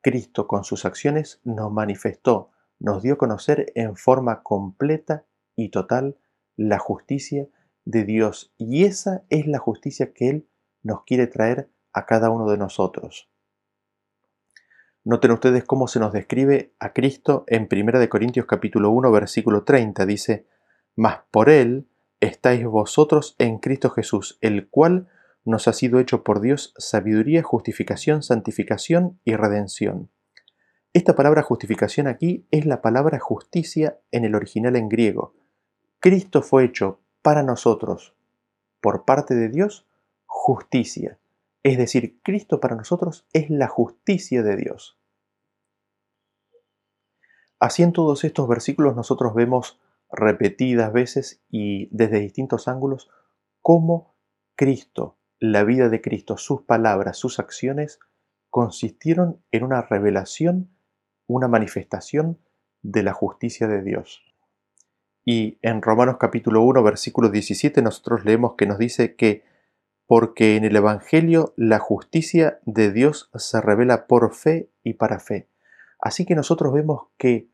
Cristo 0.00 0.46
con 0.46 0.64
sus 0.64 0.84
acciones 0.84 1.40
nos 1.44 1.72
manifestó, 1.72 2.50
nos 2.78 3.02
dio 3.02 3.14
a 3.14 3.18
conocer 3.18 3.72
en 3.74 3.96
forma 3.96 4.42
completa 4.42 5.24
y 5.56 5.70
total 5.70 6.18
la 6.56 6.78
justicia 6.78 7.48
de 7.84 8.04
Dios. 8.04 8.52
Y 8.58 8.84
esa 8.84 9.24
es 9.30 9.46
la 9.46 9.58
justicia 9.58 10.12
que 10.12 10.28
Él 10.28 10.48
nos 10.82 11.04
quiere 11.04 11.26
traer 11.26 11.70
a 11.92 12.06
cada 12.06 12.30
uno 12.30 12.50
de 12.50 12.58
nosotros. 12.58 13.30
Noten 15.04 15.32
ustedes 15.32 15.64
cómo 15.64 15.88
se 15.88 15.98
nos 15.98 16.12
describe 16.12 16.74
a 16.78 16.92
Cristo 16.92 17.44
en 17.48 17.68
1 17.70 18.08
Corintios 18.08 18.46
capítulo 18.46 18.90
1 18.90 19.10
versículo 19.10 19.64
30. 19.64 20.06
Dice, 20.06 20.46
Mas 20.96 21.20
por 21.30 21.48
Él 21.50 21.88
estáis 22.20 22.64
vosotros 22.64 23.34
en 23.38 23.58
Cristo 23.58 23.90
Jesús, 23.90 24.38
el 24.40 24.68
cual 24.68 25.08
nos 25.44 25.66
ha 25.68 25.72
sido 25.72 25.98
hecho 25.98 26.22
por 26.22 26.40
Dios 26.40 26.72
sabiduría, 26.76 27.42
justificación, 27.42 28.22
santificación 28.22 29.18
y 29.24 29.34
redención. 29.34 30.10
Esta 30.92 31.14
palabra 31.14 31.42
justificación 31.42 32.06
aquí 32.06 32.46
es 32.50 32.66
la 32.66 32.82
palabra 32.82 33.18
justicia 33.18 33.98
en 34.10 34.24
el 34.24 34.34
original 34.34 34.76
en 34.76 34.88
griego. 34.88 35.34
Cristo 36.00 36.42
fue 36.42 36.64
hecho 36.64 37.00
para 37.22 37.42
nosotros, 37.42 38.14
por 38.80 39.04
parte 39.04 39.34
de 39.34 39.48
Dios, 39.48 39.86
justicia. 40.26 41.18
Es 41.62 41.78
decir, 41.78 42.20
Cristo 42.22 42.60
para 42.60 42.76
nosotros 42.76 43.26
es 43.32 43.48
la 43.48 43.68
justicia 43.68 44.42
de 44.42 44.56
Dios. 44.56 44.98
Así 47.58 47.82
en 47.82 47.92
todos 47.92 48.24
estos 48.24 48.48
versículos 48.48 48.96
nosotros 48.96 49.34
vemos 49.34 49.80
repetidas 50.12 50.92
veces 50.92 51.42
y 51.50 51.88
desde 51.90 52.20
distintos 52.20 52.68
ángulos 52.68 53.10
cómo 53.60 54.14
Cristo, 54.56 55.18
la 55.40 55.64
vida 55.64 55.88
de 55.88 56.00
Cristo, 56.00 56.36
sus 56.36 56.62
palabras, 56.62 57.16
sus 57.16 57.38
acciones 57.38 57.98
consistieron 58.50 59.42
en 59.50 59.64
una 59.64 59.82
revelación, 59.82 60.70
una 61.26 61.48
manifestación 61.48 62.38
de 62.82 63.02
la 63.02 63.12
justicia 63.12 63.66
de 63.66 63.82
Dios. 63.82 64.22
Y 65.24 65.58
en 65.62 65.82
Romanos 65.82 66.16
capítulo 66.18 66.62
1, 66.62 66.82
versículo 66.82 67.30
17 67.30 67.80
nosotros 67.80 68.24
leemos 68.24 68.54
que 68.56 68.66
nos 68.66 68.78
dice 68.78 69.14
que 69.16 69.44
porque 70.06 70.56
en 70.56 70.64
el 70.64 70.76
Evangelio 70.76 71.54
la 71.56 71.78
justicia 71.78 72.60
de 72.66 72.92
Dios 72.92 73.30
se 73.34 73.60
revela 73.60 74.06
por 74.06 74.34
fe 74.34 74.70
y 74.82 74.94
para 74.94 75.20
fe. 75.20 75.48
Así 75.98 76.26
que 76.26 76.34
nosotros 76.34 76.74
vemos 76.74 77.08
que 77.16 77.48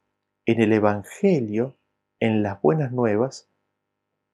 en 0.46 0.60
el 0.60 0.72
Evangelio, 0.72 1.77
en 2.20 2.42
las 2.42 2.60
buenas 2.60 2.92
nuevas, 2.92 3.48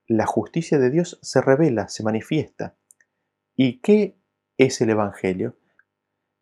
la 0.06 0.26
justicia 0.26 0.78
de 0.78 0.90
Dios 0.90 1.18
se 1.22 1.40
revela, 1.40 1.88
se 1.88 2.02
manifiesta. 2.02 2.76
¿Y 3.56 3.80
qué 3.80 4.18
es 4.58 4.80
el 4.80 4.90
Evangelio? 4.90 5.56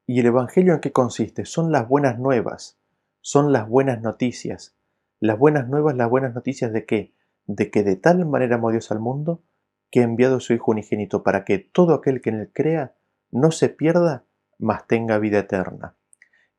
¿Y 0.07 0.21
el 0.21 0.27
Evangelio 0.27 0.75
en 0.75 0.81
qué 0.81 0.93
consiste? 0.93 1.45
Son 1.45 1.71
las 1.71 1.89
buenas 1.89 2.19
nuevas, 2.19 2.79
son 3.21 3.53
las 3.53 3.69
buenas 3.69 4.01
noticias. 4.03 4.77
Las 5.21 5.39
buenas 5.39 5.69
nuevas, 5.69 5.97
las 5.97 6.11
buenas 6.11 6.35
noticias 6.35 6.73
de 6.73 6.85
qué? 6.85 7.15
De 7.47 7.71
que 7.71 7.85
de 7.85 7.97
tal 7.97 8.27
manera 8.27 8.57
amó 8.57 8.71
Dios 8.73 8.91
al 8.91 8.99
mundo 8.99 9.43
que 9.91 10.01
ha 10.01 10.05
enviado 10.05 10.37
a 10.37 10.41
su 10.41 10.55
Hijo 10.55 10.73
unigénito 10.73 11.23
para 11.23 11.45
que 11.45 11.59
todo 11.59 11.95
aquel 11.95 12.21
que 12.21 12.31
en 12.31 12.41
él 12.41 12.51
crea 12.53 12.97
no 13.31 13.51
se 13.53 13.69
pierda, 13.69 14.25
mas 14.59 14.87
tenga 14.87 15.19
vida 15.19 15.41
eterna. 15.41 15.95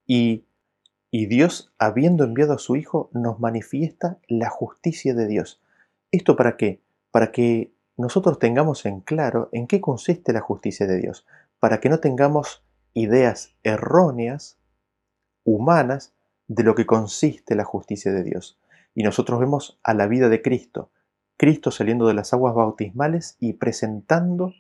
Y, 0.06 0.46
y 1.16 1.28
Dios, 1.28 1.72
habiendo 1.78 2.24
enviado 2.24 2.54
a 2.54 2.58
su 2.58 2.76
Hijo, 2.76 3.12
nos 3.14 3.40
manifiesta 3.40 4.18
la 4.28 4.50
justicia 4.50 5.14
de 5.14 5.28
Dios. 5.28 5.62
¿Esto 6.12 6.36
para 6.36 6.58
qué? 6.58 6.82
Para 7.12 7.32
que 7.32 7.72
nosotros 7.98 8.40
tengamos 8.40 8.88
en 8.88 9.00
claro 9.00 9.48
en 9.52 9.68
qué 9.68 9.80
consiste 9.80 10.34
la 10.34 10.42
justicia 10.42 10.88
de 10.88 10.98
Dios, 10.98 11.28
para 11.60 11.80
que 11.80 11.90
no 11.90 12.00
tengamos 12.00 12.66
ideas 12.96 13.54
erróneas, 13.62 14.58
humanas, 15.44 16.16
de 16.48 16.64
lo 16.64 16.74
que 16.74 16.88
consiste 16.88 17.54
la 17.54 17.64
justicia 17.64 18.12
de 18.12 18.24
Dios. 18.24 18.60
Y 18.96 19.04
nosotros 19.04 19.40
vemos 19.40 19.80
a 19.84 19.94
la 19.94 20.08
vida 20.08 20.30
de 20.30 20.42
Cristo, 20.42 20.90
Cristo 21.38 21.70
saliendo 21.70 22.08
de 22.08 22.16
las 22.16 22.34
aguas 22.34 22.56
bautismales 22.56 23.38
y 23.40 23.54
presentando 23.54 24.56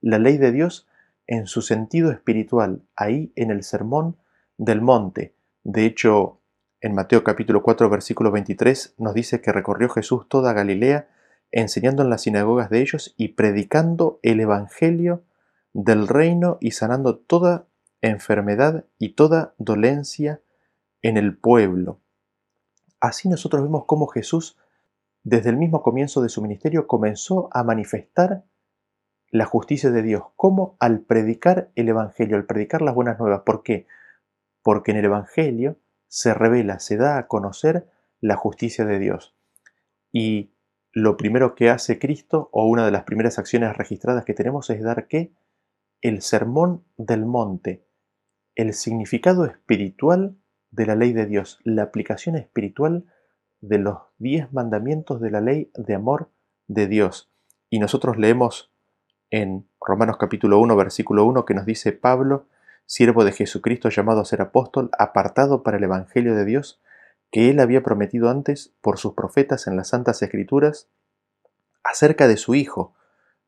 la 0.00 0.20
ley 0.20 0.38
de 0.38 0.52
Dios 0.52 0.86
en 1.26 1.48
su 1.48 1.62
sentido 1.62 2.12
espiritual, 2.12 2.84
ahí 2.94 3.32
en 3.34 3.50
el 3.50 3.64
sermón 3.64 4.18
del 4.56 4.82
monte. 4.82 5.35
De 5.68 5.84
hecho, 5.84 6.38
en 6.80 6.94
Mateo 6.94 7.24
capítulo 7.24 7.60
4 7.60 7.90
versículo 7.90 8.30
23 8.30 8.94
nos 8.98 9.14
dice 9.14 9.40
que 9.40 9.50
recorrió 9.50 9.88
Jesús 9.88 10.28
toda 10.28 10.52
Galilea, 10.52 11.08
enseñando 11.50 12.04
en 12.04 12.10
las 12.10 12.20
sinagogas 12.20 12.70
de 12.70 12.82
ellos 12.82 13.14
y 13.16 13.30
predicando 13.30 14.20
el 14.22 14.38
Evangelio 14.38 15.24
del 15.72 16.06
reino 16.06 16.58
y 16.60 16.70
sanando 16.70 17.16
toda 17.18 17.66
enfermedad 18.00 18.84
y 19.00 19.14
toda 19.14 19.54
dolencia 19.58 20.40
en 21.02 21.16
el 21.16 21.36
pueblo. 21.36 21.98
Así 23.00 23.28
nosotros 23.28 23.64
vemos 23.64 23.86
cómo 23.86 24.06
Jesús 24.06 24.56
desde 25.24 25.50
el 25.50 25.56
mismo 25.56 25.82
comienzo 25.82 26.22
de 26.22 26.28
su 26.28 26.42
ministerio 26.42 26.86
comenzó 26.86 27.48
a 27.50 27.64
manifestar 27.64 28.44
la 29.32 29.46
justicia 29.46 29.90
de 29.90 30.02
Dios, 30.02 30.22
como 30.36 30.76
al 30.78 31.00
predicar 31.00 31.70
el 31.74 31.88
Evangelio, 31.88 32.36
al 32.36 32.46
predicar 32.46 32.82
las 32.82 32.94
buenas 32.94 33.18
nuevas. 33.18 33.40
¿Por 33.40 33.64
qué? 33.64 33.88
Porque 34.66 34.90
en 34.90 34.96
el 34.96 35.04
Evangelio 35.04 35.78
se 36.08 36.34
revela, 36.34 36.80
se 36.80 36.96
da 36.96 37.18
a 37.18 37.28
conocer 37.28 37.88
la 38.20 38.34
justicia 38.34 38.84
de 38.84 38.98
Dios. 38.98 39.36
Y 40.10 40.50
lo 40.90 41.16
primero 41.16 41.54
que 41.54 41.70
hace 41.70 42.00
Cristo, 42.00 42.48
o 42.50 42.66
una 42.66 42.84
de 42.84 42.90
las 42.90 43.04
primeras 43.04 43.38
acciones 43.38 43.76
registradas 43.76 44.24
que 44.24 44.34
tenemos, 44.34 44.68
es 44.70 44.82
dar 44.82 45.06
qué? 45.06 45.32
El 46.00 46.20
sermón 46.20 46.84
del 46.96 47.26
monte, 47.26 47.86
el 48.56 48.74
significado 48.74 49.44
espiritual 49.44 50.36
de 50.72 50.86
la 50.86 50.96
ley 50.96 51.12
de 51.12 51.26
Dios, 51.26 51.60
la 51.62 51.84
aplicación 51.84 52.34
espiritual 52.34 53.04
de 53.60 53.78
los 53.78 53.98
diez 54.18 54.52
mandamientos 54.52 55.20
de 55.20 55.30
la 55.30 55.40
ley 55.40 55.70
de 55.76 55.94
amor 55.94 56.32
de 56.66 56.88
Dios. 56.88 57.30
Y 57.70 57.78
nosotros 57.78 58.16
leemos 58.16 58.74
en 59.30 59.68
Romanos 59.80 60.16
capítulo 60.16 60.58
1, 60.58 60.74
versículo 60.74 61.24
1, 61.24 61.44
que 61.44 61.54
nos 61.54 61.66
dice 61.66 61.92
Pablo, 61.92 62.48
siervo 62.86 63.24
de 63.24 63.32
Jesucristo 63.32 63.88
llamado 63.90 64.20
a 64.20 64.24
ser 64.24 64.40
apóstol, 64.40 64.90
apartado 64.98 65.62
para 65.62 65.76
el 65.76 65.84
Evangelio 65.84 66.34
de 66.34 66.44
Dios, 66.44 66.80
que 67.30 67.50
él 67.50 67.60
había 67.60 67.82
prometido 67.82 68.30
antes 68.30 68.74
por 68.80 68.98
sus 68.98 69.14
profetas 69.14 69.66
en 69.66 69.76
las 69.76 69.88
Santas 69.88 70.22
Escrituras, 70.22 70.88
acerca 71.82 72.28
de 72.28 72.36
su 72.36 72.54
Hijo, 72.54 72.94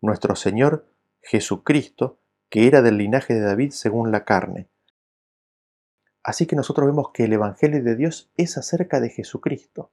nuestro 0.00 0.36
Señor 0.36 0.86
Jesucristo, 1.22 2.18
que 2.50 2.66
era 2.66 2.82
del 2.82 2.98
linaje 2.98 3.34
de 3.34 3.40
David 3.40 3.70
según 3.70 4.10
la 4.10 4.24
carne. 4.24 4.68
Así 6.22 6.46
que 6.46 6.56
nosotros 6.56 6.86
vemos 6.86 7.10
que 7.12 7.24
el 7.24 7.32
Evangelio 7.32 7.82
de 7.82 7.96
Dios 7.96 8.30
es 8.36 8.58
acerca 8.58 9.00
de 9.00 9.10
Jesucristo. 9.10 9.92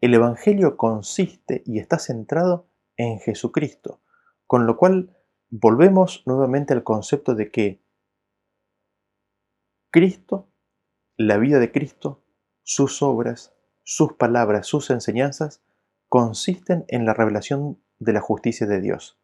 El 0.00 0.14
Evangelio 0.14 0.76
consiste 0.76 1.62
y 1.66 1.78
está 1.78 1.98
centrado 1.98 2.68
en 2.96 3.18
Jesucristo, 3.20 4.00
con 4.46 4.66
lo 4.66 4.76
cual 4.76 5.16
volvemos 5.50 6.22
nuevamente 6.26 6.72
al 6.72 6.84
concepto 6.84 7.34
de 7.34 7.50
que 7.50 7.83
Cristo, 9.94 10.50
la 11.16 11.38
vida 11.38 11.60
de 11.60 11.70
Cristo, 11.70 12.24
sus 12.64 13.00
obras, 13.00 13.54
sus 13.84 14.14
palabras, 14.14 14.66
sus 14.66 14.90
enseñanzas, 14.90 15.62
consisten 16.08 16.84
en 16.88 17.06
la 17.06 17.14
revelación 17.14 17.80
de 18.00 18.12
la 18.12 18.20
justicia 18.20 18.66
de 18.66 18.80
Dios. 18.80 19.20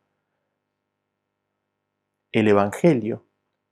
El 2.30 2.46
Evangelio, 2.46 3.26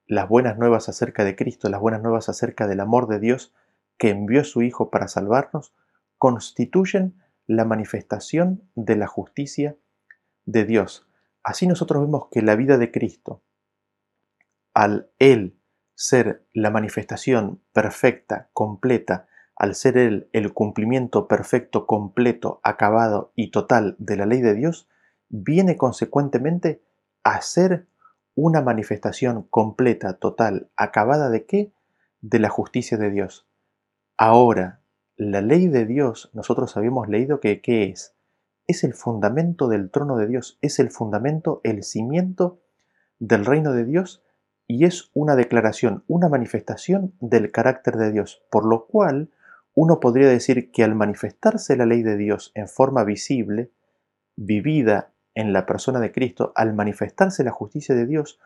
las 0.08 0.28
buenas 0.28 0.58
nuevas 0.58 0.88
acerca 0.88 1.24
de 1.24 1.36
Cristo, 1.36 1.68
las 1.68 1.80
buenas 1.80 2.02
nuevas 2.02 2.28
acerca 2.28 2.66
del 2.66 2.80
amor 2.80 3.06
de 3.06 3.20
Dios 3.20 3.54
que 3.96 4.10
envió 4.10 4.40
a 4.40 4.44
su 4.44 4.62
Hijo 4.62 4.90
para 4.90 5.06
salvarnos, 5.06 5.72
constituyen 6.16 7.22
la 7.46 7.64
manifestación 7.64 8.68
de 8.74 8.96
la 8.96 9.06
justicia 9.06 9.76
de 10.46 10.64
Dios. 10.64 11.06
Así 11.44 11.68
nosotros 11.68 12.02
vemos 12.02 12.26
que 12.32 12.42
la 12.42 12.56
vida 12.56 12.76
de 12.76 12.90
Cristo, 12.90 13.44
al 14.74 15.12
Él 15.20 15.57
ser 15.98 16.44
la 16.52 16.70
manifestación 16.70 17.60
perfecta, 17.72 18.50
completa, 18.52 19.26
al 19.56 19.74
ser 19.74 19.98
Él 19.98 20.28
el 20.32 20.52
cumplimiento 20.52 21.26
perfecto, 21.26 21.88
completo, 21.88 22.60
acabado 22.62 23.32
y 23.34 23.50
total 23.50 23.96
de 23.98 24.16
la 24.16 24.24
ley 24.24 24.40
de 24.40 24.54
Dios, 24.54 24.88
viene 25.28 25.76
consecuentemente 25.76 26.80
a 27.24 27.40
ser 27.40 27.88
una 28.36 28.62
manifestación 28.62 29.42
completa, 29.50 30.12
total, 30.12 30.70
acabada 30.76 31.30
de 31.30 31.46
qué? 31.46 31.72
De 32.20 32.38
la 32.38 32.48
justicia 32.48 32.96
de 32.96 33.10
Dios. 33.10 33.48
Ahora, 34.16 34.80
la 35.16 35.40
ley 35.40 35.66
de 35.66 35.84
Dios, 35.84 36.30
nosotros 36.32 36.76
habíamos 36.76 37.08
leído 37.08 37.40
que 37.40 37.60
¿qué 37.60 37.90
es? 37.90 38.14
Es 38.68 38.84
el 38.84 38.94
fundamento 38.94 39.66
del 39.66 39.90
trono 39.90 40.16
de 40.16 40.28
Dios, 40.28 40.58
es 40.60 40.78
el 40.78 40.92
fundamento, 40.92 41.60
el 41.64 41.82
cimiento 41.82 42.60
del 43.18 43.44
reino 43.44 43.72
de 43.72 43.84
Dios 43.84 44.22
y 44.68 44.84
es 44.84 45.10
una 45.14 45.34
declaración, 45.34 46.04
una 46.06 46.28
manifestación 46.28 47.14
del 47.20 47.50
carácter 47.50 47.96
de 47.96 48.12
Dios, 48.12 48.44
por 48.50 48.66
lo 48.66 48.86
cual 48.86 49.30
uno 49.74 49.98
podría 49.98 50.28
decir 50.28 50.70
que 50.70 50.84
al 50.84 50.94
manifestarse 50.94 51.76
la 51.76 51.86
ley 51.86 52.02
de 52.02 52.18
Dios 52.18 52.52
en 52.54 52.68
forma 52.68 53.02
visible, 53.02 53.72
vivida 54.36 55.14
en 55.34 55.54
la 55.54 55.64
persona 55.64 56.00
de 56.00 56.12
Cristo, 56.12 56.52
al 56.54 56.74
manifestarse 56.74 57.44
la 57.44 57.50
justicia 57.50 57.94
de 57.94 58.06
Dios, 58.06 58.38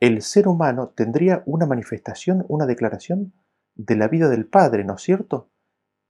el 0.00 0.22
ser 0.22 0.48
humano 0.48 0.88
tendría 0.96 1.42
una 1.44 1.66
manifestación, 1.66 2.44
una 2.48 2.66
declaración 2.66 3.34
de 3.74 3.96
la 3.96 4.08
vida 4.08 4.28
del 4.28 4.46
Padre, 4.46 4.84
¿no 4.84 4.94
es 4.94 5.02
cierto? 5.02 5.50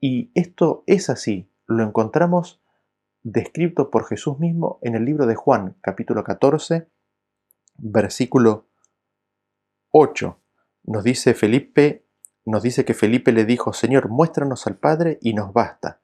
Y 0.01 0.31
esto 0.35 0.85
es 0.87 1.11
así, 1.11 1.51
lo 1.67 1.83
encontramos 1.83 2.63
descrito 3.23 3.91
por 3.91 4.07
Jesús 4.07 4.39
mismo 4.39 4.79
en 4.83 4.95
el 4.95 5.05
libro 5.05 5.27
de 5.27 5.35
Juan, 5.35 5.77
capítulo 5.81 6.23
14, 6.23 6.89
versículo 7.77 8.69
8, 9.91 10.41
nos 10.85 11.05
dice 11.05 11.35
Felipe, 11.35 12.07
nos 12.45 12.63
dice 12.63 12.85
que 12.85 12.95
Felipe 12.95 13.33
le 13.33 13.45
dijo, 13.45 13.73
Señor, 13.73 14.09
muéstranos 14.09 14.67
al 14.67 14.77
Padre 14.77 15.19
y 15.23 15.35
nos 15.35 15.53
basta. 15.53 16.01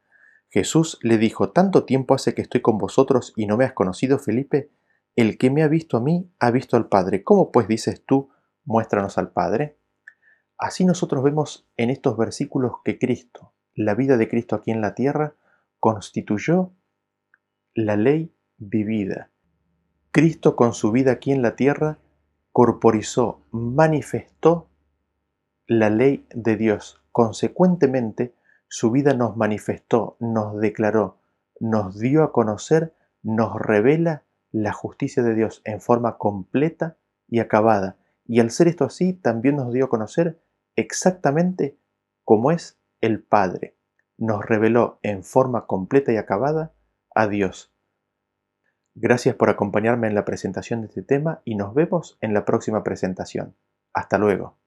Jesús 0.49 0.99
le 1.03 1.19
dijo, 1.19 1.51
¿tanto 1.51 1.85
tiempo 1.85 2.15
hace 2.15 2.35
que 2.35 2.43
estoy 2.43 2.61
con 2.61 2.79
vosotros 2.79 3.33
y 3.37 3.47
no 3.47 3.57
me 3.57 3.65
has 3.65 3.73
conocido, 3.73 4.19
Felipe? 4.19 4.71
El 5.17 5.39
que 5.39 5.51
me 5.51 5.63
ha 5.63 5.69
visto 5.69 5.97
a 5.97 6.01
mí, 6.01 6.33
ha 6.39 6.51
visto 6.51 6.77
al 6.77 6.89
Padre. 6.89 7.23
¿Cómo 7.23 7.53
pues 7.53 7.69
dices 7.69 8.05
tú, 8.05 8.31
muéstranos 8.65 9.19
al 9.19 9.33
Padre? 9.33 9.79
Así 10.59 10.85
nosotros 10.85 11.23
vemos 11.23 11.69
en 11.77 11.91
estos 11.91 12.17
versículos 12.17 12.73
que 12.85 12.99
Cristo, 12.99 13.55
la 13.75 13.95
vida 13.95 14.17
de 14.17 14.29
Cristo 14.29 14.57
aquí 14.57 14.71
en 14.71 14.81
la 14.81 14.95
tierra, 14.95 15.35
constituyó 15.79 16.73
la 17.75 17.97
ley 17.97 18.35
vivida, 18.59 19.30
Cristo 20.13 20.57
con 20.57 20.75
su 20.75 20.91
vida 20.91 21.13
aquí 21.13 21.31
en 21.31 21.41
la 21.41 21.55
tierra 21.55 21.99
corporizó, 22.51 23.43
manifestó 23.53 24.69
la 25.69 25.89
ley 25.89 26.27
de 26.35 26.57
Dios. 26.57 27.01
Consecuentemente, 27.13 28.35
su 28.67 28.91
vida 28.91 29.15
nos 29.15 29.37
manifestó, 29.37 30.17
nos 30.19 30.59
declaró, 30.59 31.19
nos 31.61 31.97
dio 32.01 32.25
a 32.25 32.33
conocer, 32.33 32.93
nos 33.23 33.55
revela 33.61 34.25
la 34.51 34.73
justicia 34.73 35.23
de 35.23 35.35
Dios 35.35 35.63
en 35.65 35.81
forma 35.81 36.19
completa 36.19 36.97
y 37.29 37.39
acabada. 37.39 37.97
Y 38.27 38.41
al 38.41 38.51
ser 38.51 38.67
esto 38.67 38.85
así, 38.85 39.13
también 39.13 39.57
nos 39.57 39.73
dio 39.73 39.85
a 39.85 39.91
conocer 39.91 40.41
exactamente 40.75 41.79
cómo 42.25 42.51
es 42.51 42.81
el 43.01 43.23
Padre. 43.23 43.77
Nos 44.19 44.45
reveló 44.45 44.99
en 45.03 45.23
forma 45.23 45.67
completa 45.67 46.13
y 46.13 46.17
acabada 46.17 46.73
a 47.15 47.29
Dios. 47.29 47.73
Gracias 49.03 49.35
por 49.35 49.49
acompañarme 49.49 50.09
en 50.09 50.15
la 50.15 50.27
presentación 50.27 50.83
de 50.83 50.89
este 50.89 51.01
tema 51.01 51.41
y 51.47 51.55
nos 51.55 51.73
vemos 51.73 52.19
en 52.21 52.35
la 52.35 52.45
próxima 52.45 52.85
presentación. 52.85 53.55
Hasta 53.95 54.19
luego. 54.19 54.60